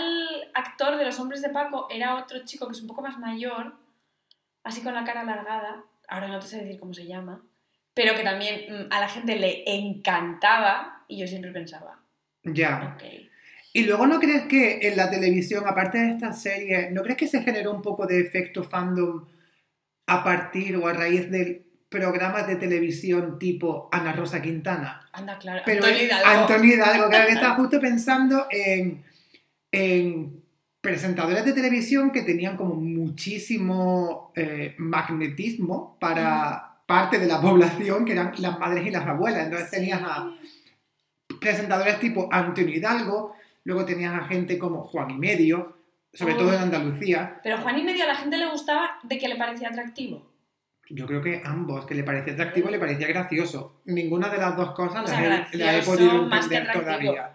actor 0.55 0.97
de 0.97 1.05
Los 1.05 1.21
hombres 1.21 1.43
de 1.43 1.51
Paco 1.51 1.87
era 1.91 2.17
otro 2.17 2.45
chico 2.45 2.67
que 2.67 2.73
es 2.73 2.81
un 2.81 2.89
poco 2.89 3.03
más 3.03 3.19
mayor, 3.19 3.75
así 4.65 4.81
con 4.81 4.95
la 4.95 5.05
cara 5.05 5.21
alargada. 5.21 5.85
Ahora 6.09 6.29
no 6.29 6.41
te 6.41 6.47
sé 6.47 6.59
decir 6.59 6.81
cómo 6.81 6.95
se 6.95 7.07
llama. 7.07 7.43
Pero 7.93 8.15
que 8.15 8.23
también 8.23 8.65
mm, 8.69 8.93
a 8.93 9.01
la 9.01 9.09
gente 9.09 9.37
le 9.37 9.65
encantaba 9.67 11.05
y 11.09 11.19
yo 11.19 11.27
siempre 11.27 11.53
pensaba, 11.53 12.01
Ya. 12.43 12.97
Y 13.73 13.85
luego, 13.85 14.07
¿no 14.07 14.21
crees 14.21 14.47
que 14.47 14.87
en 14.89 14.97
la 14.97 15.11
televisión, 15.11 15.65
aparte 15.67 15.99
de 15.99 16.11
esta 16.13 16.33
serie, 16.33 16.91
¿no 16.91 17.03
crees 17.03 17.19
que 17.19 17.27
se 17.27 17.43
generó 17.43 17.73
un 17.73 17.83
poco 17.83 18.07
de 18.07 18.21
efecto 18.21 18.63
fandom 18.65 19.27
a 20.07 20.23
partir 20.23 20.77
o 20.77 20.87
a 20.87 20.93
raíz 20.93 21.31
de 21.31 21.65
programas 21.89 22.47
de 22.47 22.57
televisión 22.57 23.39
tipo 23.39 23.89
Ana 23.93 24.13
Rosa 24.13 24.43
Quintana? 24.43 25.09
Anda, 25.13 25.39
claro. 25.39 25.63
Pero 25.65 25.85
Antonio 25.85 26.05
Hidalgo. 26.07 26.29
Antonio 26.29 26.75
Hidalgo, 26.75 27.09
claro, 27.09 27.27
que 27.27 27.33
estaba 27.35 27.55
justo 27.57 27.81
pensando 27.81 28.47
en, 28.51 29.05
en 29.73 30.43
presentadores 30.81 31.45
de 31.45 31.53
televisión 31.53 32.11
que 32.11 32.23
tenían 32.23 32.57
como 32.57 32.75
muchísimo 32.75 34.33
eh, 34.35 34.75
magnetismo 34.79 35.97
para 36.01 36.79
parte 36.87 37.19
de 37.19 37.27
la 37.27 37.41
población, 37.41 38.05
que 38.05 38.13
eran 38.13 38.33
las 38.39 38.59
madres 38.59 38.87
y 38.87 38.91
las 38.91 39.07
abuelas. 39.07 39.45
Entonces 39.47 39.71
tenías 39.71 40.03
a 40.03 40.31
presentadores 41.41 41.99
tipo 42.01 42.29
Antonio 42.31 42.75
Hidalgo, 42.75 43.35
luego 43.65 43.85
tenías 43.85 44.15
a 44.15 44.25
gente 44.25 44.59
como 44.59 44.83
Juan 44.85 45.11
y 45.11 45.19
Medio, 45.19 45.77
sobre 46.13 46.35
Oh. 46.35 46.39
todo 46.39 46.53
en 46.53 46.61
Andalucía. 46.61 47.41
Pero 47.43 47.59
Juan 47.59 47.79
y 47.79 47.83
medio 47.83 48.05
a 48.05 48.09
la 48.09 48.15
gente 48.17 48.37
le 48.37 48.49
gustaba 48.51 48.99
de 49.03 49.19
que 49.19 49.29
le 49.29 49.37
parecía 49.37 49.69
atractivo. 49.69 50.31
Yo 50.91 51.07
creo 51.07 51.23
que 51.23 51.41
ambos, 51.45 51.87
que 51.87 51.95
le 51.95 52.05
parecía 52.05 52.35
atractivo, 52.35 52.69
le 52.71 52.79
parecía 52.79 53.07
gracioso. 53.09 53.81
Ninguna 53.87 54.29
de 54.29 54.39
las 54.39 54.57
dos 54.57 54.73
cosas 54.73 55.05
O 55.05 55.07
sea, 55.07 55.21
las 55.21 55.55
he, 55.55 55.57
las 55.59 55.69
he 55.69 55.73
gracioso 55.77 55.91
podido 55.97 56.23
entender 56.35 56.73
todavía. 56.73 57.31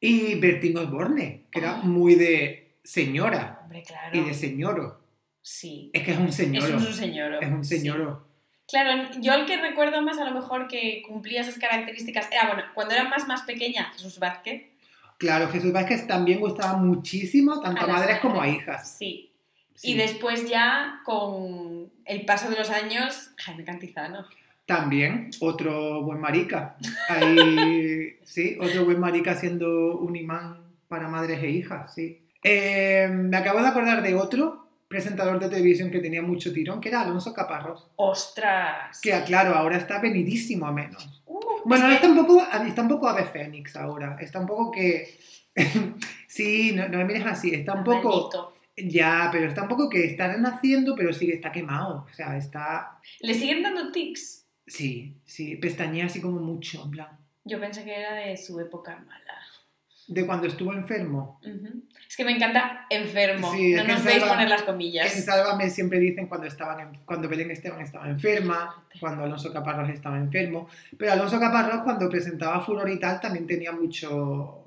Y 0.00 0.34
Bertín 0.40 0.76
Osborne, 0.78 1.46
que 1.50 1.58
era 1.58 1.72
Ah. 1.76 1.80
muy 1.82 2.14
de 2.14 2.78
señora 2.84 3.60
Hombre, 3.62 3.82
claro. 3.82 4.16
y 4.16 4.20
de 4.24 4.34
señoro. 4.34 5.00
Sí. 5.42 5.90
Es 5.92 6.02
que 6.02 6.12
es 6.12 6.18
un 6.18 6.32
señoro. 6.32 6.66
Es 6.66 6.86
un 6.86 6.92
señor. 6.92 7.34
Es 7.42 7.50
un 7.50 7.64
señoro. 7.64 8.26
Claro, 8.68 9.10
yo 9.20 9.32
el 9.34 9.46
que 9.46 9.56
recuerdo 9.60 10.02
más 10.02 10.18
a 10.18 10.24
lo 10.24 10.32
mejor 10.32 10.66
que 10.66 11.02
cumplía 11.06 11.42
esas 11.42 11.56
características 11.58 12.28
era, 12.32 12.48
bueno, 12.48 12.64
cuando 12.74 12.94
era 12.94 13.04
más 13.04 13.28
más 13.28 13.42
pequeña, 13.42 13.92
Jesús 13.92 14.18
Vázquez. 14.18 14.64
Claro, 15.18 15.48
Jesús 15.48 15.72
Vázquez 15.72 16.06
también 16.06 16.40
gustaba 16.40 16.76
muchísimo, 16.76 17.60
tanto 17.60 17.84
a 17.84 17.86
madres 17.86 18.18
como 18.20 18.40
a 18.42 18.48
hijas. 18.48 18.96
Sí. 18.98 19.25
Sí. 19.76 19.92
Y 19.92 19.94
después 19.96 20.48
ya, 20.48 21.00
con 21.04 21.90
el 22.04 22.24
paso 22.24 22.50
de 22.50 22.56
los 22.56 22.70
años, 22.70 23.30
Jaime 23.36 23.64
Cantizano. 23.64 24.26
También 24.66 25.30
otro 25.40 26.02
buen 26.02 26.18
marica. 26.20 26.76
Ahí, 27.08 28.16
sí, 28.24 28.56
otro 28.60 28.84
buen 28.84 28.98
marica 28.98 29.34
siendo 29.36 29.98
un 29.98 30.16
imán 30.16 30.64
para 30.88 31.08
madres 31.08 31.42
e 31.42 31.50
hijas, 31.50 31.94
sí. 31.94 32.22
Eh, 32.42 33.08
me 33.12 33.36
acabo 33.36 33.60
de 33.60 33.68
acordar 33.68 34.02
de 34.02 34.14
otro 34.14 34.66
presentador 34.88 35.38
de 35.40 35.48
televisión 35.48 35.90
que 35.90 35.98
tenía 35.98 36.22
mucho 36.22 36.52
tirón, 36.52 36.80
que 36.80 36.88
era 36.88 37.00
Alonso 37.02 37.34
Caparrós. 37.34 37.86
¡Ostras! 37.96 39.00
Que, 39.00 39.20
claro, 39.24 39.54
ahora 39.54 39.76
está 39.76 40.00
venidísimo 40.00 40.66
a 40.66 40.72
menos. 40.72 41.22
Uh, 41.26 41.40
Bueno, 41.64 41.84
ahora 41.84 41.96
es 41.96 42.00
que- 42.00 42.06
está 42.06 42.20
un 42.20 42.26
poco, 42.26 42.42
está 42.66 42.82
un 42.82 42.88
poco 42.88 43.08
ave 43.08 43.24
fénix 43.24 43.76
ahora. 43.76 44.16
Está 44.20 44.38
un 44.40 44.46
poco 44.46 44.70
que... 44.70 45.18
sí, 46.28 46.72
no, 46.72 46.88
no 46.88 46.98
me 46.98 47.04
mires 47.04 47.26
así. 47.26 47.52
Está 47.54 47.74
un 47.74 47.84
poco... 47.84 48.08
maldito. 48.10 48.52
Ya, 48.76 49.30
pero 49.32 49.46
está 49.48 49.62
un 49.62 49.68
poco 49.68 49.88
que 49.88 50.04
está 50.04 50.28
renaciendo, 50.32 50.94
pero 50.94 51.12
sigue, 51.12 51.34
está 51.34 51.50
quemado. 51.50 52.06
O 52.10 52.14
sea, 52.14 52.36
está... 52.36 52.98
¿Le 53.20 53.32
siguen 53.34 53.62
dando 53.62 53.90
tics? 53.90 54.44
Sí, 54.66 55.16
sí, 55.24 55.56
pestañea 55.56 56.06
así 56.06 56.20
como 56.20 56.40
mucho, 56.40 56.82
en 56.84 56.90
plan. 56.90 57.08
Yo 57.44 57.58
pensé 57.60 57.84
que 57.84 57.94
era 57.98 58.12
de 58.14 58.36
su 58.36 58.58
época 58.60 58.96
mala. 59.06 59.22
De 60.08 60.24
cuando 60.26 60.46
estuvo 60.46 60.72
enfermo. 60.72 61.40
Es 62.08 62.16
que 62.16 62.24
me 62.24 62.30
encanta 62.32 62.86
enfermo. 62.90 63.50
Sí, 63.52 63.72
no 63.74 63.84
que 63.84 63.92
nos 63.92 64.04
veis 64.04 64.22
poner 64.22 64.48
las 64.48 64.60
En 64.60 64.66
comillas. 64.66 65.24
Sálvame 65.24 65.68
siempre 65.70 65.98
dicen 65.98 66.28
cuando 66.28 66.46
estaban 66.46 66.78
en- 66.80 67.04
cuando 67.04 67.28
Belén 67.28 67.50
Esteban 67.50 67.80
estaba 67.80 68.08
enferma, 68.08 68.86
cuando 69.00 69.24
Alonso 69.24 69.52
Caparrós 69.52 69.88
estaba 69.90 70.16
enfermo. 70.18 70.68
Pero 70.96 71.12
Alonso 71.12 71.40
Caparrós 71.40 71.82
cuando 71.82 72.08
presentaba 72.08 72.64
Furor 72.64 72.88
y 72.88 73.00
tal 73.00 73.20
también 73.20 73.46
tenía 73.48 73.72
mucho, 73.72 74.65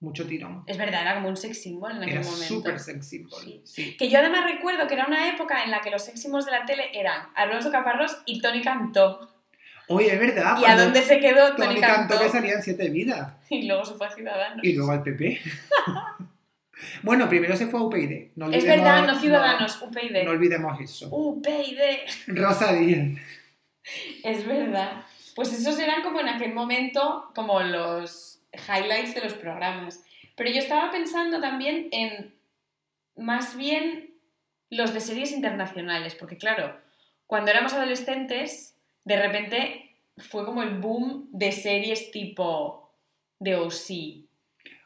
mucho 0.00 0.26
tirón. 0.26 0.62
Es 0.66 0.78
verdad, 0.78 1.02
era 1.02 1.14
como 1.16 1.28
un 1.28 1.36
sex 1.36 1.60
symbol 1.62 1.90
en 1.92 2.02
aquel 2.02 2.18
Era 2.18 2.22
momento. 2.22 2.44
súper 2.46 2.78
sex 2.78 3.08
symbol. 3.08 3.40
Sí. 3.42 3.62
Sí. 3.64 3.96
Que 3.96 4.08
yo 4.08 4.18
además 4.20 4.44
recuerdo 4.44 4.86
que 4.86 4.94
era 4.94 5.06
una 5.06 5.28
época 5.28 5.64
en 5.64 5.70
la 5.70 5.80
que 5.80 5.90
los 5.90 6.04
sex 6.04 6.22
symbols 6.22 6.46
de 6.46 6.52
la 6.52 6.64
tele 6.66 6.90
eran 6.94 7.28
Alonso 7.34 7.70
Caparrós 7.72 8.18
y 8.24 8.40
Tony 8.40 8.62
Cantó. 8.62 9.28
Oye, 9.88 10.12
es 10.12 10.20
verdad. 10.20 10.58
¿Y 10.60 10.66
a 10.66 10.76
dónde 10.76 11.02
se 11.02 11.18
quedó 11.18 11.54
Tony, 11.56 11.68
Tony 11.76 11.80
Cantó? 11.80 12.14
cantó 12.14 12.20
que 12.24 12.28
salía 12.30 12.52
en 12.54 12.62
Siete 12.62 12.88
Vidas. 12.90 13.32
Y 13.50 13.66
luego 13.66 13.84
se 13.84 13.94
fue 13.94 14.06
a 14.06 14.10
Ciudadanos. 14.10 14.62
Y 14.62 14.74
luego 14.74 14.92
al 14.92 15.02
PP. 15.02 15.40
bueno, 17.02 17.28
primero 17.28 17.56
se 17.56 17.66
fue 17.66 17.80
a 17.80 17.82
UPyD. 17.82 18.32
No 18.36 18.50
Es 18.50 18.64
verdad, 18.64 19.06
no 19.06 19.18
Ciudadanos, 19.18 19.80
UPyD. 19.82 20.24
No, 20.24 20.30
olvidemos 20.30 20.80
eso. 20.80 21.08
UPyD. 21.10 21.78
Rosa 22.28 22.72
Díez. 22.74 23.18
Es 24.22 24.46
verdad. 24.46 25.04
Pues 25.34 25.52
esos 25.52 25.78
eran 25.78 26.02
como 26.02 26.20
en 26.20 26.28
aquel 26.28 26.52
momento, 26.52 27.30
como 27.34 27.60
los 27.60 28.37
highlights 28.66 29.14
de 29.14 29.22
los 29.22 29.34
programas. 29.34 30.02
Pero 30.36 30.50
yo 30.50 30.58
estaba 30.58 30.90
pensando 30.90 31.40
también 31.40 31.88
en 31.92 32.34
más 33.16 33.56
bien 33.56 34.10
los 34.70 34.92
de 34.94 35.00
series 35.00 35.32
internacionales, 35.32 36.14
porque 36.14 36.36
claro, 36.36 36.76
cuando 37.26 37.50
éramos 37.50 37.72
adolescentes, 37.72 38.74
de 39.04 39.16
repente 39.20 39.96
fue 40.18 40.44
como 40.44 40.62
el 40.62 40.78
boom 40.78 41.28
de 41.32 41.52
series 41.52 42.10
tipo 42.10 42.92
The 43.42 43.56
O.C. 43.56 44.22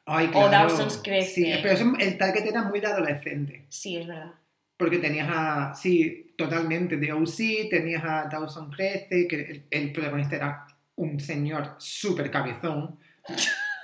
Ay, 0.04 0.30
O. 0.34 0.48
Dawson's 0.48 0.98
Creek. 1.02 1.24
Sí, 1.26 1.52
pero 1.62 1.74
eso- 1.74 1.92
el 1.98 2.18
target 2.18 2.46
era 2.46 2.62
muy 2.64 2.80
de 2.80 2.86
adolescente. 2.88 3.66
Sí, 3.68 3.96
es 3.96 4.06
verdad. 4.06 4.32
Porque 4.76 4.98
tenías 4.98 5.28
a, 5.30 5.74
sí, 5.74 6.32
totalmente, 6.36 6.96
de 6.96 7.12
OC, 7.12 7.68
tenías 7.70 8.02
a 8.04 8.24
Dawson 8.28 8.70
Crece, 8.70 9.28
que 9.28 9.36
el, 9.36 9.64
el 9.70 9.92
protagonista 9.92 10.34
era 10.36 10.66
un 10.96 11.20
señor 11.20 11.76
súper 11.78 12.30
cabezón. 12.32 12.98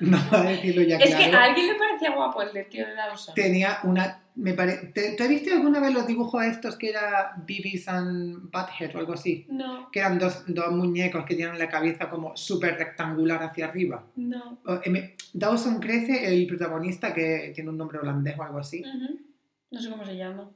No 0.11 0.19
voy 0.31 0.39
a 0.41 0.51
decirlo 0.51 0.83
ya 0.83 0.97
Es 0.99 1.15
claro. 1.15 1.31
que 1.31 1.37
a 1.37 1.43
alguien 1.45 1.67
le 1.67 1.75
parecía 1.75 2.15
guapo 2.15 2.43
el 2.43 2.53
del 2.53 2.69
tío 2.69 2.87
de 2.87 2.95
Dawson. 2.95 3.35
Tenía 3.35 3.79
una, 3.83 4.23
me 4.37 4.55
pare... 4.55 4.93
¿Te, 4.95 5.17
¿Tú 5.17 5.23
has 5.25 5.29
visto 5.29 5.53
alguna 5.53 5.81
vez 5.81 5.93
los 5.93 6.07
dibujos 6.07 6.45
estos 6.45 6.77
que 6.77 6.91
era 6.91 7.33
Beavis 7.47 7.89
and 7.89 8.51
Butthead 8.53 8.95
o 8.95 8.99
algo 8.99 9.15
así? 9.15 9.45
No, 9.49 9.91
Que 9.91 9.99
eran 10.01 10.19
dos, 10.19 10.45
dos 10.47 10.71
muñecos 10.73 11.25
que 11.25 11.35
tenían 11.35 11.59
la 11.59 11.69
cabeza 11.69 12.09
como 12.09 12.37
súper 12.37 12.77
rectangular 12.77 13.43
hacia 13.43 13.67
arriba. 13.67 14.05
no. 14.17 14.61
Eh, 14.85 15.17
Dawson 15.33 15.79
Crece, 15.81 16.27
el 16.33 16.47
protagonista 16.47 17.13
que 17.13 17.53
tiene 17.55 17.71
un 17.71 17.77
nombre 17.77 17.99
holandés 17.99 18.39
o 18.39 18.43
algo 18.45 18.59
así. 18.59 18.81
Ujú. 18.83 19.21
No 19.71 19.81
sé 19.81 19.91
cómo 19.91 20.05
se 20.05 20.17
llama. 20.17 20.49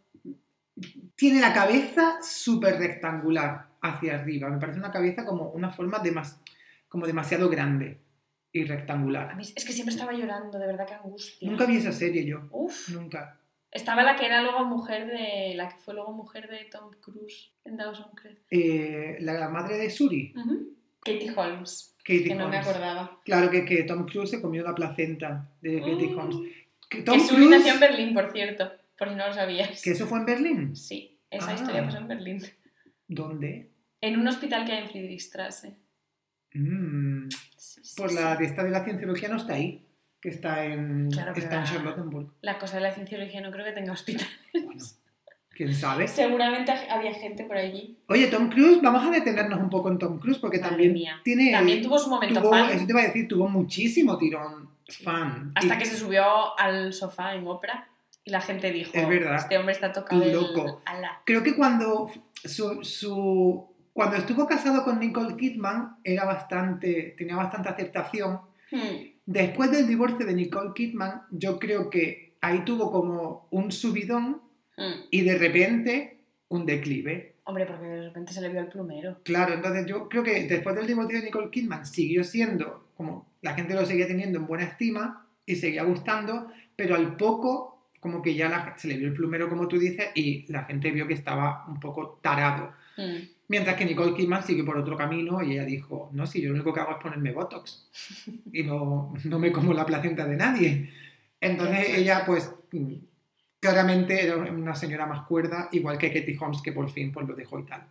tiene 1.16 1.40
la 1.40 1.53
cabeza 1.53 2.18
súper 2.22 2.76
rectangular 2.78 3.66
hacia 3.82 4.14
arriba. 4.14 4.49
Me 4.49 4.59
parece 4.59 4.78
una 4.78 4.90
cabeza 4.90 5.24
como 5.24 5.51
una 5.51 5.70
forma 5.70 5.99
demas- 6.03 6.40
como 6.88 7.07
demasiado 7.07 7.49
grande 7.51 7.99
y 8.53 8.64
rectangular. 8.64 9.36
es 9.40 9.64
que 9.64 9.72
siempre 9.72 9.94
estaba 9.94 10.12
llorando, 10.12 10.59
de 10.59 10.66
verdad 10.66 10.86
que 10.86 10.94
angustia. 10.94 11.48
Nunca 11.50 11.66
vi 11.66 11.76
esa 11.76 11.92
serie 11.92 12.24
yo. 12.24 12.48
Uf. 12.50 12.88
Nunca. 12.90 13.38
Estaba 13.70 14.03
la 14.03 14.16
que 14.16 14.26
era 14.26 14.42
luego 14.42 14.64
mujer 14.66 15.07
de. 15.07 15.55
la 15.57 15.68
que 15.70 15.76
fue 15.78 15.94
luego 15.94 16.12
mujer 16.12 16.48
de 16.50 16.64
Tom 16.66 16.90
Cruise 17.00 17.50
en 17.64 17.76
Dawson 17.78 18.11
Creek. 18.14 18.38
Eh, 18.50 19.16
la 19.20 19.48
madre 19.48 19.78
de 19.78 19.88
Suri. 19.88 20.34
Ujú. 20.36 20.74
Katie 21.05 21.32
Holmes. 21.34 21.96
Katie 22.05 22.24
Que 22.24 22.34
no 22.34 22.48
me 22.48 22.59
acordaba. 22.59 23.20
Claro 23.24 23.50
que, 23.50 23.64
que 23.64 23.84
Tom 23.84 24.05
Cruise 24.07 24.28
se 24.30 24.42
comió 24.42 24.62
la 24.62 24.74
placenta 24.74 25.50
de 25.62 25.80
Katie 25.80 26.09
Mm. 26.09 26.18
Holmes. 26.18 26.36
Que 26.90 26.98
Que 26.98 27.03
Tom 27.05 27.18
su 27.20 27.34
Cruise, 27.34 27.50
nació 27.50 27.72
en 27.74 27.80
Berlín, 27.80 28.12
por 28.14 28.30
cierto. 28.32 28.70
Por 28.98 29.09
si 29.09 29.14
no 29.14 29.26
lo 29.26 29.32
sabías. 29.32 29.80
que 29.82 29.90
eso 29.92 30.07
fue 30.07 30.18
en 30.18 30.26
Berlín. 30.26 30.76
Sí, 30.76 31.18
esa 31.30 31.50
Ah. 31.53 31.55
historia 31.55 31.82
pasó 31.84 31.96
en 31.98 32.09
Berlín. 32.09 32.42
¿Dónde? 33.09 33.70
En 34.03 34.18
un 34.20 34.28
hospital 34.28 34.66
que 34.66 34.72
hay 34.72 34.82
en 34.84 34.90
Friedrichstraße. 34.90 35.74
Mm, 36.55 37.11
Sí, 37.62 37.80
sí, 37.84 37.94
Por 37.96 38.12
la 38.12 38.34
de 38.34 38.44
esta 38.44 38.64
de 38.64 38.70
la 38.70 38.82
cienciología 38.82 39.28
no 39.28 39.36
está 39.36 39.54
ahí, 39.54 39.86
que 40.20 40.30
está 40.30 40.64
en, 40.64 41.08
Claro, 41.12 41.32
está 41.36 41.58
en 41.60 41.64
Charlottenburg. 41.64 42.28
La 42.40 42.58
cosa 42.58 42.76
de 42.76 42.82
la 42.82 42.90
cienciología 42.92 43.40
no 43.40 43.52
creo 43.52 43.64
que 43.64 43.70
tenga 43.70 43.92
hospital. 43.92 44.26
Bueno, 44.52 44.82
quién 45.50 45.72
sabe. 45.72 46.08
Seguramente 46.08 46.72
había 46.90 47.14
gente 47.14 47.44
por 47.44 47.56
allí. 47.56 47.98
Oye, 48.08 48.26
Tom 48.26 48.48
Cruise, 48.50 48.80
vamos 48.82 49.04
a 49.04 49.10
detenernos 49.10 49.60
un 49.60 49.70
poco 49.70 49.90
en 49.90 49.98
Tom 49.98 50.18
Cruise 50.18 50.38
porque 50.38 50.58
Madre 50.58 50.70
también 50.70 50.92
mía. 50.92 51.20
tiene. 51.22 51.52
También 51.52 51.82
tuvo 51.82 51.98
su 52.00 52.10
momento 52.10 52.40
tuvo- 52.40 52.50
fan. 52.50 52.70
Eso 52.70 52.84
te 52.84 52.90
iba 52.92 53.00
a 53.00 53.04
decir, 53.06 53.28
tuvo 53.28 53.48
muchísimo 53.48 54.18
tirón 54.18 54.68
fan. 54.88 55.52
Hasta 55.54 55.76
Y- 55.76 55.78
que 55.78 55.84
se 55.86 55.96
subió 55.96 56.58
al 56.58 56.92
sofá 56.92 57.34
en 57.36 57.46
ópera 57.46 57.88
y 58.24 58.30
la 58.32 58.40
gente 58.40 58.72
dijo, 58.72 58.90
Es 58.94 59.08
verdad. 59.08 59.36
este 59.36 59.56
hombre 59.56 59.72
está 59.74 59.92
tocado 59.92 60.24
Loco. 60.24 60.82
ala. 60.84 61.20
Creo 61.24 61.44
que 61.44 61.54
cuando 61.54 62.10
su, 62.44 62.82
su- 62.82 63.71
cuando 63.93 64.16
estuvo 64.16 64.47
casado 64.47 64.84
con 64.84 64.99
Nicole 64.99 65.36
Kidman 65.36 65.97
era 66.05 66.24
bastante, 66.24 67.14
tenía 67.16 67.36
bastante 67.36 67.68
aceptación. 67.68 68.40
Hmm, 68.70 69.12
Después 69.24 69.70
del 69.70 69.86
divorcio 69.86 70.26
de 70.26 70.34
Nicole 70.34 70.72
Kidman, 70.74 71.22
yo 71.30 71.59
creo 71.59 71.88
que 71.90 72.34
ahí 72.40 72.64
tuvo 72.64 72.90
como 72.90 73.47
un 73.51 73.70
subidón 73.70 74.43
hmm. 74.76 74.93
y 75.11 75.20
de 75.22 75.38
repente 75.38 76.18
un 76.49 76.66
declive. 76.66 77.36
Hombre, 77.45 77.66
porque 77.66 77.86
de 77.86 78.03
repente 78.09 78.32
se 78.32 78.40
le 78.40 78.49
vio 78.49 78.61
el 78.61 78.68
plumero. 78.68 79.20
Claro, 79.24 79.55
entonces 79.55 79.86
yo 79.86 80.09
creo 80.09 80.22
que 80.22 80.45
después 80.47 80.74
del 80.74 80.86
divorcio 80.86 81.18
de 81.18 81.24
Nicole 81.26 81.51
Kidman 81.51 81.86
siguió 81.86 82.24
siendo 82.24 82.88
como 82.97 83.30
la 83.43 83.55
gente 83.55 83.74
lo 83.74 83.84
seguía 83.86 84.07
teniendo 84.07 84.38
en 84.38 84.47
buena 84.47 84.64
estima 84.64 85.26
y 85.47 85.57
seguía 85.57 85.82
gustando, 85.84 86.49
pero 86.76 86.95
al 86.95 87.16
poco 87.16 87.88
como 88.01 88.22
que 88.22 88.34
ya 88.34 88.49
la- 88.49 88.74
se 88.76 88.88
le 88.88 88.97
vio 88.97 89.09
el 89.09 89.14
plumero 89.14 89.49
como 89.49 89.68
tú 89.68 89.78
dices 89.78 90.11
y 90.14 90.51
la 90.53 90.64
gente 90.64 90.90
vio 90.90 91.07
que 91.07 91.14
estaba 91.14 91.64
un 91.68 91.78
poco 91.80 92.18
tarado. 92.22 92.72
Hmm. 92.97 93.16
Mientras 93.49 93.76
que 93.76 93.84
Nicole 93.84 94.14
Kidman 94.14 94.43
siguió 94.43 94.64
por 94.64 94.78
otro 94.78 94.97
camino 94.97 95.43
y 95.43 95.53
ella 95.53 95.64
dijo, 95.64 96.09
no, 96.12 96.26
si 96.26 96.40
yo 96.40 96.49
lo 96.49 96.55
único 96.55 96.72
que 96.72 96.80
hago 96.80 96.93
es 96.93 96.99
ponerme 97.03 97.32
Botox 97.32 97.90
y 98.53 98.62
no, 98.62 99.12
no 99.24 99.38
me 99.38 99.53
como 99.53 99.74
la 99.74 99.84
placenta 99.84 100.24
de 100.26 100.36
nadie. 100.36 100.90
Entonces 101.40 101.99
ella 101.99 102.22
pues 102.24 102.51
claramente 103.61 104.24
era 104.26 104.36
una 104.36 104.74
señora 104.74 105.07
más 105.07 105.26
cuerda, 105.26 105.68
igual 105.72 105.99
que 105.99 106.09
Katie 106.12 106.36
Holmes 106.40 106.62
que 106.62 106.72
por 106.72 106.90
fin 106.90 107.12
pues 107.12 107.26
lo 107.28 107.34
dejó 107.34 107.59
y 107.59 107.64
tal. 107.66 107.84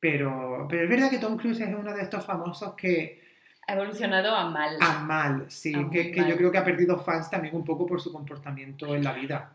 Pero, 0.00 0.66
pero 0.68 0.84
es 0.84 0.88
verdad 0.90 1.10
que 1.10 1.18
Tom 1.18 1.36
Cruise 1.36 1.60
es 1.60 1.68
uno 1.74 1.92
de 1.94 2.02
estos 2.02 2.24
famosos 2.24 2.74
que 2.74 3.22
Ha 3.66 3.74
evolucionado 3.74 4.34
a 4.34 4.50
mal. 4.50 4.76
a 4.80 4.98
mal, 5.00 5.44
sí, 5.48 5.72
A 5.74 5.88
que, 5.90 6.10
que 6.10 6.20
mal. 6.20 6.30
yo 6.30 6.36
creo 6.36 6.52
que 6.52 6.58
ha 6.58 6.64
perdido 6.64 6.98
fans 6.98 7.30
también 7.30 7.54
un 7.56 7.64
poco 7.64 7.86
por 7.86 8.00
su 8.00 8.12
comportamiento 8.12 8.94
en 8.94 9.04
la 9.04 9.12
vida. 9.12 9.52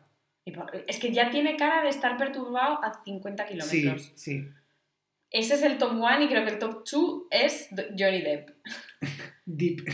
Es 0.88 0.98
que 0.98 1.12
ya 1.12 1.30
tiene 1.30 1.56
cara 1.56 1.84
de 1.84 1.90
estar 1.90 2.18
perturbado 2.18 2.84
a 2.84 3.04
50 3.04 3.48
Sí, 3.48 3.54
kilómetros. 3.54 4.12
sí. 4.16 4.50
Ese 5.32 5.54
es 5.56 5.62
el 5.64 5.78
top 5.78 5.92
1 5.94 6.22
y 6.24 6.28
creo 6.28 6.44
que 6.44 6.52
el 6.52 6.60
top 6.60 6.84
2 6.90 7.24
es 7.32 7.70
Johnny 7.98 8.22
Depp. 8.22 8.50
Deep. 9.46 9.88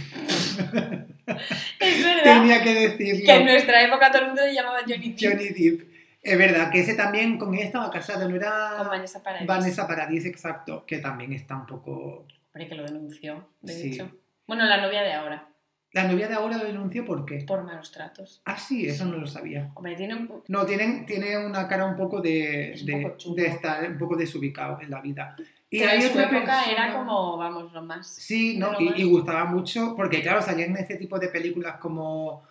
Es 1.80 2.04
verdad 2.04 2.24
Tenía 2.42 2.64
que 2.64 2.74
decirlo. 2.74 3.26
que 3.26 3.34
en 3.36 3.46
nuestra 3.46 3.82
época 3.84 4.12
todo 4.12 4.22
el 4.22 4.28
mundo 4.28 4.42
le 4.46 4.54
llamaba 4.54 4.80
Johnny 4.88 5.10
Depp. 5.14 5.20
Johnny 5.22 5.50
Depp. 5.50 5.82
Es 6.22 6.38
verdad 6.38 6.72
que 6.72 6.80
ese 6.80 6.96
también 6.96 7.38
con 7.38 7.54
ella 7.54 7.66
estaba 7.66 7.92
casado, 7.92 8.28
no 8.28 8.36
era 8.36 8.74
Con 8.78 8.88
Vanessa 8.88 9.22
Paradis. 9.22 9.48
Vanessa 9.48 9.88
Paradis, 9.88 10.26
exacto, 10.26 10.84
que 10.88 10.98
también 10.98 11.34
está 11.34 11.56
un 11.56 11.66
poco... 11.68 12.26
Hombre, 12.54 12.68
que 12.68 12.76
lo 12.76 12.84
denunció, 12.84 13.48
de 13.62 13.74
Sí. 13.74 13.94
hecho. 13.94 14.12
Bueno, 14.48 14.66
la 14.66 14.78
novia 14.82 15.04
de 15.04 15.14
ahora, 15.14 15.48
La 15.96 16.08
novia 16.08 16.28
de 16.28 16.34
ahora 16.36 16.58
lo 16.58 16.66
denunció 16.66 17.06
¿por 17.06 17.26
qué? 17.26 17.44
por 17.48 17.64
malos 17.64 17.92
tratos. 17.92 18.42
Ah, 18.46 18.58
sí, 18.58 18.86
eso 18.88 19.06
no 19.06 19.18
lo 19.18 19.26
sabía. 19.28 19.72
Hombre, 19.76 19.96
tiene 19.96 20.14
un... 20.16 20.44
No, 20.50 20.66
tiene, 20.66 21.06
tiene 21.08 21.38
una 21.44 21.68
cara 21.68 21.86
un 21.86 21.96
poco 21.96 22.22
de, 22.22 22.74
Es 22.74 22.82
un 22.84 23.02
poco 23.02 23.34
de 23.36 23.48
estar 23.48 23.90
un 23.90 23.98
poco 23.98 24.16
desubicado 24.16 24.80
en 24.82 24.90
la 24.92 25.00
vida. 25.02 25.36
Y 25.70 25.82
en 25.82 26.02
su 26.02 26.08
época 26.20 26.30
persona- 26.30 26.64
era 26.72 26.94
como, 26.94 27.38
vamos, 27.38 27.72
lo 27.74 27.82
más... 27.82 28.08
Sí, 28.14 28.58
¿no? 28.58 28.80
Y, 28.80 28.86
más- 28.90 29.00
y 29.00 29.04
gustaba 29.06 29.46
mucho, 29.46 29.96
porque 29.96 30.22
claro, 30.22 30.42
salían 30.42 30.76
ese 30.78 30.96
tipo 30.98 31.18
de 31.18 31.30
películas 31.30 31.78
como... 31.80 32.44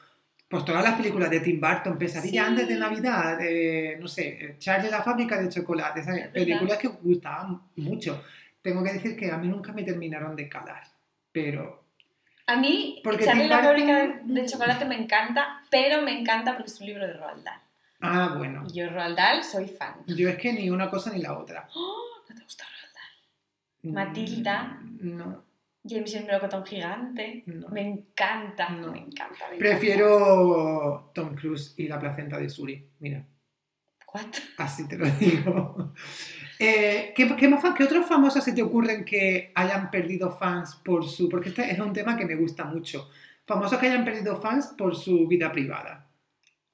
Pues 0.49 0.65
todas 0.65 0.83
las 0.85 0.95
películas 0.95 1.29
de 1.31 1.41
Tim 1.41 1.61
Burton, 1.61 1.99
Pesadilla 1.99 2.45
Sí. 2.45 2.51
antes 2.51 2.69
de 2.69 2.77
Navidad, 2.77 3.39
eh, 3.41 3.97
no 4.01 4.07
sé, 4.09 4.57
Charlie 4.59 4.89
la 4.91 5.03
fábrica 5.03 5.41
de 5.41 5.49
chocolate, 5.49 6.01
verdad. 6.01 6.33
películas 6.33 6.79
que 6.79 6.89
gustaban 6.89 7.61
mucho. 7.77 8.23
Tengo 8.63 8.83
que 8.85 8.93
decir 8.95 9.17
que 9.17 9.31
a 9.31 9.37
mí 9.37 9.49
nunca 9.49 9.73
me 9.73 9.83
terminaron 9.83 10.35
de 10.37 10.49
calar, 10.49 10.83
pero 11.33 11.84
A 12.47 12.57
mí, 12.57 13.01
Porque 13.03 13.25
Charlie 13.25 13.49
la 13.49 13.63
fábrica 13.63 13.97
de, 14.07 14.21
de 14.25 14.47
chocolate 14.47 14.85
me 14.85 14.97
encanta, 14.97 15.63
pero 15.71 16.03
me 16.03 16.19
encanta 16.19 16.53
porque 16.53 16.71
es 16.71 16.81
un 16.81 16.87
libro 16.87 17.07
de 17.07 17.15
Roald 17.15 17.43
Dahl. 17.43 17.61
Ah, 18.01 18.35
bueno. 18.37 18.65
Yo 18.73 18.89
Roald 18.91 19.17
Dahl 19.17 19.43
soy 19.43 19.67
fan. 19.69 19.95
Yo 20.07 20.29
es 20.29 20.37
que 20.37 20.53
ni 20.53 20.69
una 20.69 20.91
cosa 20.91 21.11
ni 21.11 21.23
la 21.23 21.39
otra. 21.39 21.67
¡Oh! 21.75 22.05
¿No 22.29 22.35
te 22.35 22.43
gusta 22.43 22.65
Roald 22.65 22.95
Dahl? 22.95 23.93
Matilda. 23.93 24.79
Mm, 24.83 25.17
No. 25.17 25.45
James 25.87 26.15
y 26.15 26.17
el 26.17 26.25
melocotón 26.25 26.65
gigante. 26.65 27.43
No. 27.47 27.69
Me 27.69 27.83
encanta, 27.83 28.71
No. 28.71 28.91
me 28.93 28.99
encanta. 29.01 29.51
me 29.51 29.59
Prefiero 29.59 31.11
Tom 31.15 31.35
Cruise 31.35 31.75
y 31.79 31.89
la 31.89 31.99
placenta 32.01 32.39
de 32.39 32.49
Suri. 32.49 32.89
Mira. 33.01 33.23
¿What? 34.15 34.27
así 34.59 34.87
te 34.87 34.97
lo 34.97 35.07
digo. 35.11 35.93
Eh, 36.59 37.13
¿qué, 37.17 37.35
qué, 37.37 37.49
más 37.49 37.65
qué 37.77 37.85
otros 37.85 38.07
famosos 38.07 38.45
se 38.45 38.53
te 38.53 38.63
ocurren 38.63 39.05
que 39.05 39.53
hayan 39.55 39.91
perdido 39.91 40.31
fans 40.31 40.77
por 40.85 41.07
su... 41.09 41.29
Porque 41.29 41.49
este 41.49 41.71
es 41.71 41.79
un 41.81 41.93
tema 41.93 42.17
que 42.17 42.25
me 42.25 42.37
gusta 42.37 42.65
mucho. 42.65 43.11
Famosos 43.45 43.79
que 43.79 43.89
hayan 43.89 44.05
perdido 44.05 44.41
fans 44.41 44.69
por 44.79 44.95
su 44.95 45.27
vida 45.27 45.51
privada. 45.51 46.07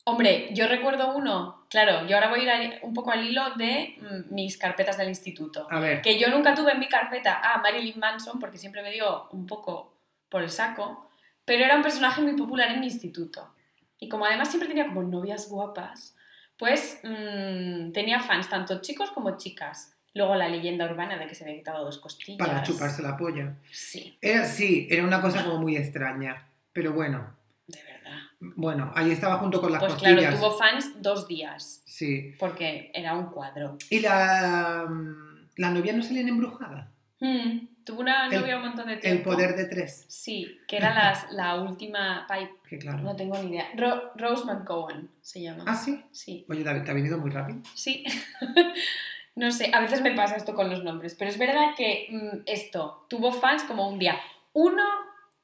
Hombre, 0.05 0.49
yo 0.53 0.66
recuerdo 0.66 1.14
uno, 1.16 1.66
claro, 1.68 2.07
yo 2.07 2.16
ahora 2.16 2.30
voy 2.30 2.49
a 2.49 2.62
ir 2.62 2.78
un 2.82 2.95
poco 2.95 3.11
al 3.11 3.24
hilo 3.24 3.43
de 3.57 3.97
mm, 4.01 4.34
mis 4.34 4.57
carpetas 4.57 4.99
del 4.99 5.09
instituto. 5.09 5.66
A 5.70 5.80
ver. 5.80 6.03
Que 6.03 6.18
yo 6.18 6.28
nunca 6.28 6.55
tuve 6.55 6.72
en 6.72 6.78
mi 6.78 6.88
carpeta 6.88 7.41
a 7.43 7.59
Marilyn 7.59 7.99
Manson 7.99 8.38
porque 8.38 8.59
siempre 8.59 8.82
me 8.82 8.93
dio 8.93 9.28
un 9.30 9.47
poco 9.47 9.95
por 10.28 10.43
el 10.43 10.51
saco, 10.51 11.11
pero 11.45 11.64
era 11.64 11.76
un 11.76 11.82
personaje 11.82 12.20
muy 12.22 12.34
popular 12.34 12.70
en 12.70 12.80
mi 12.80 12.86
instituto. 12.86 13.55
Y 13.99 14.09
como 14.09 14.24
además 14.24 14.49
siempre 14.49 14.68
tenía 14.68 14.86
como 14.86 15.03
novias 15.03 15.49
guapas, 15.49 16.16
pues 16.61 17.00
mm, 17.02 17.90
tenía 17.92 18.20
fans 18.20 18.48
tanto 18.48 18.80
chicos 18.80 19.11
como 19.11 19.36
chicas. 19.36 19.96
Luego 20.14 20.34
la 20.34 20.48
leyenda 20.48 20.84
urbana 20.84 21.16
de 21.18 21.26
que 21.26 21.34
se 21.34 21.44
había 21.44 21.56
quitado 21.56 21.84
dos 21.84 21.98
costillas. 21.98 22.38
Para 22.46 22.62
chuparse 22.62 23.00
la 23.02 23.16
polla. 23.16 23.54
Sí, 23.72 24.16
Era, 24.20 24.44
sí, 24.44 24.86
era 24.90 25.04
una 25.04 25.20
cosa 25.22 25.42
como 25.44 25.58
muy 25.58 25.76
extraña. 25.76 26.46
Pero 26.72 26.92
bueno, 26.92 27.34
de 27.66 27.78
verdad. 27.82 28.18
bueno, 28.40 28.92
ahí 28.94 29.11
estaba 29.12 29.38
junto 29.38 29.61
con 29.61 29.72
las 29.72 29.80
Pues 29.80 29.92
costillas. 29.94 30.18
claro, 30.18 30.36
tuvo 30.36 30.58
fans 30.58 31.00
dos 31.02 31.26
días, 31.26 31.82
Sí. 31.86 32.34
porque 32.38 32.90
era 32.94 33.14
un 33.14 33.26
cuadro. 33.30 33.76
¿Y 33.88 34.00
la, 34.00 34.84
mm, 34.88 35.48
la 35.56 35.70
novia 35.70 35.92
no 35.94 36.02
salía 36.02 36.22
en 36.22 36.28
embrujada? 36.28 36.90
Mm, 37.20 37.66
tuvo 37.91 38.01
una 38.01 38.26
El- 38.28 38.41
novia 38.41 38.57
un 38.57 38.62
montón 38.62 38.86
de 38.86 38.95
El 38.95 39.01
tiempo. 39.01 39.30
poder 39.30 39.55
de 39.57 39.64
tres. 39.66 40.05
Sí, 40.09 40.59
que 40.68 40.76
era 40.76 40.95
las- 40.95 41.30
la 41.32 41.61
última 41.61 42.26
pipe. 42.28 42.53
Que 42.68 42.78
claro. 42.78 42.99
No 42.99 43.16
tengo 43.16 43.36
ni 43.43 43.51
idea. 43.51 43.68
Ro- 43.76 44.12
Rose 44.16 44.45
McGowan 44.45 45.11
se 45.20 45.43
llama. 45.43 45.64
Ah, 45.66 45.74
sí. 45.74 46.03
Sí, 46.12 46.47
Oye, 46.49 46.62
David, 46.64 46.82
te 46.84 46.91
ha 46.91 46.95
venido 46.95 47.18
muy 47.18 47.30
rápido. 47.30 47.61
sí. 47.74 48.05
no 49.36 49.51
sé, 49.53 49.70
a 49.72 49.80
veces 49.80 50.03
me 50.03 50.12
pasa 50.12 50.36
esto 50.36 50.55
con 50.55 50.68
los 50.70 50.82
nombres, 50.84 51.14
pero 51.14 51.30
es 51.30 51.38
verdad 51.38 51.74
que 51.76 52.09
mm, 52.11 52.43
esto 52.47 53.07
tuvo 53.09 53.32
fans 53.32 53.62
como 53.64 53.88
un 53.88 53.99
día. 53.99 54.18
Uno 54.53 54.82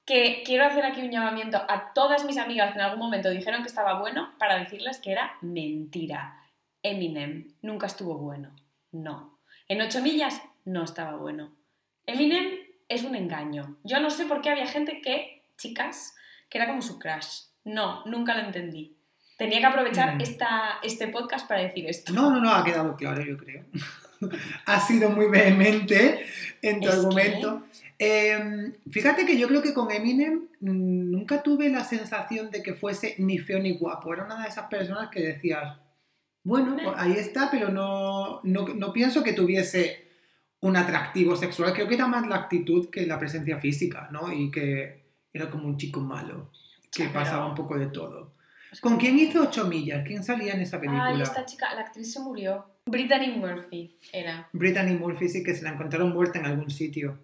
que 0.04 0.42
quiero 0.44 0.64
hacer 0.66 0.84
aquí 0.84 1.00
un 1.02 1.10
llamamiento 1.10 1.56
a 1.68 1.92
todas 1.92 2.24
mis 2.24 2.38
amigas 2.38 2.72
que 2.72 2.78
en 2.78 2.84
algún 2.84 3.00
momento 3.00 3.28
dijeron 3.30 3.62
que 3.62 3.68
estaba 3.68 3.98
bueno 3.98 4.32
para 4.38 4.56
decirles 4.58 4.98
que 4.98 5.12
era 5.12 5.36
mentira. 5.40 6.36
Eminem 6.82 7.48
nunca 7.62 7.86
estuvo 7.86 8.16
bueno. 8.18 8.54
No. 8.92 9.40
En 9.68 9.80
8 9.80 10.00
millas 10.02 10.40
no 10.64 10.84
estaba 10.84 11.16
bueno. 11.16 11.55
Eminem 12.06 12.46
es 12.88 13.02
un 13.04 13.14
engaño. 13.16 13.76
Yo 13.84 14.00
no 14.00 14.10
sé 14.10 14.26
por 14.26 14.40
qué 14.40 14.50
había 14.50 14.66
gente 14.66 15.00
que, 15.02 15.42
chicas, 15.58 16.14
que 16.48 16.58
era 16.58 16.66
como 16.68 16.82
su 16.82 16.98
crush. 16.98 17.42
No, 17.64 18.04
nunca 18.06 18.34
lo 18.34 18.46
entendí. 18.46 18.96
Tenía 19.36 19.58
que 19.58 19.66
aprovechar 19.66 20.14
Mm. 20.16 20.20
esta, 20.20 20.78
este 20.82 21.08
podcast 21.08 21.46
para 21.48 21.62
decir 21.62 21.86
esto. 21.88 22.12
No, 22.12 22.30
no, 22.30 22.40
no, 22.40 22.52
ha 22.52 22.64
quedado 22.64 22.96
claro, 22.96 23.22
yo 23.24 23.36
creo. 23.36 23.64
ha 24.66 24.80
sido 24.80 25.10
muy 25.10 25.28
vehemente 25.28 26.24
en 26.62 26.80
tu 26.80 26.88
Es 26.88 26.94
que- 26.94 27.00
argumento. 27.00 27.66
Eh, 27.98 28.72
fíjate 28.90 29.24
que 29.26 29.38
yo 29.38 29.48
creo 29.48 29.62
que 29.62 29.72
con 29.74 29.90
Eminem 29.90 30.48
mm, 30.60 31.10
nunca 31.10 31.42
tuve 31.42 31.68
la 31.70 31.82
sensación 31.82 32.50
de 32.50 32.62
que 32.62 32.74
fuese 32.74 33.14
ni 33.18 33.38
feo 33.38 33.58
ni 33.58 33.76
guapo. 33.76 34.12
Era 34.14 34.24
una 34.24 34.42
de 34.42 34.48
esas 34.48 34.68
personas 34.68 35.08
que 35.10 35.20
decías, 35.20 35.76
bueno, 36.44 36.76
pues 36.82 36.94
ahí 36.98 37.12
está, 37.12 37.50
pero 37.50 37.70
no, 37.70 38.40
no, 38.44 38.68
no 38.68 38.92
pienso 38.92 39.22
que 39.24 39.32
tuviese 39.32 40.05
un 40.60 40.76
atractivo 40.76 41.36
sexual. 41.36 41.72
Creo 41.72 41.86
que 41.88 41.94
era 41.94 42.06
más 42.06 42.26
la 42.26 42.36
actitud 42.36 42.88
que 42.90 43.06
la 43.06 43.18
presencia 43.18 43.58
física, 43.58 44.08
¿no? 44.10 44.32
Y 44.32 44.50
que 44.50 45.04
era 45.32 45.50
como 45.50 45.66
un 45.66 45.76
chico 45.76 46.00
malo, 46.00 46.50
que 46.90 47.04
Pero- 47.04 47.12
pasaba 47.12 47.46
un 47.46 47.54
poco 47.54 47.78
de 47.78 47.86
todo. 47.88 48.34
¿Con 48.80 48.96
quién 48.98 49.18
hizo 49.18 49.42
8 49.42 49.66
millas? 49.66 50.04
¿Quién 50.06 50.22
salía 50.24 50.52
en 50.54 50.60
esa 50.60 50.78
película? 50.78 51.06
Ay, 51.06 51.22
esta 51.22 51.44
chica, 51.46 51.72
la 51.74 51.82
actriz 51.82 52.12
se 52.12 52.20
murió. 52.20 52.66
Brittany 52.86 53.28
Murphy 53.36 53.96
era. 54.12 54.48
Brittany 54.52 54.92
Murphy 54.98 55.28
sí 55.28 55.42
que 55.42 55.54
se 55.54 55.62
la 55.64 55.70
encontraron 55.70 56.12
muerta 56.12 56.38
en 56.40 56.46
algún 56.46 56.70
sitio. 56.70 57.18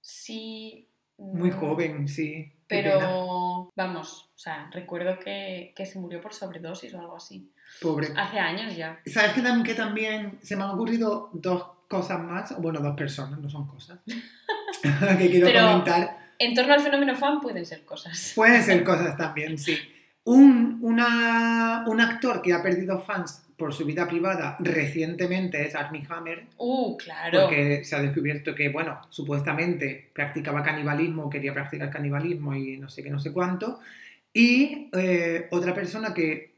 Sí, 0.00 0.84
Muy 1.20 1.50
Mm, 1.50 1.54
joven, 1.58 2.06
sí. 2.08 2.52
Pero, 2.68 3.72
vamos, 3.74 4.30
o 4.36 4.38
sea, 4.38 4.70
recuerdo 4.72 5.18
que, 5.18 5.72
que 5.74 5.84
se 5.84 5.98
murió 5.98 6.20
por 6.20 6.32
sobredosis 6.32 6.94
o 6.94 7.00
algo 7.00 7.16
así. 7.16 7.50
Pobre. 7.82 8.08
Hace 8.16 8.38
años 8.38 8.76
ya. 8.76 9.00
¿Sabes 9.04 9.32
que 9.32 9.40
también, 9.42 9.64
que 9.66 9.74
también 9.74 10.38
se 10.42 10.54
me 10.54 10.62
han 10.62 10.70
ocurrido 10.70 11.30
dos 11.32 11.64
cosas 11.88 12.20
más? 12.20 12.60
Bueno, 12.60 12.80
dos 12.80 12.94
personas, 12.96 13.40
no 13.40 13.48
son 13.50 13.66
cosas. 13.66 13.98
que 15.18 15.30
quiero 15.30 15.46
Pero- 15.46 15.66
comentar. 15.66 16.28
En 16.40 16.54
torno 16.54 16.72
al 16.74 16.80
fenómeno 16.80 17.16
fan 17.16 17.40
pueden 17.40 17.66
ser 17.66 17.84
cosas. 17.84 18.32
Pueden 18.36 18.62
ser 18.62 18.84
cosas 18.84 19.16
también, 19.16 19.58
sí. 19.58 19.76
Un, 20.22 20.78
una- 20.82 21.82
un 21.88 22.00
actor 22.00 22.40
que 22.42 22.52
ha 22.52 22.62
perdido 22.62 23.00
fans 23.00 23.42
por 23.56 23.74
su 23.74 23.84
vida 23.84 24.06
privada 24.06 24.56
recientemente 24.60 25.66
es 25.66 25.74
Armie 25.74 26.06
Hammer, 26.08 26.46
Uh, 26.58 26.96
claro. 26.96 27.40
porque 27.42 27.82
se 27.84 27.96
ha 27.96 28.00
descubierto 28.02 28.54
que, 28.54 28.68
bueno, 28.68 29.00
supuestamente 29.10 30.10
practicaba 30.14 30.62
canibalismo, 30.62 31.28
quería 31.28 31.52
practicar 31.52 31.90
canibalismo 31.90 32.54
y 32.54 32.76
no 32.76 32.88
sé 32.88 33.02
qué, 33.02 33.10
no 33.10 33.18
sé 33.18 33.32
cuánto. 33.32 33.80
Y 34.32 34.90
eh, 34.92 35.48
otra 35.50 35.74
persona 35.74 36.14
que, 36.14 36.52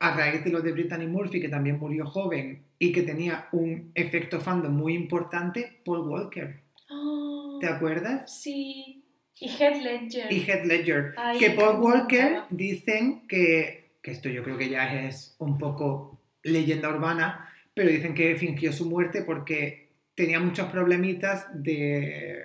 a 0.00 0.16
raíz 0.16 0.44
de 0.44 0.50
lo 0.50 0.60
de 0.60 0.72
Brittany 0.72 1.06
Murphy, 1.06 1.40
que 1.40 1.48
también 1.48 1.78
murió 1.78 2.06
joven 2.06 2.62
y 2.78 2.92
que 2.92 3.02
tenía 3.02 3.48
un 3.52 3.90
efecto 3.94 4.40
fandom 4.40 4.72
muy 4.74 4.94
importante, 4.94 5.80
Paul 5.84 6.08
Walker. 6.08 6.60
Oh, 6.90 7.58
¿Te 7.60 7.68
acuerdas? 7.68 8.40
sí. 8.40 9.00
Y 9.36 9.48
Heath 9.48 9.82
Ledger. 9.82 10.32
Y 10.32 10.44
Heath 10.48 10.64
Ledger. 10.64 11.14
Ay, 11.16 11.38
que 11.38 11.50
Paul 11.50 11.80
Walker 11.80 12.42
dicen 12.50 13.26
que, 13.26 13.96
que 14.00 14.12
esto 14.12 14.28
yo 14.28 14.44
creo 14.44 14.56
que 14.56 14.68
ya 14.68 15.06
es 15.06 15.34
un 15.38 15.58
poco 15.58 16.20
leyenda 16.44 16.88
urbana, 16.88 17.48
pero 17.74 17.90
dicen 17.90 18.14
que 18.14 18.36
fingió 18.36 18.72
su 18.72 18.88
muerte 18.88 19.22
porque 19.22 19.88
tenía 20.14 20.38
muchos 20.38 20.70
problemitas 20.70 21.46
de... 21.52 22.44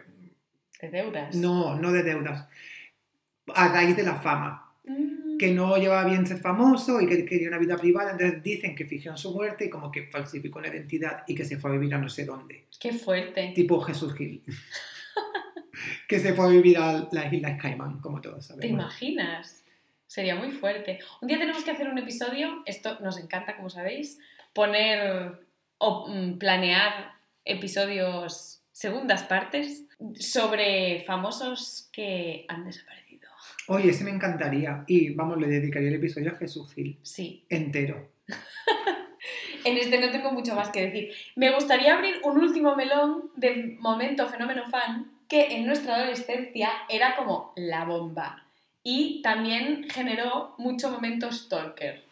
De 0.81 0.89
deudas. 0.89 1.35
No, 1.35 1.75
no 1.75 1.91
de 1.91 2.01
deudas, 2.01 2.47
a 3.53 3.67
raíz 3.67 3.95
de 3.95 4.03
la 4.03 4.15
fama, 4.15 4.65
Mm, 4.85 5.18
que 5.39 5.51
no 5.51 5.75
llevaba 5.77 6.05
bien 6.07 6.27
ser 6.27 6.37
famoso 6.37 7.01
y 7.01 7.07
que 7.07 7.25
quería 7.25 7.47
una 7.47 7.57
vida 7.57 7.77
privada, 7.77 8.11
entonces 8.11 8.43
dicen 8.43 8.75
que 8.75 8.85
fingió 8.85 9.17
su 9.17 9.33
muerte 9.33 9.65
y 9.65 9.69
como 9.71 9.91
que 9.91 10.03
falsificó 10.03 10.61
la 10.61 10.67
identidad 10.67 11.23
y 11.25 11.33
que 11.33 11.45
se 11.45 11.57
fue 11.57 11.71
a 11.71 11.73
vivir 11.73 11.95
a 11.95 11.97
no 11.97 12.09
sé 12.09 12.25
dónde, 12.25 12.67
Qué 12.79 12.93
fuerte. 12.93 13.53
tipo 13.55 13.81
Jesús 13.81 14.13
Gil. 14.13 14.43
que 16.07 16.19
se 16.19 16.33
fue 16.33 16.45
a 16.45 16.49
vivir 16.49 16.77
a 16.77 17.07
las 17.11 17.33
Islas 17.33 17.59
Caimán, 17.59 17.99
como 17.99 18.21
todos 18.21 18.47
¿Te 18.47 18.53
sabemos. 18.53 18.69
imaginas? 18.69 19.63
Sería 20.05 20.35
muy 20.35 20.51
fuerte. 20.51 20.99
Un 21.21 21.27
día 21.27 21.37
tenemos 21.39 21.63
que 21.63 21.71
hacer 21.71 21.87
un 21.87 21.97
episodio, 21.97 22.61
esto 22.65 22.99
nos 22.99 23.17
encanta, 23.19 23.55
como 23.55 23.69
sabéis, 23.69 24.19
poner 24.53 25.39
o 25.77 26.07
mm, 26.09 26.37
planear 26.37 27.13
episodios, 27.45 28.61
segundas 28.71 29.23
partes, 29.23 29.85
sobre 30.19 31.03
famosos 31.05 31.89
que 31.91 32.45
han 32.47 32.65
desaparecido. 32.65 33.08
Oye, 33.69 33.91
ese 33.91 34.03
me 34.03 34.09
encantaría. 34.09 34.83
Y 34.87 35.11
vamos, 35.11 35.39
le 35.39 35.47
dedicaría 35.47 35.89
el 35.89 35.95
episodio 35.95 36.31
a 36.31 36.35
Jesús 36.35 36.73
Gil 36.73 36.97
Sí, 37.03 37.45
entero. 37.49 38.09
en 39.63 39.77
este 39.77 39.99
no 39.99 40.09
tengo 40.09 40.31
mucho 40.31 40.55
más 40.55 40.69
que 40.69 40.87
decir. 40.87 41.11
Me 41.35 41.53
gustaría 41.53 41.95
abrir 41.95 42.15
un 42.23 42.39
último 42.39 42.75
melón 42.75 43.29
de 43.35 43.77
momento 43.79 44.27
fenómeno 44.27 44.67
fan 44.69 45.11
que 45.27 45.55
en 45.55 45.67
nuestra 45.67 45.95
adolescencia 45.95 46.71
era 46.89 47.15
como 47.15 47.53
la 47.55 47.85
bomba 47.85 48.47
y 48.83 49.21
también 49.21 49.87
generó 49.87 50.55
mucho 50.57 50.89
momento 50.89 51.31
stalker. 51.31 52.03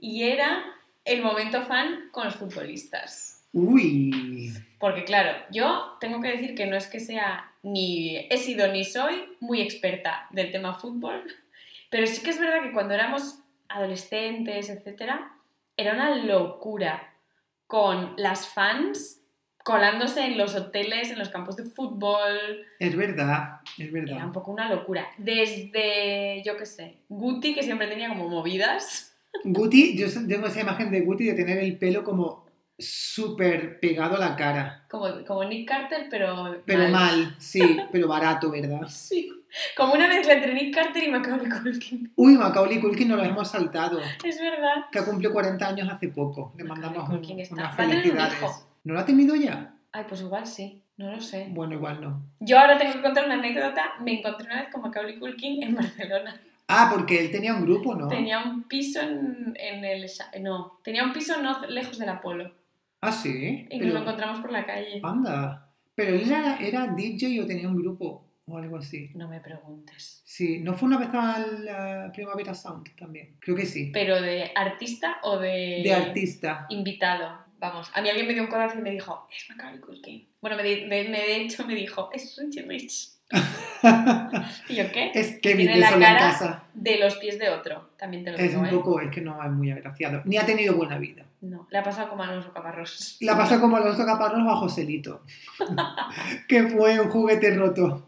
Y 0.00 0.24
era 0.24 0.64
el 1.04 1.22
momento 1.22 1.62
fan 1.62 2.08
con 2.10 2.24
los 2.24 2.34
futbolistas. 2.34 3.46
Uy, 3.52 4.52
Porque 4.78 5.04
claro, 5.04 5.38
yo 5.52 5.96
tengo 6.00 6.20
que 6.20 6.32
decir 6.32 6.54
que 6.54 6.66
no 6.66 6.76
es 6.76 6.86
que 6.86 6.98
sea 6.98 7.49
ni 7.62 8.16
he 8.30 8.36
sido 8.38 8.68
ni 8.72 8.84
soy 8.84 9.36
muy 9.40 9.60
experta 9.60 10.26
del 10.30 10.50
tema 10.50 10.74
fútbol, 10.74 11.22
pero 11.90 12.06
sí 12.06 12.22
que 12.22 12.30
es 12.30 12.38
verdad 12.40 12.62
que 12.62 12.72
cuando 12.72 12.94
éramos 12.94 13.38
adolescentes, 13.68 14.68
etcétera, 14.70 15.32
era 15.76 15.94
una 15.94 16.16
locura 16.16 17.14
con 17.66 18.14
las 18.16 18.48
fans 18.48 19.20
colándose 19.62 20.24
en 20.24 20.38
los 20.38 20.54
hoteles, 20.54 21.10
en 21.10 21.18
los 21.18 21.28
campos 21.28 21.56
de 21.56 21.64
fútbol, 21.64 22.66
es 22.78 22.96
verdad, 22.96 23.60
es 23.78 23.88
era 23.88 23.88
un 23.88 23.92
verdad. 24.06 24.32
poco 24.32 24.50
una 24.52 24.68
locura. 24.72 25.06
Desde, 25.18 26.42
yo 26.44 26.56
qué 26.56 26.66
sé, 26.66 26.96
Guti, 27.08 27.54
que 27.54 27.62
siempre 27.62 27.86
tenía 27.86 28.08
como 28.08 28.28
movidas. 28.28 29.14
Guti, 29.44 29.96
yo 29.96 30.06
tengo 30.26 30.46
esa 30.46 30.62
imagen 30.62 30.90
de 30.90 31.00
Guti 31.02 31.26
de 31.26 31.34
tener 31.34 31.58
el 31.58 31.76
pelo 31.76 32.02
como 32.02 32.49
súper 32.80 33.78
pegado 33.80 34.16
a 34.16 34.20
la 34.20 34.36
cara. 34.36 34.84
Como, 34.90 35.24
como 35.26 35.44
Nick 35.44 35.68
Carter, 35.68 36.06
pero. 36.10 36.62
Pero 36.64 36.88
mal, 36.88 37.34
sí, 37.38 37.78
pero 37.92 38.08
barato, 38.08 38.50
¿verdad? 38.50 38.86
Sí. 38.88 39.32
Como 39.76 39.94
una 39.94 40.06
mezcla 40.06 40.34
entre 40.34 40.54
Nick 40.54 40.72
Carter 40.74 41.02
y 41.02 41.10
Macaulay 41.10 41.48
Culkin. 41.48 42.12
Uy, 42.14 42.36
Macaulay 42.36 42.80
Culkin 42.80 43.08
no 43.08 43.16
lo 43.16 43.24
hemos 43.24 43.50
saltado, 43.50 43.98
Es 44.24 44.38
verdad. 44.40 44.86
que 44.92 45.00
ha 45.00 45.04
cumplido 45.04 45.32
40 45.32 45.66
años 45.66 45.88
hace 45.90 46.08
poco. 46.08 46.52
Le 46.56 46.62
Macaulay 46.64 46.90
mandamos 46.98 47.08
un- 47.08 47.58
unas 47.58 47.70
un 47.70 47.76
felicidades. 47.76 48.38
¿No 48.84 48.94
lo 48.94 49.00
ha 49.00 49.04
tenido 49.04 49.34
ya? 49.34 49.74
Ay, 49.92 50.04
pues 50.08 50.20
igual 50.20 50.46
sí. 50.46 50.82
No 50.96 51.10
lo 51.10 51.20
sé. 51.20 51.48
Bueno, 51.50 51.74
igual 51.74 52.00
no. 52.00 52.22
Yo 52.40 52.58
ahora 52.60 52.78
tengo 52.78 52.92
que 52.92 53.02
contar 53.02 53.24
una 53.24 53.34
anécdota. 53.34 53.94
Me 54.04 54.18
encontré 54.18 54.46
una 54.46 54.60
vez 54.60 54.70
con 54.70 54.82
Macaulay 54.82 55.18
Culkin 55.18 55.62
en 55.62 55.74
Barcelona. 55.74 56.40
Ah, 56.68 56.88
porque 56.92 57.18
él 57.18 57.32
tenía 57.32 57.52
un 57.54 57.62
grupo, 57.64 57.96
¿no? 57.96 58.06
Tenía 58.06 58.38
un 58.38 58.62
piso 58.64 59.00
en, 59.00 59.56
en 59.58 59.84
el. 59.84 60.06
No, 60.42 60.78
tenía 60.84 61.02
un 61.02 61.12
piso 61.12 61.40
no 61.42 61.66
lejos 61.66 61.98
del 61.98 62.10
Apolo. 62.10 62.52
Ah, 63.00 63.12
sí. 63.12 63.66
Y 63.70 63.78
nos 63.78 63.80
pero- 63.80 63.94
lo 63.94 64.00
encontramos 64.00 64.40
por 64.40 64.52
la 64.52 64.64
calle. 64.66 65.00
Anda. 65.02 65.66
Pero 65.94 66.16
él 66.16 66.30
era, 66.60 66.86
DJ 66.94 67.40
o 67.42 67.46
tenía 67.46 67.68
un 67.68 67.76
grupo 67.76 68.26
o 68.46 68.56
algo 68.58 68.78
así. 68.78 69.10
No 69.14 69.28
me 69.28 69.40
preguntes. 69.40 70.22
Sí, 70.24 70.60
¿no 70.60 70.74
fue 70.74 70.88
una 70.88 70.98
vez 70.98 71.08
al 71.12 72.10
Primavera 72.12 72.54
Sound 72.54 72.94
también? 72.96 73.36
Creo 73.40 73.54
que 73.56 73.66
sí. 73.66 73.90
¿Pero 73.92 74.20
de 74.20 74.50
artista 74.54 75.18
o 75.22 75.38
de.? 75.38 75.80
De 75.84 75.92
artista. 75.92 76.66
invitado. 76.70 77.38
Vamos, 77.58 77.90
a 77.94 78.00
mí 78.00 78.08
alguien 78.08 78.26
me 78.26 78.32
dio 78.32 78.42
un 78.42 78.48
codazo 78.48 78.78
y 78.78 78.82
me 78.82 78.90
dijo, 78.90 79.28
es 79.36 79.44
Macaulay 79.50 79.80
Culkin. 79.80 80.28
Bueno, 80.40 80.56
me, 80.56 80.62
de, 80.62 80.86
me- 80.86 81.04
de 81.04 81.36
hecho 81.42 81.66
me 81.66 81.74
dijo, 81.74 82.08
es 82.12 82.38
Richie 82.40 82.62
Rich. 82.62 83.10
¿Y 84.68 84.74
yo 84.76 84.90
qué? 84.92 85.10
es 85.14 85.38
Kevin 85.40 85.66
Tiene 85.66 85.74
de 85.74 85.80
la 85.80 85.88
solo 85.90 85.96
en 86.04 86.12
cara 86.12 86.18
casa. 86.18 86.64
De 86.74 86.98
los 86.98 87.16
pies 87.16 87.38
de 87.38 87.48
otro, 87.50 87.90
también 87.96 88.24
te 88.24 88.32
lo 88.32 88.38
Es 88.38 88.50
digo, 88.50 88.60
un 88.60 88.66
¿eh? 88.66 88.70
poco, 88.70 89.00
es 89.00 89.10
que 89.10 89.20
no 89.20 89.42
es 89.42 89.50
muy 89.50 89.70
agraciado. 89.70 90.22
Ni 90.24 90.36
ha 90.36 90.44
tenido 90.44 90.74
buena 90.74 90.98
vida. 90.98 91.24
No, 91.40 91.66
le 91.70 91.78
ha 91.78 91.82
pasado 91.82 92.10
como 92.10 92.22
Alonso 92.22 92.52
Caparrós. 92.52 93.16
La 93.20 93.36
pasó 93.36 93.58
como 93.60 93.76
Alonso 93.78 94.04
Caparrós 94.04 94.46
o 94.46 94.50
a 94.50 94.56
Joselito, 94.56 95.22
que 96.48 96.64
fue 96.68 97.00
un 97.00 97.08
juguete 97.08 97.54
roto 97.54 98.06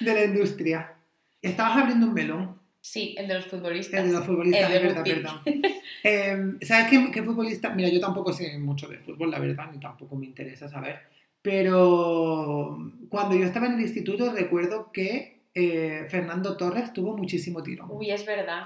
de 0.00 0.14
la 0.14 0.24
industria. 0.24 0.94
Estabas 1.40 1.78
abriendo 1.78 2.06
un 2.06 2.14
melón, 2.14 2.58
Sí, 2.80 3.14
el 3.18 3.28
de 3.28 3.34
los 3.34 3.44
futbolistas. 3.46 4.00
el 4.00 4.06
de 4.08 4.12
los 4.14 4.24
futbolistas, 4.24 4.62
El 4.62 4.70
de 4.70 4.76
es 4.76 4.82
verdad, 4.82 5.04
perdón. 5.04 5.40
Eh, 6.04 6.36
¿Sabes 6.62 6.86
qué, 6.88 7.10
qué 7.10 7.22
futbolista? 7.24 7.70
Mira, 7.70 7.88
yo 7.88 8.00
tampoco 8.00 8.32
sé 8.32 8.56
mucho 8.56 8.86
de 8.88 8.98
fútbol, 8.98 9.32
la 9.32 9.40
verdad, 9.40 9.68
ni 9.72 9.80
tampoco 9.80 10.14
me 10.16 10.26
interesa 10.26 10.68
saber. 10.68 11.00
Pero 11.42 12.78
cuando 13.08 13.36
yo 13.36 13.44
estaba 13.44 13.66
en 13.66 13.74
el 13.74 13.80
instituto 13.80 14.32
recuerdo 14.32 14.90
que 14.92 15.42
eh, 15.54 16.06
Fernando 16.08 16.56
Torres 16.56 16.92
tuvo 16.92 17.16
muchísimo 17.16 17.62
tirón. 17.62 17.88
Uy, 17.90 18.10
es 18.10 18.24
verdad. 18.26 18.64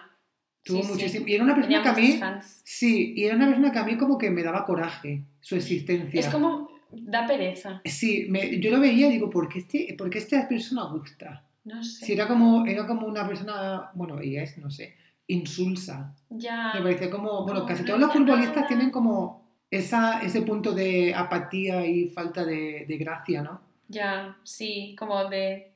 tuvo 0.65 0.79
Sí, 0.79 0.83
sí. 0.85 0.93
muchísimo. 0.93 1.27
Y 1.29 1.35
era 1.35 1.45
una 1.45 1.55
persona 1.55 1.83
Tenía 1.83 1.95
que 1.95 2.01
a 2.01 2.03
mí. 2.03 2.13
fans. 2.19 2.63
Sí, 2.65 3.15
y 3.17 3.25
era 3.25 3.37
una 3.37 3.47
persona 3.47 3.73
que 3.73 3.79
a 3.79 3.85
mí 3.85 3.97
como 3.97 4.19
que 4.19 4.31
me 4.31 4.43
daba 4.43 4.65
coraje 4.65 5.25
su 5.41 5.57
existencia. 5.57 6.21
Es 6.21 6.29
como, 6.29 6.69
da 6.91 7.27
pereza. 7.27 7.81
Sí, 7.85 8.27
me- 8.29 8.59
yo 8.61 8.71
lo 8.71 8.81
veía 8.81 9.09
y 9.09 9.13
digo, 9.13 9.31
¿por 9.31 9.49
qué, 9.49 9.61
este, 9.61 9.95
¿por 9.97 10.11
qué 10.11 10.19
esta 10.19 10.47
persona 10.49 10.85
gusta? 10.85 11.45
No 11.65 11.83
sé. 11.83 12.05
Si 12.07 12.13
era 12.13 12.27
como, 12.29 12.67
era 12.67 12.87
como 12.87 13.07
una 13.07 13.27
persona, 13.27 13.91
bueno, 13.95 14.23
y 14.23 14.37
es, 14.37 14.59
no 14.59 14.71
sé, 14.71 14.95
insulsa. 15.29 16.15
Ya. 16.29 16.73
Me 16.75 16.83
parecía 16.83 17.11
como, 17.11 17.45
bueno, 17.45 17.61
No, 17.61 17.67
casi 17.67 17.83
no 17.83 17.87
todos 17.87 18.01
los 18.01 18.13
futbolistas 18.13 18.67
tienen 18.69 18.91
como 18.91 19.42
esa, 19.73 20.21
ese 20.23 20.43
punto 20.43 20.73
de 20.73 21.15
apatía 21.15 21.85
y 21.87 22.07
falta 22.09 22.45
de, 22.45 22.85
de 22.87 22.97
gracia, 22.99 23.43
¿no? 23.43 23.61
Ya, 23.89 24.37
sí, 24.45 24.95
como 24.99 25.25
de 25.25 25.73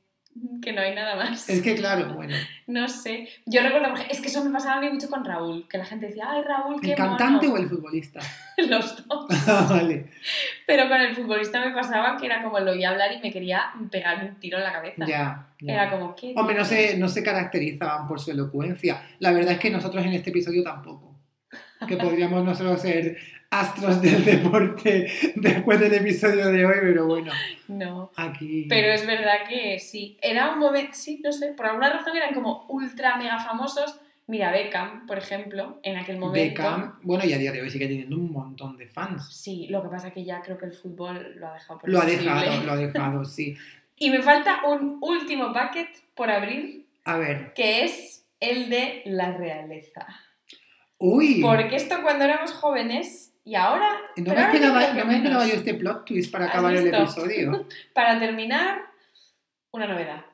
que 0.61 0.75
no 0.75 0.83
hay 0.83 0.95
nada 0.95 1.17
más. 1.17 1.49
Es 1.49 1.63
que 1.63 1.75
claro, 1.75 2.13
bueno, 2.13 2.37
No 2.67 2.89
sé. 2.89 3.27
Yo 3.47 3.63
recuerdo, 3.63 3.95
es 4.11 4.21
que 4.21 4.29
eso 4.29 4.45
me 4.45 4.51
pasaba 4.51 4.77
a 4.77 4.81
mí 4.81 4.91
mucho 4.91 5.09
con 5.09 5.25
Raúl, 5.25 5.67
que 5.67 5.79
la 5.79 5.87
gente 5.87 6.09
decía, 6.09 6.25
ay, 6.29 6.43
Raúl, 6.43 6.79
qué 6.81 6.91
¿el 6.91 6.97
cantante 6.97 7.47
mono". 7.49 7.59
o 7.59 7.63
el 7.63 7.69
futbolista? 7.71 8.21
Los 8.59 9.07
dos. 9.07 9.27
Ah, 9.49 9.67
vale, 9.71 10.11
Pero 10.67 10.89
con 10.89 11.01
el 11.01 11.15
futbolista 11.15 11.65
me 11.65 11.73
pasaba 11.73 12.19
que 12.19 12.27
era 12.27 12.43
como 12.43 12.61
lo 12.61 12.73
oía 12.73 12.91
hablar 12.91 13.13
y 13.13 13.21
me 13.21 13.33
quería 13.33 13.73
pegar 13.91 14.23
un 14.25 14.35
tiro 14.39 14.59
en 14.59 14.65
la 14.65 14.73
cabeza. 14.73 15.07
ya. 15.07 15.49
ya. 15.61 15.73
Era 15.73 15.91
como, 15.91 16.15
¿qué? 16.15 16.35
Hombre, 16.37 16.55
no 16.55 16.65
se, 16.67 16.99
no 16.99 17.09
se 17.09 17.23
caracterizaban 17.23 18.07
por 18.07 18.21
su 18.21 18.31
elocuencia. 18.31 19.03
La 19.21 19.33
verdad 19.33 19.53
es 19.53 19.59
que 19.59 19.71
nosotros 19.71 20.05
en 20.05 20.13
este 20.13 20.31
episodio 20.31 20.63
tampoco. 20.63 21.06
Que 21.87 21.97
podríamos 21.97 22.45
nosotros 22.45 22.81
ser 22.81 23.17
astros 23.51 24.03
del 24.03 24.25
deporte 24.25 25.09
después 25.37 25.79
del 25.81 25.95
episodio 25.95 26.49
de 26.49 26.67
hoy, 26.67 26.75
pero 26.83 27.07
bueno, 27.07 27.33
No. 27.69 28.11
aquí... 28.17 28.67
Pero 28.69 28.93
es 28.93 29.07
verdad 29.07 29.47
que 29.49 29.79
sí. 29.79 30.19
Era 30.21 30.53
un 30.53 30.59
momento, 30.59 30.93
sí, 30.95 31.21
no 31.25 31.33
sé, 31.33 31.53
por 31.53 31.67
alguna 31.67 31.91
razón 31.93 32.17
eran 32.17 32.35
como 32.35 32.65
ultra 32.69 33.17
mega 33.17 33.39
famosos. 33.39 34.01
Mira, 34.29 34.51
Beckham, 34.51 35.07
por 35.07 35.19
ejemplo, 35.19 35.79
en 35.85 35.97
aquel 35.97 36.19
momento. 36.19 36.61
Beckham, 36.63 36.99
bueno, 37.03 37.25
y 37.25 37.33
a 37.33 37.39
día 37.39 37.53
de 37.53 37.63
hoy 37.63 37.71
sigue 37.71 37.87
teniendo 37.87 38.17
un 38.17 38.33
montón 38.33 38.77
de 38.77 38.89
fans. 38.89 39.29
Sí, 39.33 39.69
lo 39.71 39.83
que 39.83 39.89
pasa 39.89 40.11
que 40.11 40.25
ya 40.25 40.43
creo 40.43 40.59
que 40.59 40.67
el 40.67 40.73
fútbol 40.73 41.35
lo 41.37 41.47
ha 41.47 41.55
dejado 41.55 41.79
por 41.79 41.89
Lo 41.89 42.01
ha 42.01 42.05
imposible. 42.11 42.35
dejado, 42.35 42.65
lo 42.65 42.73
ha 42.73 42.77
dejado, 42.89 43.25
sí. 43.25 43.57
Y 43.99 44.11
me 44.11 44.21
falta 44.23 44.63
un 44.67 44.99
último 45.01 45.49
bucket 45.49 45.89
por 46.17 46.29
abrir, 46.31 46.85
A 47.05 47.17
ver. 47.19 47.53
que 47.55 47.85
es 47.85 48.25
el 48.41 48.69
de 48.69 49.03
la 49.07 49.31
realeza. 49.37 50.05
Uy. 50.99 51.41
Porque 51.43 51.77
esto 51.77 51.97
cuando 52.03 52.25
éramos 52.25 52.53
jóvenes 52.53 53.35
y 53.45 53.55
ahora... 53.55 53.89
No 54.17 54.35
me 54.35 54.41
esperaba, 54.43 54.93
no 54.93 55.05
me 55.05 55.17
esperaba 55.17 55.47
yo 55.47 55.55
este 55.55 55.75
plot 55.75 56.05
twist 56.05 56.33
para 56.33 56.47
¿Has 56.47 56.51
acabar 56.51 56.75
el 56.75 56.87
episodio. 56.93 57.67
Para 57.95 58.19
terminar, 58.19 58.81
una 59.73 59.87
novedad. 59.87 60.25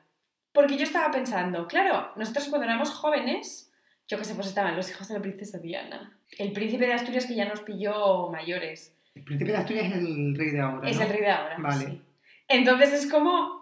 Porque 0.51 0.77
yo 0.77 0.83
estaba 0.83 1.11
pensando, 1.11 1.67
claro, 1.67 2.11
nosotros 2.15 2.47
cuando 2.47 2.65
éramos 2.65 2.91
jóvenes, 2.91 3.71
yo 4.07 4.17
que 4.17 4.25
sé, 4.25 4.35
pues 4.35 4.47
estaban 4.47 4.75
los 4.75 4.89
hijos 4.89 5.07
de 5.07 5.15
la 5.15 5.21
princesa 5.21 5.57
Diana, 5.57 6.17
el 6.37 6.51
príncipe 6.51 6.85
de 6.85 6.93
Asturias 6.93 7.25
que 7.25 7.35
ya 7.35 7.45
nos 7.45 7.61
pilló 7.61 8.29
mayores, 8.29 8.95
El 9.15 9.23
príncipe 9.23 9.51
de 9.51 9.57
Asturias 9.57 9.87
es 9.87 9.93
el 9.93 10.35
rey 10.35 10.51
de 10.51 10.61
ahora. 10.61 10.89
es 10.89 10.97
¿no? 10.97 11.03
el 11.03 11.09
rey 11.09 11.21
de 11.21 11.31
ahora. 11.31 11.55
Vale. 11.59 11.85
sí. 11.85 12.01
Entonces 12.47 12.93
es 12.93 13.11
como, 13.11 13.61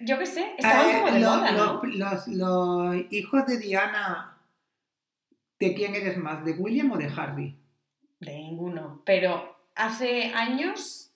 yo 0.00 0.18
qué 0.18 0.26
sé, 0.26 0.54
estaban 0.58 0.88
Eh, 0.88 1.00
como 1.00 1.12
de 1.12 1.20
moda, 1.20 1.52
¿no? 1.52 1.80
los, 1.84 2.28
los 2.28 2.96
hijos 3.10 3.46
de 3.46 3.58
Diana, 3.58 4.33
¿de 5.58 5.74
quién 5.74 5.94
eres 5.94 6.16
más? 6.18 6.44
¿De 6.44 6.52
William 6.52 6.90
o 6.92 6.96
de 6.96 7.06
Harry? 7.16 7.56
De 8.20 8.34
ninguno, 8.34 9.02
pero 9.04 9.56
hace 9.74 10.32
años 10.34 11.12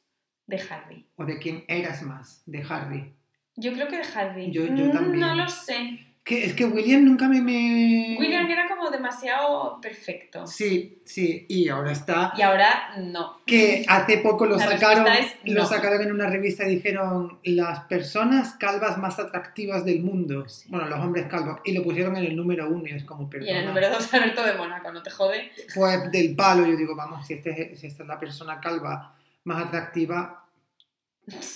de 0.47 0.61
Harry. 0.71 1.07
¿O 1.17 1.25
de 1.25 1.39
quién 1.39 1.65
eras 1.69 2.03
más? 2.03 2.43
De 2.47 2.63
Harry. 2.69 3.15
Yo 3.57 3.73
creo 3.73 3.89
que 3.89 3.99
de 3.99 4.05
Harry. 4.15 4.51
Yo- 4.51 4.67
yo 4.67 4.87
Mm, 4.87 4.93
también. 4.93 5.21
No 5.21 5.35
lo 5.35 5.49
sé. 5.49 6.08
Que, 6.29 6.45
es 6.45 6.53
que 6.53 6.67
William 6.67 7.07
nunca 7.07 7.27
me... 7.27 7.41
me... 7.41 8.19
William 8.21 8.47
era 8.51 8.69
como 8.69 8.91
demasiado 8.91 9.81
perfecto. 9.81 10.47
Sí, 10.47 11.01
sí, 11.07 11.47
y 11.49 11.71
ahora 11.71 11.91
está... 11.93 12.35
Y 12.37 12.43
ahora 12.43 12.91
no. 12.99 13.41
Que 13.47 13.87
hace 13.89 14.19
poco 14.19 14.45
lo 14.45 14.59
La 14.59 14.69
sacaron, 14.69 15.07
lo 15.45 15.63
no. 15.63 15.67
sacaron 15.67 16.03
en 16.03 16.13
una 16.13 16.29
revista 16.29 16.67
y 16.69 16.75
dijeron 16.75 17.39
las 17.45 17.81
personas 17.85 18.53
calvas 18.57 18.99
más 18.99 19.19
atractivas 19.19 19.87
del 19.87 20.03
mundo. 20.03 20.47
Sí. 20.51 20.69
Bueno, 20.69 20.87
los 20.89 20.99
hombres 21.01 21.25
calvos. 21.29 21.61
Y 21.65 21.73
lo 21.73 21.83
pusieron 21.83 22.15
en 22.19 22.25
el 22.27 22.37
número 22.37 22.69
uno 22.69 22.87
y 22.87 22.91
es 22.93 23.05
como, 23.05 23.23
Y 23.23 23.25
en 23.25 23.31
perdona. 23.31 23.59
el 23.61 23.67
número 23.67 23.89
2, 23.89 24.13
Alberto 24.15 24.45
de 24.45 24.53
Mónaco, 24.53 24.93
¿no 24.93 25.03
te 25.03 25.11
jode? 25.11 25.51
Pues 25.75 26.13
del 26.13 26.37
palo, 26.37 26.67
yo 26.67 26.77
digo, 26.77 26.95
vamos, 26.95 27.27
si, 27.27 27.33
este, 27.33 27.75
si 27.75 27.87
esta 27.87 28.03
es 28.03 28.09
la 28.09 28.21
persona 28.21 28.61
calva 28.61 29.15
más 29.45 29.65
atractiva, 29.65 30.45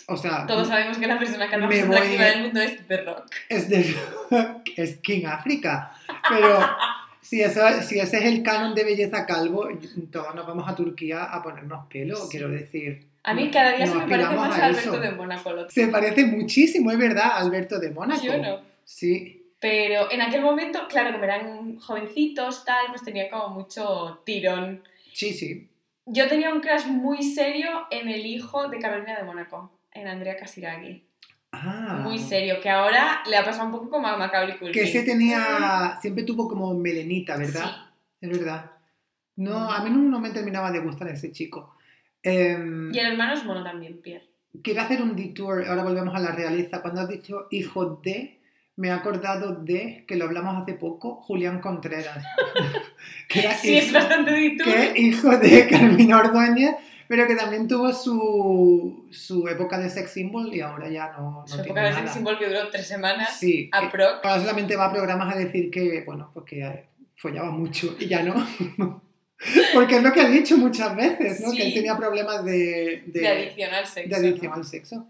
o 0.06 0.16
sea, 0.16 0.46
Todos 0.46 0.68
sabemos 0.68 0.98
que 0.98 1.06
la 1.06 1.18
persona 1.18 1.48
que 1.48 1.56
más 1.56 1.68
Me 1.68 1.84
voy- 1.84 1.96
atractiva 1.96 2.24
del 2.24 2.42
mundo 2.42 2.60
es 2.60 2.86
The 2.88 2.96
Rock. 3.02 3.26
es, 3.48 3.68
de, 3.68 3.94
es 4.76 4.96
King 4.98 5.24
África. 5.26 5.92
Pero 6.28 6.58
si, 7.20 7.40
eso, 7.40 7.60
si 7.82 7.98
ese 8.00 8.18
es 8.18 8.24
el 8.24 8.42
canon 8.42 8.74
de 8.74 8.84
belleza 8.84 9.24
calvo, 9.26 9.68
todos 10.10 10.34
nos 10.34 10.46
vamos 10.46 10.68
a 10.68 10.74
Turquía 10.74 11.24
a 11.24 11.42
ponernos 11.42 11.86
pelo, 11.86 12.16
Sí. 12.16 12.28
quiero 12.30 12.48
decir. 12.48 13.06
A 13.24 13.34
mí 13.34 13.50
cada 13.52 13.72
día 13.76 13.86
se 13.86 13.94
me 13.94 14.06
parece 14.08 14.34
más 14.34 14.58
a 14.58 14.66
Alberto 14.66 14.90
eso. 14.90 15.00
de 15.00 15.10
Mónaco. 15.12 15.50
Se 15.68 15.86
parece 15.88 16.26
muchísimo, 16.26 16.90
es 16.90 16.98
verdad, 16.98 17.32
a 17.32 17.36
Alberto 17.38 17.78
de 17.78 17.90
Mónaco. 17.90 18.22
Yo 18.24 18.36
no. 18.38 18.60
Sí, 18.84 19.38
Pero 19.60 20.10
en 20.10 20.20
aquel 20.20 20.42
momento, 20.42 20.80
claro, 20.88 21.12
como 21.12 21.22
eran 21.22 21.78
jovencitos, 21.78 22.64
tal, 22.64 22.86
pues 22.88 23.02
tenía 23.04 23.30
como 23.30 23.54
mucho 23.60 24.20
tirón. 24.26 24.82
sí, 25.12 25.32
sí. 25.32 25.68
Yo 26.06 26.28
tenía 26.28 26.52
un 26.52 26.60
crush 26.60 26.86
muy 26.86 27.22
serio 27.22 27.86
en 27.90 28.08
el 28.08 28.26
hijo 28.26 28.68
de 28.68 28.78
Carolina 28.78 29.16
de 29.16 29.24
Mónaco, 29.24 29.78
en 29.92 30.08
Andrea 30.08 30.36
Casiraghi. 30.36 31.04
Ah, 31.52 32.00
Muy 32.02 32.18
serio, 32.18 32.60
que 32.62 32.70
ahora 32.70 33.22
le 33.28 33.36
ha 33.36 33.44
pasado 33.44 33.66
un 33.66 33.72
poco 33.72 33.90
como 33.90 34.06
a 34.08 34.16
Macaulay 34.16 34.58
Culkin. 34.58 34.72
Que 34.72 34.88
ese 34.88 35.02
tenía, 35.02 35.98
siempre 36.00 36.24
tuvo 36.24 36.48
como 36.48 36.72
melenita, 36.74 37.36
¿verdad? 37.36 37.70
Es 38.20 38.30
verdad. 38.30 38.70
No, 39.36 39.70
a 39.70 39.84
mí 39.84 39.90
no, 39.90 39.98
no 39.98 40.18
me 40.18 40.30
terminaba 40.30 40.72
de 40.72 40.80
gustar 40.80 41.08
ese 41.08 41.30
chico. 41.30 41.76
Em, 42.22 42.90
Sí. 42.90 42.96
Y 42.96 43.00
el 43.00 43.12
hermano 43.12 43.34
es 43.34 43.44
mono 43.44 43.62
también, 43.62 44.00
Pierre. 44.00 44.28
Quiero 44.62 44.80
hacer 44.82 45.02
un 45.02 45.14
detour, 45.14 45.64
ahora 45.66 45.82
volvemos 45.82 46.14
a 46.14 46.20
la 46.20 46.32
realeza. 46.32 46.80
Cuando 46.80 47.02
has 47.02 47.08
dicho 47.08 47.48
hijo 47.50 48.00
de, 48.02 48.40
me 48.76 48.88
he 48.88 48.90
acordado 48.90 49.54
de, 49.56 50.04
que 50.08 50.16
lo 50.16 50.24
hablamos 50.24 50.62
hace 50.62 50.74
poco, 50.74 51.16
Julián 51.22 51.60
Contreras. 51.60 52.24
que 53.28 53.40
era 53.40 53.54
Sí, 53.54 53.76
es 53.76 53.84
hijo- 53.88 53.94
bastante 53.94 54.32
dito. 54.32 54.64
que 54.64 54.82
es 54.86 54.98
hijo 54.98 55.36
de 55.36 55.66
Carmina 55.68 56.18
Ordóñez, 56.18 56.74
pero 57.08 57.26
que 57.26 57.34
también 57.36 57.68
tuvo 57.68 57.92
su, 57.92 59.06
su 59.10 59.46
época 59.48 59.78
de 59.78 59.90
sex 59.90 60.12
symbol 60.12 60.54
y 60.54 60.60
ahora 60.62 60.88
ya 60.88 61.12
no, 61.12 61.42
no 61.42 61.46
Su 61.46 61.56
tiene 61.56 61.66
época 61.68 61.82
de 61.82 61.90
nada. 61.90 62.02
sex 62.02 62.12
symbol 62.14 62.38
que 62.38 62.46
duró 62.46 62.68
tres 62.70 62.86
semanas. 62.86 63.36
Sí, 63.38 63.68
A 63.72 63.82
que 63.82 63.88
proc. 63.88 64.24
ahora 64.24 64.40
solamente 64.40 64.76
va 64.76 64.86
a 64.86 64.92
programas 64.92 65.34
a 65.34 65.38
decir 65.38 65.70
que, 65.70 66.02
bueno, 66.06 66.30
pues 66.32 66.46
que 66.46 66.64
eh, 66.64 66.84
follaba 67.16 67.50
mucho 67.50 67.94
y 68.00 68.06
ya 68.06 68.22
no. 68.22 68.34
Porque 69.74 69.96
es 69.96 70.02
lo 70.04 70.12
que 70.12 70.20
ha 70.20 70.28
dicho 70.28 70.56
muchas 70.56 70.94
veces, 70.94 71.40
¿no? 71.40 71.50
Sí. 71.50 71.56
Que 71.56 71.66
él 71.66 71.74
tenía 71.74 71.96
problemas 71.96 72.44
de, 72.44 73.02
de, 73.06 73.20
De, 73.20 73.28
adicción 73.28 73.74
al 73.74 73.86
sexo. 73.86 74.08
de 74.08 74.14
adicción 74.16 74.50
¿no? 74.52 74.56
al 74.56 74.64
sexo. 74.64 75.08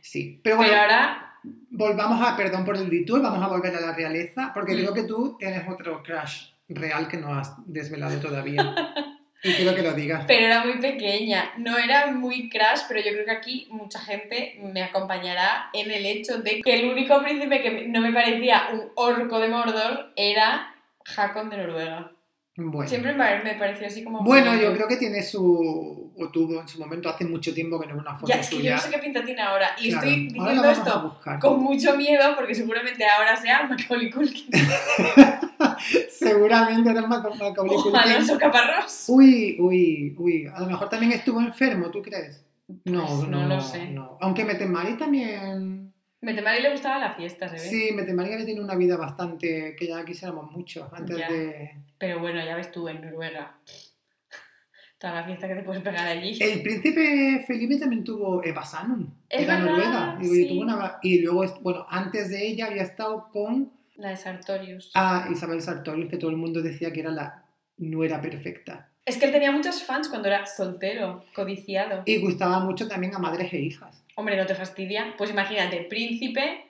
Sí, 0.00 0.40
pero 0.42 0.56
bueno, 0.56 0.70
Pero 0.70 0.82
ahora, 0.82 1.25
volvamos 1.70 2.26
a, 2.26 2.36
perdón 2.36 2.64
por 2.64 2.76
el 2.76 2.88
detour, 2.90 3.22
vamos 3.22 3.42
a 3.42 3.48
volver 3.48 3.74
a 3.76 3.80
la 3.80 3.92
realeza, 3.94 4.50
porque 4.54 4.74
Mm. 4.74 4.78
creo 4.78 4.94
que 4.94 5.02
tú 5.04 5.36
tienes 5.38 5.68
otro 5.68 6.02
crush 6.02 6.48
real 6.68 7.08
que 7.08 7.16
no 7.16 7.34
has 7.34 7.54
desvelado 7.66 8.18
todavía. 8.20 8.74
y 9.42 9.52
quiero 9.52 9.74
que 9.74 9.82
lo 9.82 9.92
digas. 9.92 10.24
pero 10.26 10.46
era 10.46 10.64
muy 10.64 10.78
pequeña. 10.80 11.52
No 11.58 11.76
era 11.78 12.10
muy 12.10 12.48
crash, 12.48 12.80
pero 12.88 13.00
yo 13.00 13.12
creo 13.12 13.24
que 13.26 13.30
aquí 13.30 13.68
mucha 13.70 14.00
gente 14.00 14.58
me 14.72 14.82
acompañará 14.82 15.68
en 15.72 15.90
el 15.90 16.04
hecho 16.06 16.38
de 16.38 16.62
que 16.62 16.74
el 16.80 16.90
único 16.90 17.22
príncipe 17.22 17.62
que 17.62 17.86
no 17.88 18.00
me 18.00 18.12
parecía 18.12 18.68
un 18.72 18.90
orco 18.96 19.38
de 19.38 19.48
Mordor 19.48 20.12
era 20.16 20.74
Hakon 21.16 21.50
de 21.50 21.56
Noruega. 21.58 22.10
Bueno. 22.58 22.88
Siempre 22.88 23.12
me 23.12 23.54
pareció 23.58 23.86
así 23.86 24.02
como... 24.02 24.22
Bueno, 24.24 24.52
muy- 24.52 24.62
yo 24.62 24.72
creo 24.74 24.88
que 24.88 24.96
tiene 24.96 25.22
su. 25.22 26.10
o 26.18 26.28
tuvo 26.30 26.60
en 26.62 26.66
su 26.66 26.78
momento, 26.78 27.10
hace 27.10 27.26
mucho 27.26 27.52
tiempo 27.52 27.78
que 27.78 27.86
no 27.86 27.94
es 27.96 28.00
una 28.00 28.14
foto 28.16 28.32
Ya, 28.32 28.40
es 28.40 28.48
que 28.48 28.62
yo 28.62 28.72
no 28.74 28.78
sé 28.80 28.90
qué 28.90 28.98
pinta 28.98 29.22
tiene 29.22 29.42
ahora. 29.42 29.68
Y 29.78 29.90
Claro, 29.90 30.06
estoy 30.06 30.28
diciendo 30.28 30.70
esto 30.70 31.20
con 31.40 31.62
mucho 31.62 31.96
miedo 31.98 32.34
porque 32.34 32.54
seguramente 32.54 33.04
ahora 33.06 33.36
sea 33.36 33.64
Macaulay 33.68 34.10
Culkin 34.10 34.46
Seguramente 36.08 36.90
era 36.90 37.06
Macaulay 37.06 37.50
o 37.50 37.54
Culkin. 37.54 37.96
Alonso 37.96 38.38
Caparrós. 38.38 39.04
Uy, 39.08 39.56
uy, 39.60 40.14
uy. 40.18 40.46
A 40.54 40.60
lo 40.60 40.66
mejor 40.66 40.88
también 40.88 41.12
estuvo 41.12 41.40
enfermo, 41.40 41.90
¿tú 41.90 42.02
crees? 42.02 42.42
No, 42.84 43.06
Pues 43.06 43.28
no, 43.28 43.42
no 43.42 43.56
lo 43.56 43.60
sé. 43.60 43.90
no. 43.90 44.18
Aunque 44.20 44.44
Metemari 44.44 44.94
también. 44.96 45.85
Metemari 46.22 46.62
le 46.62 46.70
gustaba 46.72 46.98
la 46.98 47.12
fiesta, 47.14 47.48
se 47.48 47.54
ve. 47.54 47.60
Sí, 47.60 47.90
Metemari 47.94 48.32
había 48.32 48.46
tenido 48.46 48.64
una 48.64 48.74
vida 48.74 48.96
bastante. 48.96 49.76
que 49.78 49.86
ya 49.86 50.04
quisiéramos 50.04 50.50
mucho 50.50 50.88
antes 50.92 51.16
Ya. 51.16 51.30
de. 51.30 51.76
Pero 51.98 52.20
bueno, 52.20 52.44
ya 52.44 52.56
ves 52.56 52.72
tú 52.72 52.88
en 52.88 53.00
Noruega. 53.02 53.58
Toda 54.98 55.14
la 55.14 55.24
fiesta 55.24 55.46
que 55.46 55.54
te 55.56 55.62
puedes 55.62 55.82
pegar 55.82 56.06
allí. 56.06 56.38
El 56.40 56.62
príncipe 56.62 57.44
Felipe 57.46 57.76
también 57.76 58.02
tuvo 58.02 58.42
Eva 58.42 58.64
Sanum. 58.64 59.06
Era 59.28 59.58
noruega. 59.58 60.16
Digo, 60.18 60.34
y, 60.34 60.42
sí. 60.42 60.48
tuvo 60.48 60.60
una- 60.62 60.98
y 61.02 61.18
luego, 61.20 61.44
bueno, 61.60 61.86
antes 61.90 62.30
de 62.30 62.46
ella 62.46 62.66
había 62.66 62.82
estado 62.82 63.28
con 63.30 63.70
La 63.96 64.08
de 64.10 64.16
Sartorius. 64.16 64.90
a 64.94 65.28
Isabel 65.30 65.60
Sartorius, 65.60 66.08
que 66.10 66.16
todo 66.16 66.30
el 66.30 66.36
mundo 66.38 66.62
decía 66.62 66.92
que 66.92 67.00
era 67.00 67.10
la 67.10 67.44
nuera 67.76 68.22
perfecta. 68.22 68.88
Es 69.04 69.18
que 69.18 69.26
él 69.26 69.32
tenía 69.32 69.52
muchos 69.52 69.82
fans 69.84 70.08
cuando 70.08 70.28
era 70.28 70.46
soltero, 70.46 71.24
codiciado. 71.34 72.02
Y 72.06 72.16
gustaba 72.22 72.58
mucho 72.60 72.88
también 72.88 73.14
a 73.14 73.18
madres 73.18 73.52
e 73.52 73.58
hijas. 73.58 74.02
Hombre, 74.16 74.36
¿no 74.36 74.46
te 74.46 74.54
fastidia? 74.54 75.14
Pues 75.16 75.30
imagínate, 75.30 75.82
príncipe, 75.82 76.66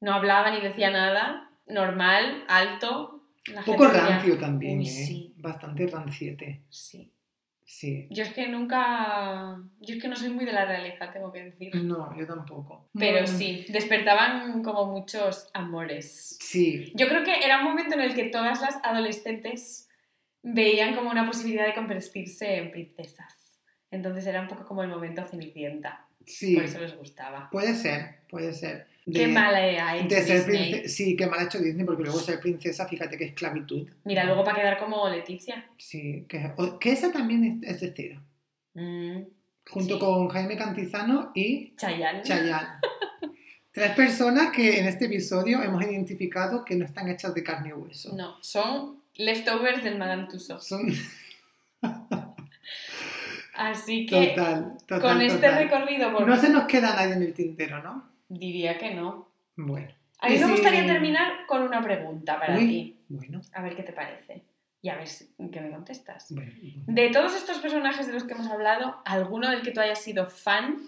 no 0.00 0.12
hablaba 0.14 0.50
ni 0.50 0.60
decía 0.60 0.90
nada, 0.90 1.50
normal, 1.66 2.44
alto. 2.46 3.24
Un 3.56 3.64
poco 3.64 3.86
rancio 3.88 4.38
también, 4.38 4.78
"Uy, 4.78 4.86
¿eh? 4.86 4.90
sí, 4.90 5.34
Bastante 5.38 5.86
ranciete. 5.86 6.62
sí. 6.68 7.12
Sí. 7.64 8.08
Yo 8.10 8.24
es 8.24 8.32
que 8.32 8.48
nunca... 8.48 9.56
Yo 9.78 9.94
es 9.94 10.02
que 10.02 10.08
no 10.08 10.16
soy 10.16 10.30
muy 10.30 10.44
de 10.44 10.52
la 10.52 10.64
realeza, 10.64 11.12
tengo 11.12 11.30
que 11.30 11.44
decir. 11.44 11.72
No, 11.76 12.12
yo 12.18 12.26
tampoco. 12.26 12.88
Pero 12.98 13.24
sí, 13.28 13.64
despertaban 13.68 14.60
como 14.64 14.86
muchos 14.86 15.48
amores. 15.54 16.36
Sí. 16.40 16.90
Yo 16.96 17.06
creo 17.06 17.22
que 17.22 17.44
era 17.44 17.58
un 17.60 17.64
momento 17.66 17.94
en 17.94 18.00
el 18.00 18.14
que 18.16 18.24
todas 18.24 18.60
las 18.60 18.80
adolescentes 18.82 19.88
veían 20.42 20.96
como 20.96 21.10
una 21.10 21.24
posibilidad 21.24 21.64
de 21.64 21.74
convertirse 21.74 22.56
en 22.56 22.72
princesas. 22.72 23.56
Entonces 23.92 24.26
era 24.26 24.40
un 24.40 24.48
poco 24.48 24.64
como 24.64 24.82
el 24.82 24.88
momento 24.88 25.24
cenicienta. 25.24 26.08
Sí. 26.30 26.54
Por 26.54 26.64
eso 26.64 26.78
les 26.80 26.96
gustaba. 26.96 27.48
Puede 27.50 27.74
ser, 27.74 28.20
puede 28.28 28.52
ser. 28.52 28.86
Qué 29.12 29.26
mala 29.26 29.58
ha 29.58 29.96
hecho 29.96 30.14
de 30.14 30.22
ser 30.22 30.46
Disney. 30.46 30.88
Sí, 30.88 31.16
qué 31.16 31.26
mal 31.26 31.40
ha 31.40 31.44
hecho 31.44 31.58
Disney, 31.58 31.84
porque 31.84 32.02
luego 32.04 32.18
ser 32.20 32.38
princesa, 32.38 32.86
fíjate 32.86 33.16
que 33.16 33.24
esclavitud. 33.24 33.88
Mira, 34.04 34.24
luego 34.24 34.44
para 34.44 34.58
quedar 34.60 34.78
como 34.78 35.08
Leticia. 35.08 35.66
Sí, 35.78 36.26
que, 36.28 36.52
que 36.80 36.92
esa 36.92 37.10
también 37.10 37.62
es, 37.64 37.82
es 37.82 37.94
de. 37.94 38.20
Mm, 38.74 39.22
Junto 39.68 39.94
Sí. 39.94 40.00
con 40.00 40.28
Jaime 40.28 40.56
Cantizano 40.56 41.32
y 41.34 41.74
Chayanne. 41.76 42.22
Chayanne. 42.22 42.68
Tres 43.72 43.92
personas 43.92 44.50
que 44.50 44.80
en 44.80 44.86
este 44.86 45.04
episodio 45.06 45.62
hemos 45.62 45.82
identificado 45.84 46.64
que 46.64 46.74
no 46.74 46.84
están 46.84 47.08
hechas 47.08 47.34
de 47.34 47.44
carne 47.44 47.68
y 47.68 47.72
hueso. 47.72 48.14
No, 48.16 48.36
son 48.42 49.00
leftovers 49.14 49.84
del 49.84 49.96
Madame 49.96 50.26
Tussauds. 50.28 50.66
Son 50.66 50.86
Así 53.60 54.06
que 54.06 54.28
total, 54.28 54.78
total. 54.86 55.00
con 55.02 55.20
este 55.20 55.46
total. 55.46 55.64
recorrido 55.64 56.12
por... 56.12 56.26
No 56.26 56.34
se 56.36 56.48
nos 56.48 56.64
queda 56.64 56.94
nadie 56.94 57.12
en 57.12 57.22
el 57.22 57.34
tintero, 57.34 57.82
¿no? 57.82 58.08
Diría 58.28 58.78
que 58.78 58.94
no. 58.94 59.28
Bueno. 59.54 59.88
A 60.18 60.30
mí 60.30 60.38
me 60.38 60.46
gustaría 60.46 60.86
terminar 60.86 61.44
con 61.46 61.62
una 61.62 61.82
pregunta 61.82 62.40
para 62.40 62.56
Uy, 62.56 62.66
ti. 62.66 63.00
Bueno, 63.08 63.42
A 63.52 63.60
ver 63.62 63.76
qué 63.76 63.82
te 63.82 63.92
parece. 63.92 64.44
Y 64.80 64.88
a 64.88 64.96
ver 64.96 65.06
qué 65.52 65.60
me 65.60 65.70
contestas. 65.70 66.28
bueno. 66.30 66.50
bueno. 66.58 66.84
De 66.86 67.10
todos 67.10 67.36
estos 67.36 67.58
personajes 67.58 68.06
de 68.06 68.14
los 68.14 68.24
que 68.24 68.32
hemos 68.32 68.48
hablado, 68.48 69.02
¿alguno 69.04 69.50
del 69.50 69.60
que 69.60 69.72
tú 69.72 69.80
hayas 69.80 70.00
sido 70.00 70.26
fan? 70.26 70.78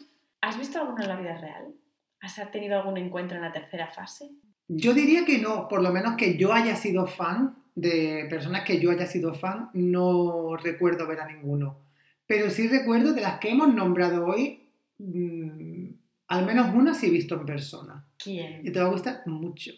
¿Has 0.40 0.58
visto 0.58 0.80
alguno 0.80 1.02
en 1.02 1.08
la 1.08 1.16
vida 1.16 1.36
real? 1.36 1.74
¿Has 2.20 2.40
tenido 2.50 2.78
algún 2.78 2.96
encuentro 2.96 3.36
en 3.36 3.42
la 3.42 3.52
tercera 3.52 3.88
fase? 3.88 4.30
Yo 4.68 4.94
diría 4.94 5.26
que 5.26 5.38
no, 5.38 5.68
por 5.68 5.82
lo 5.82 5.90
menos 5.90 6.16
que 6.16 6.38
yo 6.38 6.54
haya 6.54 6.76
sido 6.76 7.06
fan 7.06 7.54
de 7.74 8.26
personas 8.30 8.64
que 8.64 8.80
yo 8.80 8.90
haya 8.90 9.06
sido 9.06 9.34
fan, 9.34 9.68
no 9.74 10.56
recuerdo 10.56 11.06
ver 11.06 11.20
a 11.20 11.26
ninguno. 11.26 11.91
Pero 12.32 12.48
sí 12.48 12.66
recuerdo 12.66 13.12
de 13.12 13.20
las 13.20 13.38
que 13.40 13.50
hemos 13.50 13.74
nombrado 13.74 14.24
hoy, 14.24 14.66
mm, 14.96 15.90
al 16.28 16.46
menos 16.46 16.74
una 16.74 16.94
sí 16.94 17.08
he 17.08 17.10
visto 17.10 17.34
en 17.34 17.44
persona. 17.44 18.06
¿Quién? 18.16 18.66
Y 18.66 18.72
te 18.72 18.80
va 18.80 18.86
a 18.86 18.90
gustar 18.90 19.20
mucho. 19.26 19.70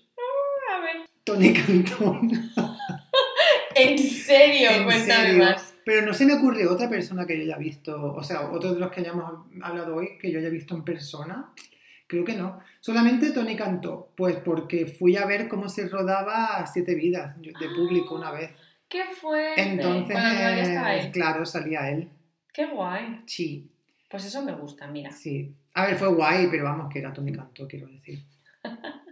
A 0.73 0.81
ver. 0.81 1.09
Tony 1.25 1.53
Cantón. 1.53 2.31
¿En 3.75 3.99
serio? 3.99 4.71
En 4.71 4.85
Cuéntame 4.85 5.25
serio. 5.25 5.45
más. 5.45 5.75
Pero 5.85 6.07
no 6.07 6.15
se 6.15 6.27
me 6.27 6.35
ocurre 6.35 6.69
otra 6.69 6.89
persona 6.89 7.27
que 7.27 7.37
yo 7.37 7.43
haya 7.43 7.57
visto, 7.57 8.15
o 8.15 8.23
sea, 8.23 8.43
otro 8.43 8.73
de 8.73 8.79
los 8.79 8.93
que 8.93 9.01
hayamos 9.01 9.49
hablado 9.61 9.97
hoy 9.97 10.17
que 10.21 10.31
yo 10.31 10.39
haya 10.39 10.49
visto 10.49 10.77
en 10.77 10.85
persona. 10.85 11.51
Creo 12.07 12.25
que 12.25 12.35
no. 12.35 12.61
Solamente 12.79 13.33
Tony 13.33 13.57
Cantó, 13.57 14.13
pues 14.17 14.37
porque 14.37 14.87
fui 14.87 15.17
a 15.17 15.27
ver 15.27 15.49
cómo 15.49 15.69
se 15.69 15.89
rodaba 15.89 16.65
Siete 16.73 16.95
Vidas 16.95 17.37
de 17.37 17.69
público 17.75 18.15
una 18.15 18.31
vez. 18.31 18.53
¿Qué 18.89 19.03
fue? 19.21 19.55
Entonces, 19.57 20.17
él. 20.17 21.11
claro, 21.11 21.45
salía 21.45 21.91
él. 21.91 22.11
Qué 22.55 22.65
guay. 22.67 23.21
Sí, 23.27 23.69
Pues 24.09 24.25
eso 24.25 24.43
me 24.43 24.53
gusta, 24.53 24.87
mira. 24.87 25.11
sí. 25.11 25.53
A 25.75 25.87
ver, 25.87 25.97
fue 25.97 26.09
guay, 26.09 26.47
pero 26.51 26.65
vamos, 26.65 26.91
que 26.93 27.01
era 27.01 27.13
Tony 27.13 27.33
Cantó, 27.33 27.67
quiero 27.69 27.89
decir. 27.89 28.21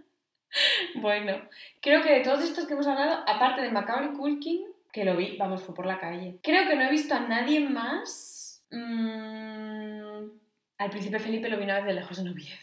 Bueno, 0.95 1.41
creo 1.81 2.03
que 2.03 2.13
de 2.13 2.19
todos 2.21 2.43
estos 2.43 2.67
que 2.67 2.73
hemos 2.73 2.85
hablado, 2.85 3.23
aparte 3.27 3.61
de 3.61 3.71
Macaulay 3.71 4.11
Culkin, 4.13 4.61
que 4.91 5.03
lo 5.03 5.17
vi, 5.17 5.35
vamos, 5.37 5.63
fue 5.63 5.73
por 5.73 5.87
la 5.87 5.99
calle. 5.99 6.37
Creo 6.43 6.67
que 6.69 6.75
no 6.75 6.83
he 6.83 6.91
visto 6.91 7.15
a 7.15 7.21
nadie 7.21 7.59
más. 7.67 8.63
mm, 8.69 10.23
al 10.77 10.89
príncipe 10.91 11.19
Felipe 11.19 11.49
lo 11.49 11.57
vi 11.57 11.63
una 11.63 11.75
vez 11.77 11.85
de 11.85 11.93
lejos 11.93 12.19
en 12.19 12.27
Oviedo. 12.29 12.55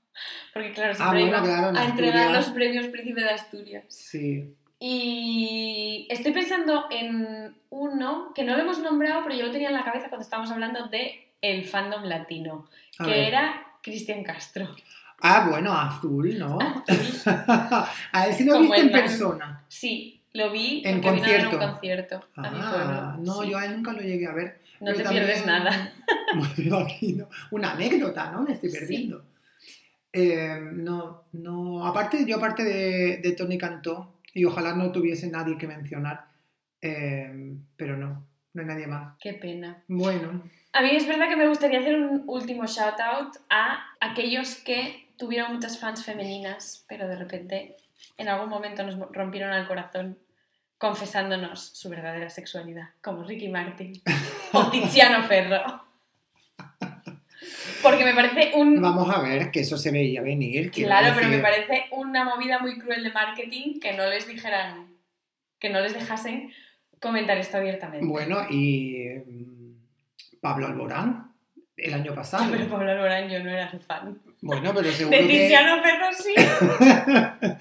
Porque 0.54 0.72
claro, 0.72 0.94
siempre 0.94 1.22
Ah, 1.24 1.24
bueno, 1.24 1.36
iba 1.38 1.42
claro, 1.42 1.68
en 1.70 1.76
a 1.76 1.84
entregar 1.86 2.30
los 2.30 2.50
premios 2.50 2.86
Príncipe 2.86 3.20
de 3.22 3.30
Asturias. 3.30 3.84
Sí. 3.88 4.54
Y 4.84 6.06
estoy 6.10 6.32
pensando 6.32 6.86
en 6.90 7.54
uno 7.70 8.32
que 8.34 8.42
no 8.42 8.56
lo 8.56 8.62
hemos 8.62 8.80
nombrado, 8.80 9.22
pero 9.22 9.36
yo 9.36 9.46
lo 9.46 9.52
tenía 9.52 9.68
en 9.68 9.74
la 9.74 9.84
cabeza 9.84 10.08
cuando 10.08 10.24
estábamos 10.24 10.50
hablando 10.50 10.88
de 10.88 11.28
el 11.40 11.64
fandom 11.66 12.02
latino, 12.04 12.66
A 12.98 13.04
que 13.04 13.10
ver. 13.10 13.28
era 13.28 13.64
Cristian 13.80 14.24
Castro. 14.24 14.68
Ah, 15.20 15.46
bueno, 15.48 15.72
azul, 15.72 16.36
¿no? 16.36 16.58
Azul. 16.88 17.32
a 18.12 18.26
él 18.26 18.34
sí 18.34 18.44
lo 18.44 18.54
Como 18.54 18.64
visto 18.72 18.80
en 18.80 18.90
persona. 18.90 19.64
Sí, 19.68 20.20
lo 20.32 20.50
vi 20.50 20.82
En 20.84 21.00
porque 21.00 21.20
vino 21.20 21.26
a 21.26 21.30
un 21.30 21.44
concierto. 21.44 21.58
concierto 21.58 22.24
a 22.34 22.40
mi 22.50 22.58
Ah, 22.60 22.72
pueblo. 22.74 23.32
no, 23.34 23.42
sí. 23.44 23.50
yo 23.50 23.58
a 23.58 23.64
él 23.66 23.76
nunca 23.76 23.92
lo 23.92 24.00
llegué 24.00 24.26
a 24.26 24.32
ver. 24.32 24.60
No 24.80 24.86
Pero 24.86 24.96
te 24.98 25.02
también- 25.04 25.24
pierdes 25.26 25.46
nada. 25.46 25.92
Una 27.52 27.70
anécdota, 27.72 28.32
¿no? 28.32 28.42
Me 28.42 28.54
estoy 28.54 28.70
Sí. 28.70 28.78
perdiendo. 28.80 29.24
Eh, 30.12 30.58
no, 30.72 31.22
no. 31.32 31.86
Aparte, 31.86 32.24
yo 32.26 32.36
aparte 32.38 32.64
de, 32.64 33.18
de 33.18 33.32
Tony 33.32 33.56
Cantó, 33.56 34.14
y 34.32 34.44
ojalá 34.44 34.74
no 34.74 34.92
tuviese 34.92 35.30
nadie 35.30 35.58
que 35.58 35.66
mencionar, 35.66 36.26
eh, 36.80 37.54
pero 37.76 37.96
no, 37.96 38.26
no 38.54 38.62
hay 38.62 38.68
nadie 38.68 38.86
más. 38.86 39.16
Qué 39.20 39.34
pena. 39.34 39.82
Bueno, 39.88 40.42
A 40.72 40.82
mí 40.82 40.90
es 40.92 41.06
verdad 41.06 41.28
que 41.28 41.36
me 41.36 41.48
gustaría 41.48 41.80
hacer 41.80 41.96
un 41.96 42.24
último 42.26 42.66
shout 42.66 42.98
out 43.00 43.36
a 43.50 43.84
aquellos 44.00 44.56
que 44.56 45.08
tuvieron 45.16 45.54
muchas 45.54 45.78
fans 45.78 46.04
femeninas, 46.04 46.84
pero 46.88 47.06
de 47.06 47.16
repente 47.16 47.76
en 48.16 48.28
algún 48.28 48.48
momento 48.48 48.82
nos 48.82 48.98
rompieron 49.12 49.52
al 49.52 49.68
corazón 49.68 50.18
confesándonos 50.78 51.60
su 51.78 51.88
verdadera 51.88 52.28
sexualidad, 52.28 52.90
como 53.00 53.22
Ricky 53.22 53.48
Martin 53.48 54.02
o 54.52 54.68
Tiziano 54.70 55.22
Ferro. 55.28 55.84
Porque 57.82 58.04
me 58.04 58.14
parece 58.14 58.52
un... 58.54 58.80
vamos 58.80 59.14
a 59.14 59.20
ver 59.20 59.50
que 59.50 59.60
eso 59.60 59.76
se 59.76 59.90
veía 59.90 60.22
venir. 60.22 60.70
Claro, 60.70 61.14
pero 61.16 61.28
me 61.28 61.38
parece 61.38 61.86
una 61.90 62.24
movida 62.24 62.58
muy 62.58 62.78
cruel 62.78 63.02
de 63.02 63.10
marketing 63.12 63.80
que 63.80 63.92
no 63.92 64.06
les 64.06 64.26
dijeran, 64.26 64.94
que 65.58 65.70
no 65.70 65.80
les 65.80 65.94
dejasen 65.94 66.52
comentar 67.00 67.36
esto 67.38 67.56
abiertamente. 67.56 68.06
Bueno, 68.06 68.46
y 68.48 69.08
mm, 69.26 70.40
Pablo 70.40 70.66
Alborán, 70.66 71.31
el 71.82 71.94
año 71.94 72.14
pasado. 72.14 72.50
Pero 72.50 72.68
Pablo 72.68 72.90
Alborán 72.90 73.28
yo 73.28 73.42
no 73.42 73.50
era 73.50 73.68
fan. 73.86 74.18
Bueno, 74.40 74.72
pero 74.74 74.90
seguro 74.92 75.16
De 75.16 75.26
que... 75.26 75.32
Tiziano 75.32 75.82
Ferro 75.82 76.06
sí. 76.12 76.34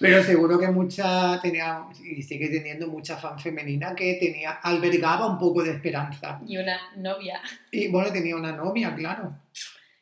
Pero 0.00 0.22
seguro 0.22 0.58
que 0.58 0.68
mucha 0.68 1.40
tenía 1.40 1.84
y 2.04 2.22
sigue 2.22 2.48
teniendo 2.48 2.86
mucha 2.88 3.16
fan 3.16 3.38
femenina 3.38 3.94
que 3.94 4.14
tenía 4.20 4.50
albergaba 4.62 5.26
un 5.26 5.38
poco 5.38 5.62
de 5.62 5.70
esperanza. 5.72 6.38
Y 6.46 6.58
una 6.58 6.78
novia. 6.96 7.40
Y 7.70 7.88
bueno, 7.88 8.12
tenía 8.12 8.36
una 8.36 8.52
novia, 8.52 8.94
claro, 8.94 9.34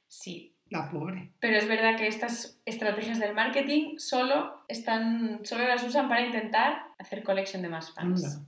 Sí. 0.08 0.52
la 0.70 0.90
pobre. 0.90 1.30
Pero 1.38 1.56
es 1.58 1.68
verdad 1.68 1.96
que 1.96 2.08
estas 2.08 2.58
estrategias 2.64 3.20
del 3.20 3.34
marketing 3.34 3.98
solo, 3.98 4.64
están, 4.66 5.40
solo 5.44 5.68
las 5.68 5.84
usan 5.84 6.08
para 6.08 6.22
intentar 6.22 6.82
hacer 6.98 7.22
collection 7.22 7.62
de 7.62 7.68
más 7.68 7.92
fans. 7.92 8.24
Anda. 8.24 8.46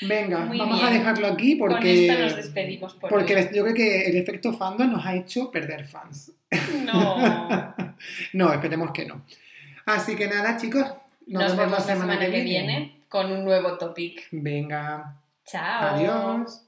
Venga, 0.00 0.40
Muy 0.40 0.58
vamos 0.58 0.82
a 0.82 0.90
dejarlo 0.90 1.26
aquí 1.26 1.58
Con 1.58 1.68
porque 1.68 2.08
esto 2.08 2.22
nos 2.22 2.36
despedimos 2.36 2.94
por 2.94 3.10
porque 3.10 3.36
hoy. 3.36 3.48
yo 3.52 3.62
creo 3.62 3.74
que 3.74 4.06
el 4.06 4.16
efecto 4.16 4.52
fandom 4.52 4.90
nos 4.92 5.04
ha 5.04 5.14
hecho 5.14 5.50
perder 5.50 5.84
fans. 5.86 6.32
No. 6.84 7.74
No, 8.32 8.52
esperemos 8.52 8.90
que 8.90 9.06
no. 9.06 9.24
Así 9.86 10.16
que 10.16 10.26
nada, 10.26 10.56
chicos, 10.56 10.84
nos, 11.28 11.42
Nos 11.44 11.56
vemos 11.56 11.86
la 11.86 11.94
semana, 11.94 12.18
que 12.18 12.40
viene 12.40 13.00
con 13.08 13.30
un 13.30 13.44
nuevo 13.44 13.78
topic. 13.78 14.26
Venga, 14.32 15.14
Chao. 15.44 15.94
adiós. 15.94 16.62